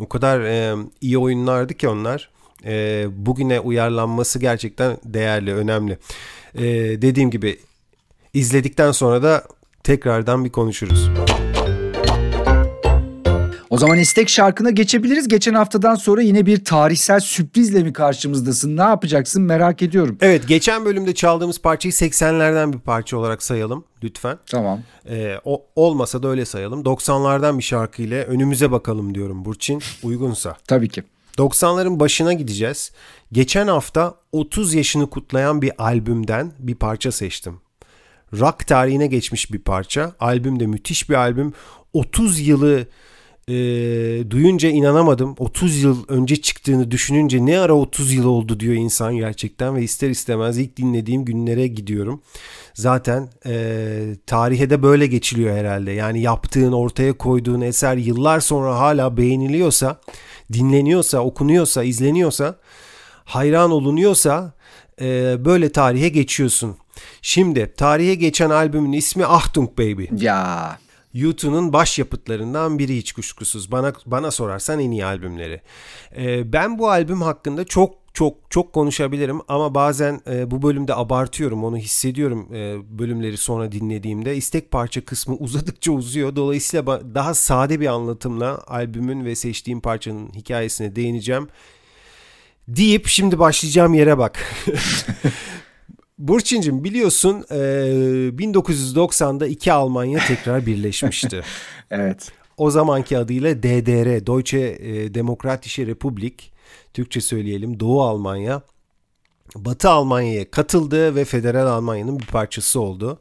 o 0.00 0.08
kadar 0.08 0.40
e, 0.40 0.76
iyi 1.00 1.18
oyunlardı 1.18 1.74
ki 1.74 1.88
onlar. 1.88 2.30
E, 2.64 3.06
bugüne 3.10 3.60
uyarlanması 3.60 4.38
gerçekten 4.38 4.96
değerli, 5.04 5.54
önemli. 5.54 5.98
E, 6.54 6.64
dediğim 7.02 7.30
gibi 7.30 7.58
izledikten 8.34 8.92
sonra 8.92 9.22
da 9.22 9.44
tekrardan 9.82 10.44
bir 10.44 10.50
konuşuruz. 10.50 11.10
O 13.70 13.78
zaman 13.78 13.98
istek 13.98 14.28
şarkına 14.28 14.70
geçebiliriz. 14.70 15.28
Geçen 15.28 15.54
haftadan 15.54 15.94
sonra 15.94 16.22
yine 16.22 16.46
bir 16.46 16.64
tarihsel 16.64 17.20
sürprizle 17.20 17.82
mi 17.82 17.92
karşımızdasın? 17.92 18.76
Ne 18.76 18.82
yapacaksın 18.82 19.42
merak 19.42 19.82
ediyorum. 19.82 20.18
Evet 20.20 20.48
geçen 20.48 20.84
bölümde 20.84 21.14
çaldığımız 21.14 21.60
parçayı 21.60 21.92
80'lerden 21.92 22.72
bir 22.72 22.78
parça 22.78 23.16
olarak 23.16 23.42
sayalım 23.42 23.84
lütfen. 24.02 24.38
Tamam. 24.46 24.80
Ee, 25.08 25.34
o, 25.44 25.64
olmasa 25.76 26.22
da 26.22 26.28
öyle 26.28 26.44
sayalım. 26.44 26.82
90'lardan 26.82 27.58
bir 27.58 27.62
şarkıyla 27.62 28.24
önümüze 28.24 28.70
bakalım 28.70 29.14
diyorum 29.14 29.44
Burçin 29.44 29.82
uygunsa. 30.02 30.56
Tabii 30.66 30.88
ki. 30.88 31.02
90'ların 31.38 32.00
başına 32.00 32.32
gideceğiz. 32.32 32.92
Geçen 33.32 33.68
hafta 33.68 34.14
30 34.32 34.74
yaşını 34.74 35.10
kutlayan 35.10 35.62
bir 35.62 35.72
albümden 35.78 36.52
bir 36.58 36.74
parça 36.74 37.12
seçtim. 37.12 37.60
Rock 38.38 38.66
tarihine 38.66 39.06
geçmiş 39.06 39.52
bir 39.52 39.58
parça. 39.58 40.12
Albüm 40.20 40.60
de 40.60 40.66
müthiş 40.66 41.10
bir 41.10 41.14
albüm. 41.14 41.52
30 41.92 42.40
yılı 42.40 42.86
e, 43.48 43.54
duyunca 44.30 44.68
inanamadım. 44.68 45.34
30 45.38 45.82
yıl 45.82 46.04
önce 46.08 46.36
çıktığını 46.36 46.90
düşününce 46.90 47.46
ne 47.46 47.58
ara 47.58 47.72
30 47.74 48.12
yıl 48.12 48.24
oldu 48.24 48.60
diyor 48.60 48.74
insan 48.74 49.16
gerçekten 49.16 49.76
ve 49.76 49.82
ister 49.82 50.10
istemez 50.10 50.58
ilk 50.58 50.76
dinlediğim 50.76 51.24
günlere 51.24 51.66
gidiyorum. 51.66 52.22
Zaten 52.74 53.28
e, 53.46 54.16
tarihe 54.26 54.70
de 54.70 54.82
böyle 54.82 55.06
geçiliyor 55.06 55.56
herhalde. 55.56 55.90
Yani 55.90 56.20
yaptığın 56.20 56.72
ortaya 56.72 57.12
koyduğun 57.12 57.60
eser 57.60 57.96
yıllar 57.96 58.40
sonra 58.40 58.78
hala 58.78 59.16
beğeniliyorsa, 59.16 60.00
dinleniyorsa, 60.52 61.18
okunuyorsa, 61.18 61.84
izleniyorsa, 61.84 62.56
hayran 63.24 63.70
olunuyorsa 63.70 64.52
e, 65.00 65.36
böyle 65.44 65.72
tarihe 65.72 66.08
geçiyorsun. 66.08 66.76
Şimdi 67.22 67.74
tarihe 67.76 68.14
geçen 68.14 68.50
albümün 68.50 68.92
ismi 68.92 69.26
Achtung 69.26 69.78
Baby. 69.78 70.04
Ya 70.24 70.78
YouTube'un 71.20 71.72
baş 71.72 71.98
yapıtlarından 71.98 72.78
biri 72.78 72.96
hiç 72.96 73.12
kuşkusuz. 73.12 73.72
Bana 73.72 73.92
bana 74.06 74.30
sorarsan 74.30 74.80
en 74.80 74.90
iyi 74.90 75.04
albümleri. 75.04 75.60
Ee, 76.16 76.52
ben 76.52 76.78
bu 76.78 76.90
albüm 76.90 77.22
hakkında 77.22 77.64
çok 77.64 77.94
çok 78.18 78.50
çok 78.50 78.72
konuşabilirim 78.72 79.40
ama 79.48 79.74
bazen 79.74 80.20
e, 80.30 80.50
bu 80.50 80.62
bölümde 80.62 80.94
abartıyorum 80.94 81.64
onu 81.64 81.76
hissediyorum 81.76 82.54
e, 82.54 82.76
bölümleri 82.98 83.36
sonra 83.36 83.72
dinlediğimde 83.72 84.36
istek 84.36 84.70
parça 84.70 85.04
kısmı 85.04 85.34
uzadıkça 85.38 85.92
uzuyor 85.92 86.36
dolayısıyla 86.36 86.86
daha 87.14 87.34
sade 87.34 87.80
bir 87.80 87.86
anlatımla 87.86 88.62
albümün 88.66 89.24
ve 89.24 89.34
seçtiğim 89.34 89.80
parçanın 89.80 90.30
hikayesine 90.34 90.96
değineceğim 90.96 91.48
deyip 92.68 93.06
şimdi 93.06 93.38
başlayacağım 93.38 93.94
yere 93.94 94.18
bak 94.18 94.38
Burçin'cim 96.18 96.84
biliyorsun 96.84 97.44
e, 97.50 97.54
1990'da 97.54 99.46
iki 99.46 99.72
Almanya 99.72 100.20
tekrar 100.26 100.66
birleşmişti. 100.66 101.42
evet. 101.90 102.32
o 102.56 102.70
zamanki 102.70 103.18
adıyla 103.18 103.62
DDR, 103.62 104.26
Deutsche 104.26 104.76
e, 104.80 105.14
Demokratische 105.14 105.86
Republik, 105.86 106.52
Türkçe 106.94 107.20
söyleyelim 107.20 107.80
Doğu 107.80 108.02
Almanya, 108.02 108.62
Batı 109.56 109.90
Almanya'ya 109.90 110.50
katıldı 110.50 111.14
ve 111.14 111.24
Federal 111.24 111.66
Almanya'nın 111.66 112.18
bir 112.18 112.26
parçası 112.26 112.80
oldu. 112.80 113.20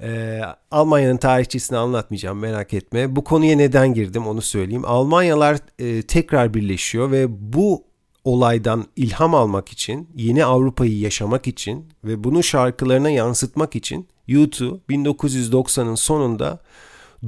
Ee, 0.00 0.40
Almanya'nın 0.70 1.16
tarihçesini 1.16 1.78
anlatmayacağım 1.78 2.38
merak 2.38 2.74
etme. 2.74 3.16
Bu 3.16 3.24
konuya 3.24 3.56
neden 3.56 3.94
girdim 3.94 4.26
onu 4.26 4.42
söyleyeyim. 4.42 4.84
Almanyalar 4.84 5.58
e, 5.78 6.02
tekrar 6.02 6.54
birleşiyor 6.54 7.10
ve 7.10 7.26
bu 7.52 7.84
olaydan 8.24 8.84
ilham 8.96 9.34
almak 9.34 9.68
için, 9.68 10.08
yeni 10.14 10.44
Avrupa'yı 10.44 10.98
yaşamak 10.98 11.46
için 11.46 11.88
ve 12.04 12.24
bunu 12.24 12.42
şarkılarına 12.42 13.10
yansıtmak 13.10 13.76
için 13.76 14.08
U2 14.28 14.78
1990'ın 14.90 15.94
sonunda 15.94 16.60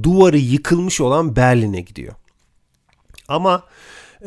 duvarı 0.03 0.37
yıkılmış 0.37 1.01
olan 1.01 1.35
Berlin'e 1.35 1.81
gidiyor. 1.81 2.13
Ama 3.27 3.63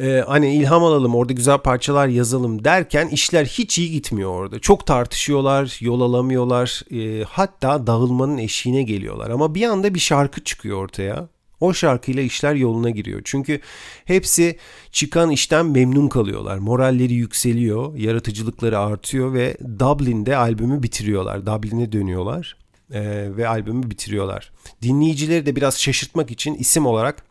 e, 0.00 0.24
hani 0.26 0.54
ilham 0.56 0.84
alalım 0.84 1.14
orada 1.14 1.32
güzel 1.32 1.58
parçalar 1.58 2.08
yazalım 2.08 2.64
derken 2.64 3.08
işler 3.08 3.46
hiç 3.46 3.78
iyi 3.78 3.90
gitmiyor 3.90 4.30
orada. 4.30 4.58
Çok 4.58 4.86
tartışıyorlar, 4.86 5.78
yol 5.80 6.00
alamıyorlar, 6.00 6.82
e, 6.92 7.24
hatta 7.24 7.86
dağılmanın 7.86 8.38
eşiğine 8.38 8.82
geliyorlar. 8.82 9.30
Ama 9.30 9.54
bir 9.54 9.62
anda 9.66 9.94
bir 9.94 10.00
şarkı 10.00 10.44
çıkıyor 10.44 10.78
ortaya. 10.78 11.28
O 11.60 11.72
şarkıyla 11.74 12.22
işler 12.22 12.54
yoluna 12.54 12.90
giriyor. 12.90 13.20
Çünkü 13.24 13.60
hepsi 14.04 14.58
çıkan 14.92 15.30
işten 15.30 15.66
memnun 15.66 16.08
kalıyorlar. 16.08 16.58
Moralleri 16.58 17.12
yükseliyor, 17.14 17.96
yaratıcılıkları 17.96 18.78
artıyor 18.78 19.34
ve 19.34 19.56
Dublin'de 19.78 20.36
albümü 20.36 20.82
bitiriyorlar. 20.82 21.46
Dublin'e 21.46 21.92
dönüyorlar 21.92 22.56
e, 22.92 23.00
ve 23.36 23.48
albümü 23.48 23.90
bitiriyorlar. 23.90 24.52
Dinleyicileri 24.82 25.46
de 25.46 25.56
biraz 25.56 25.80
şaşırtmak 25.80 26.30
için 26.30 26.54
isim 26.54 26.86
olarak 26.86 27.24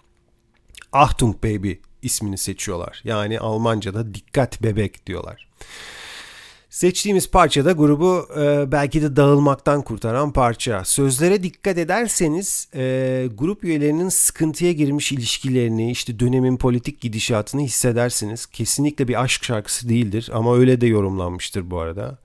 Achtung 0.92 1.44
Baby 1.44 1.72
ismini 2.02 2.38
seçiyorlar. 2.38 3.02
Yani 3.04 3.40
Almanca'da 3.40 4.14
dikkat 4.14 4.64
bebek 4.64 5.08
diyorlar. 5.08 5.48
Seçtiğimiz 6.70 7.32
parça 7.32 7.66
da 7.66 7.72
grubu 7.72 8.28
e, 8.40 8.72
belki 8.72 9.02
de 9.02 9.16
dağılmaktan 9.16 9.82
kurtaran 9.82 10.34
parça. 10.34 10.86
Sözlere 10.86 11.44
dikkat 11.44 11.78
ederseniz 11.78 12.68
e, 12.76 13.28
grup 13.34 13.64
üyelerinin 13.64 14.10
sıkıntıya 14.10 14.72
girmiş 14.72 15.12
ilişkilerini, 15.12 15.92
işte 15.92 16.20
dönemin 16.20 16.58
politik 16.58 17.02
gidişatını 17.02 17.62
hissedersiniz. 17.62 18.46
Kesinlikle 18.46 19.08
bir 19.08 19.24
aşk 19.24 19.44
şarkısı 19.44 19.90
değildir 19.90 20.30
ama 20.34 20.58
öyle 20.58 20.82
de 20.82 20.88
yorumlanmıştır 20.88 21.72
bu 21.72 21.80
arada. 21.80 22.18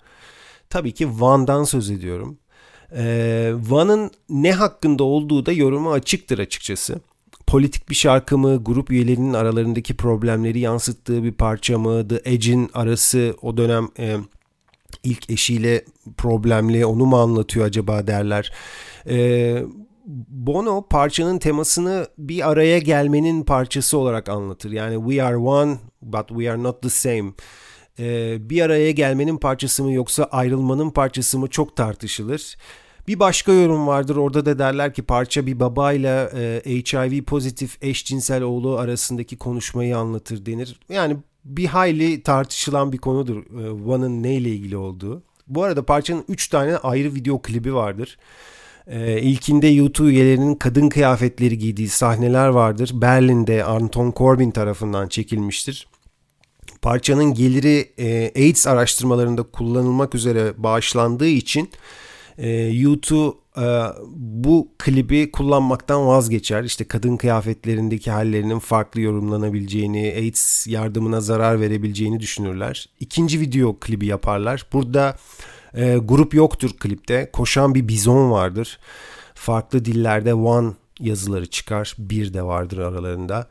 Tabii 0.70 0.92
ki 0.92 1.20
Van'dan 1.20 1.64
söz 1.64 1.90
ediyorum. 1.90 2.38
E, 2.96 3.52
Van'ın 3.54 4.10
ne 4.28 4.52
hakkında 4.52 5.04
olduğu 5.04 5.46
da 5.46 5.52
yoruma 5.52 5.92
açıktır 5.92 6.38
açıkçası 6.38 7.00
politik 7.54 7.90
bir 7.90 7.94
şarkı 7.94 8.38
mı, 8.38 8.64
grup 8.64 8.90
üyelerinin 8.90 9.34
aralarındaki 9.34 9.96
problemleri 9.96 10.58
yansıttığı 10.58 11.22
bir 11.22 11.32
parça 11.32 11.78
mı, 11.78 12.08
The 12.08 12.20
Edge'in 12.24 12.70
arası 12.74 13.36
o 13.42 13.56
dönem 13.56 13.88
e, 13.98 14.16
ilk 15.02 15.30
eşiyle 15.30 15.84
problemli 16.16 16.86
onu 16.86 17.06
mu 17.06 17.16
anlatıyor 17.16 17.66
acaba 17.66 18.06
derler. 18.06 18.52
E, 19.08 19.56
Bono 20.28 20.88
parçanın 20.88 21.38
temasını 21.38 22.06
bir 22.18 22.50
araya 22.50 22.78
gelmenin 22.78 23.42
parçası 23.42 23.98
olarak 23.98 24.28
anlatır. 24.28 24.70
Yani 24.70 25.10
we 25.10 25.22
are 25.22 25.36
one 25.36 25.76
but 26.02 26.28
we 26.28 26.50
are 26.50 26.62
not 26.62 26.82
the 26.82 26.90
same. 26.90 27.32
E, 27.98 28.36
bir 28.50 28.60
araya 28.60 28.90
gelmenin 28.90 29.36
parçası 29.36 29.84
mı 29.84 29.92
yoksa 29.92 30.24
ayrılmanın 30.24 30.90
parçası 30.90 31.38
mı 31.38 31.48
çok 31.50 31.76
tartışılır. 31.76 32.56
Bir 33.08 33.18
başka 33.18 33.52
yorum 33.52 33.86
vardır 33.86 34.16
orada 34.16 34.46
da 34.46 34.58
derler 34.58 34.94
ki 34.94 35.02
parça 35.02 35.46
bir 35.46 35.60
babayla 35.60 36.30
e, 36.34 36.62
HIV 36.64 37.22
pozitif 37.22 37.78
eşcinsel 37.82 38.42
oğlu 38.42 38.78
arasındaki 38.78 39.36
konuşmayı 39.36 39.98
anlatır 39.98 40.46
denir. 40.46 40.80
Yani 40.88 41.16
bir 41.44 41.66
hayli 41.66 42.22
tartışılan 42.22 42.92
bir 42.92 42.98
konudur 42.98 43.44
e, 43.64 43.70
One'ın 43.70 44.22
neyle 44.22 44.48
ilgili 44.48 44.76
olduğu. 44.76 45.22
Bu 45.46 45.62
arada 45.62 45.82
parçanın 45.82 46.24
3 46.28 46.48
tane 46.48 46.76
ayrı 46.76 47.14
video 47.14 47.42
klibi 47.42 47.74
vardır. 47.74 48.18
E, 48.86 49.20
ilkinde 49.20 49.66
YouTube 49.66 50.08
üyelerinin 50.08 50.54
kadın 50.54 50.88
kıyafetleri 50.88 51.58
giydiği 51.58 51.88
sahneler 51.88 52.48
vardır. 52.48 52.90
Berlin'de 52.94 53.64
Anton 53.64 54.12
Corbin 54.16 54.50
tarafından 54.50 55.08
çekilmiştir. 55.08 55.88
Parçanın 56.82 57.34
geliri 57.34 57.92
e, 57.98 58.32
AIDS 58.36 58.66
araştırmalarında 58.66 59.42
kullanılmak 59.42 60.14
üzere 60.14 60.54
bağışlandığı 60.56 61.28
için 61.28 61.70
e, 62.38 62.50
YouTube 62.50 63.36
e, 63.56 63.66
bu 64.16 64.68
klibi 64.78 65.30
kullanmaktan 65.30 66.06
vazgeçer. 66.06 66.64
İşte 66.64 66.84
kadın 66.84 67.16
kıyafetlerindeki 67.16 68.10
hallerinin 68.10 68.58
farklı 68.58 69.00
yorumlanabileceğini, 69.00 70.14
AIDS 70.16 70.66
yardımına 70.66 71.20
zarar 71.20 71.60
verebileceğini 71.60 72.20
düşünürler. 72.20 72.88
İkinci 73.00 73.40
video 73.40 73.76
klibi 73.80 74.06
yaparlar. 74.06 74.66
Burada 74.72 75.16
e, 75.74 75.96
grup 75.96 76.34
yoktur 76.34 76.70
klipte. 76.80 77.30
Koşan 77.32 77.74
bir 77.74 77.88
bizon 77.88 78.30
vardır. 78.30 78.78
Farklı 79.34 79.84
dillerde 79.84 80.34
one 80.34 80.72
yazıları 81.00 81.46
çıkar. 81.46 81.94
Bir 81.98 82.34
de 82.34 82.42
vardır 82.42 82.78
aralarında. 82.78 83.48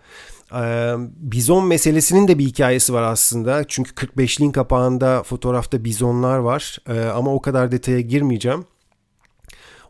Ee, 0.55 0.93
bizon 1.17 1.65
meselesinin 1.67 2.27
de 2.27 2.39
bir 2.39 2.45
hikayesi 2.45 2.93
var 2.93 3.03
aslında. 3.03 3.63
Çünkü 3.67 3.91
45'liğin 3.91 4.51
kapağında 4.51 5.23
fotoğrafta 5.23 5.83
bizonlar 5.83 6.37
var. 6.37 6.77
Ee, 6.89 6.99
ama 6.99 7.33
o 7.33 7.41
kadar 7.41 7.71
detaya 7.71 8.01
girmeyeceğim. 8.01 8.65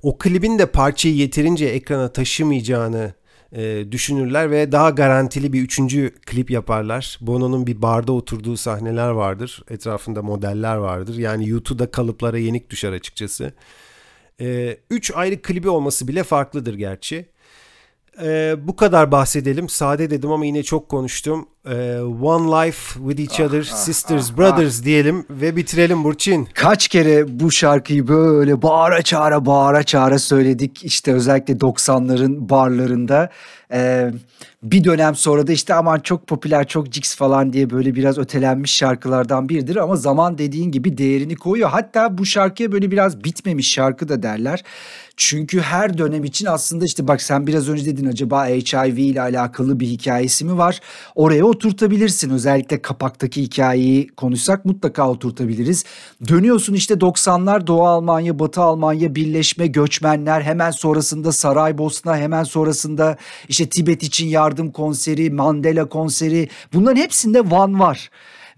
O 0.04 0.18
klibin 0.18 0.60
de 0.60 0.66
parçayı 0.66 1.16
yeterince 1.16 1.66
ekrana 1.66 2.14
taşımayacağını 2.14 3.14
e, 3.51 3.91
düşünürler 3.91 4.51
ve 4.51 4.72
daha 4.72 4.89
garantili 4.89 5.54
bir 5.54 5.62
üçüncü 5.62 6.14
klip 6.26 6.51
yaparlar. 6.51 7.18
Bono'nun 7.22 7.68
bir 7.68 7.82
barda 7.82 8.12
oturduğu 8.12 8.58
sahneler 8.58 9.10
vardır. 9.10 9.64
Etrafında 9.70 10.22
modeller 10.22 10.76
vardır. 10.76 11.18
Yani 11.18 11.49
YouTube'da 11.49 11.91
kalıplara 11.91 12.38
yenik 12.38 12.70
düşer 12.70 12.91
açıkçası. 12.91 13.54
E, 14.41 14.78
üç 14.89 15.12
ayrı 15.16 15.41
klibi 15.41 15.70
olması 15.70 16.08
bile 16.08 16.24
farklıdır 16.24 16.74
gerçi. 16.74 17.26
E, 18.22 18.56
bu 18.62 18.76
kadar 18.76 19.12
bahsedelim. 19.12 19.70
Sade 19.70 20.10
dedim 20.10 20.32
ama 20.32 20.45
yine 20.45 20.64
çok 20.64 20.89
konuştum. 20.89 21.47
E, 21.66 21.99
One 22.22 22.51
Life 22.51 22.99
with 22.99 23.20
Each 23.20 23.39
Other, 23.39 23.64
Sisters, 23.64 24.38
Brothers 24.38 24.84
diyelim 24.84 25.26
ve 25.30 25.55
bitirelim 25.55 26.03
Burçin. 26.03 26.47
Kaç 26.53 26.88
kere 26.88 27.39
bu 27.39 27.51
şarkıyı 27.51 28.07
böyle 28.07 28.61
bağıra 28.61 29.01
çağıra 29.01 29.45
bağıra 29.45 29.84
çağıra 29.84 30.20
söyledik. 30.20 30.84
İşte 30.84 31.14
özellikle 31.14 31.53
90'ların 31.53 32.49
barlarında. 32.49 33.30
Ee, 33.74 34.11
bir 34.64 34.84
dönem 34.84 35.16
sonra 35.16 35.47
da 35.47 35.51
işte 35.51 35.74
aman 35.74 35.99
çok 35.99 36.28
popüler 36.28 36.68
çok 36.68 36.91
cix 36.91 37.16
falan 37.16 37.53
diye 37.53 37.70
böyle 37.70 37.95
biraz 37.95 38.18
ötelenmiş 38.18 38.76
şarkılardan 38.76 39.49
biridir. 39.49 39.76
Ama 39.76 39.95
zaman 39.95 40.38
dediğin 40.38 40.72
gibi 40.72 40.97
değerini 40.97 41.36
koyuyor. 41.36 41.70
Hatta 41.70 42.18
bu 42.18 42.26
şarkıya 42.26 42.72
böyle 42.72 42.91
biraz 42.91 43.24
bitmemiş 43.24 43.74
şarkı 43.74 44.09
da 44.09 44.24
derler. 44.24 44.64
Çünkü 45.18 45.61
her 45.61 45.97
dönem 45.97 46.24
için 46.24 46.45
aslında 46.45 46.86
işte 46.86 47.07
bak 47.07 47.22
sen 47.22 47.47
biraz 47.47 47.70
önce 47.70 47.86
dedin 47.86 48.05
acaba 48.05 48.45
HIV 48.45 48.97
ile 48.97 49.22
alakalı 49.22 49.80
bir 49.80 49.88
hikayesi 49.88 50.45
mi 50.45 50.57
var? 50.57 50.80
Oraya 51.16 51.45
oturtabilirsin. 51.54 52.30
Özellikle 52.30 52.82
kapaktaki 52.82 53.41
hikayeyi 53.41 54.08
konuşsak 54.08 54.66
mutlaka 54.66 55.10
oturtabiliriz. 55.10 55.86
Dönüyorsun 56.28 56.74
işte 56.74 56.93
90'lar 56.93 57.68
Doğu 57.68 57.88
Almanya, 57.88 58.39
Batı 58.39 58.62
Almanya 58.62 59.16
birleşme, 59.16 59.68
göçmenler 59.68 60.41
hemen 60.41 60.72
sonrasında 60.72 61.32
Saraybosna, 61.32 62.18
hemen 62.18 62.43
sonrasında 62.43 63.18
işte 63.49 63.70
Tibet 63.70 64.04
için 64.04 64.28
yardım 64.28 64.72
konseri, 64.72 65.30
Mandela 65.30 65.89
konseri 65.89 66.49
bunların 66.74 67.01
hepsinde 67.01 67.51
Van 67.51 67.80
var. 67.80 68.10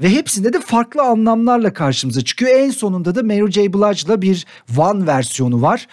Ve 0.01 0.09
hepsinde 0.09 0.53
de 0.53 0.59
farklı 0.59 1.01
anlamlarla 1.01 1.73
karşımıza 1.73 2.21
çıkıyor. 2.21 2.51
En 2.51 2.69
sonunda 2.69 3.15
da 3.15 3.23
Mary 3.23 3.51
J. 3.51 3.73
Blige'la 3.73 4.21
bir 4.21 4.45
Van 4.69 5.07
versiyonu 5.07 5.61
var. 5.61 5.87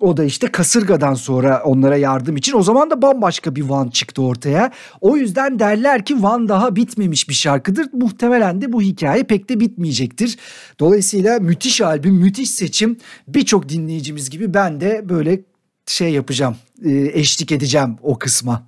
O 0.00 0.16
da 0.16 0.24
işte 0.24 0.46
kasırgadan 0.46 1.14
sonra 1.14 1.62
onlara 1.64 1.96
yardım 1.96 2.36
için 2.36 2.56
o 2.56 2.62
zaman 2.62 2.90
da 2.90 3.02
bambaşka 3.02 3.56
bir 3.56 3.62
Van 3.62 3.88
çıktı 3.88 4.22
ortaya. 4.22 4.72
O 5.00 5.16
yüzden 5.16 5.58
derler 5.58 6.04
ki 6.04 6.22
Van 6.22 6.48
daha 6.48 6.76
bitmemiş 6.76 7.28
bir 7.28 7.34
şarkıdır. 7.34 7.86
Muhtemelen 7.92 8.60
de 8.60 8.72
bu 8.72 8.82
hikaye 8.82 9.22
pek 9.22 9.48
de 9.48 9.60
bitmeyecektir. 9.60 10.36
Dolayısıyla 10.80 11.38
müthiş 11.38 11.80
albüm, 11.80 12.14
müthiş 12.14 12.50
seçim. 12.50 12.96
Birçok 13.28 13.68
dinleyicimiz 13.68 14.30
gibi 14.30 14.54
ben 14.54 14.80
de 14.80 15.08
böyle 15.08 15.40
şey 15.86 16.12
yapacağım, 16.12 16.56
e, 16.84 16.90
eşlik 16.92 17.52
edeceğim 17.52 17.96
o 18.02 18.18
kısma 18.18 18.62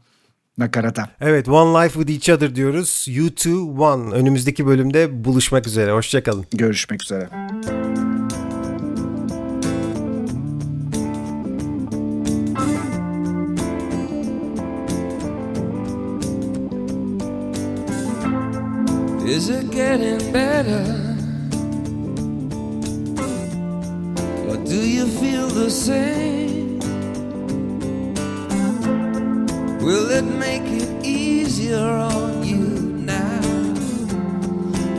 nakarata. 0.58 1.08
Evet 1.20 1.48
One 1.48 1.84
Life 1.84 2.04
with 2.04 2.10
Each 2.10 2.38
Other 2.38 2.54
diyoruz. 2.54 3.06
U2 3.08 3.78
One. 3.78 4.14
Önümüzdeki 4.14 4.66
bölümde 4.66 5.24
buluşmak 5.24 5.66
üzere. 5.66 5.92
Hoşçakalın. 5.92 6.44
Görüşmek 6.52 7.02
üzere. 7.02 7.28
Is 19.38 19.50
it 19.50 19.70
getting 19.70 20.32
better? 20.32 20.82
Or 24.48 24.56
do 24.64 24.80
you 24.96 25.06
feel 25.06 25.46
the 25.46 25.70
same? 25.70 26.80
Will 29.78 30.10
it 30.10 30.24
make 30.24 30.66
it 30.82 30.90
easier 31.06 31.78
on 31.78 32.42
you 32.42 32.66
now? 33.14 33.40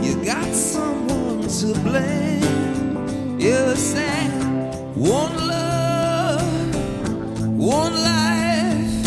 You 0.01 0.15
got 0.23 0.49
someone 0.55 1.41
to 1.59 1.73
blame. 1.87 3.39
You 3.41 3.75
said 3.75 4.31
one 4.95 5.35
love, 5.49 6.75
one 7.57 7.93
life. 8.13 9.05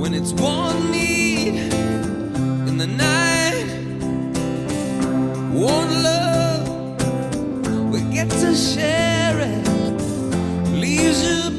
When 0.00 0.14
it's 0.14 0.32
one 0.32 0.90
need 0.92 1.09
share 8.54 9.38
it. 9.38 9.66
Leaves 10.72 11.22
you 11.22 11.49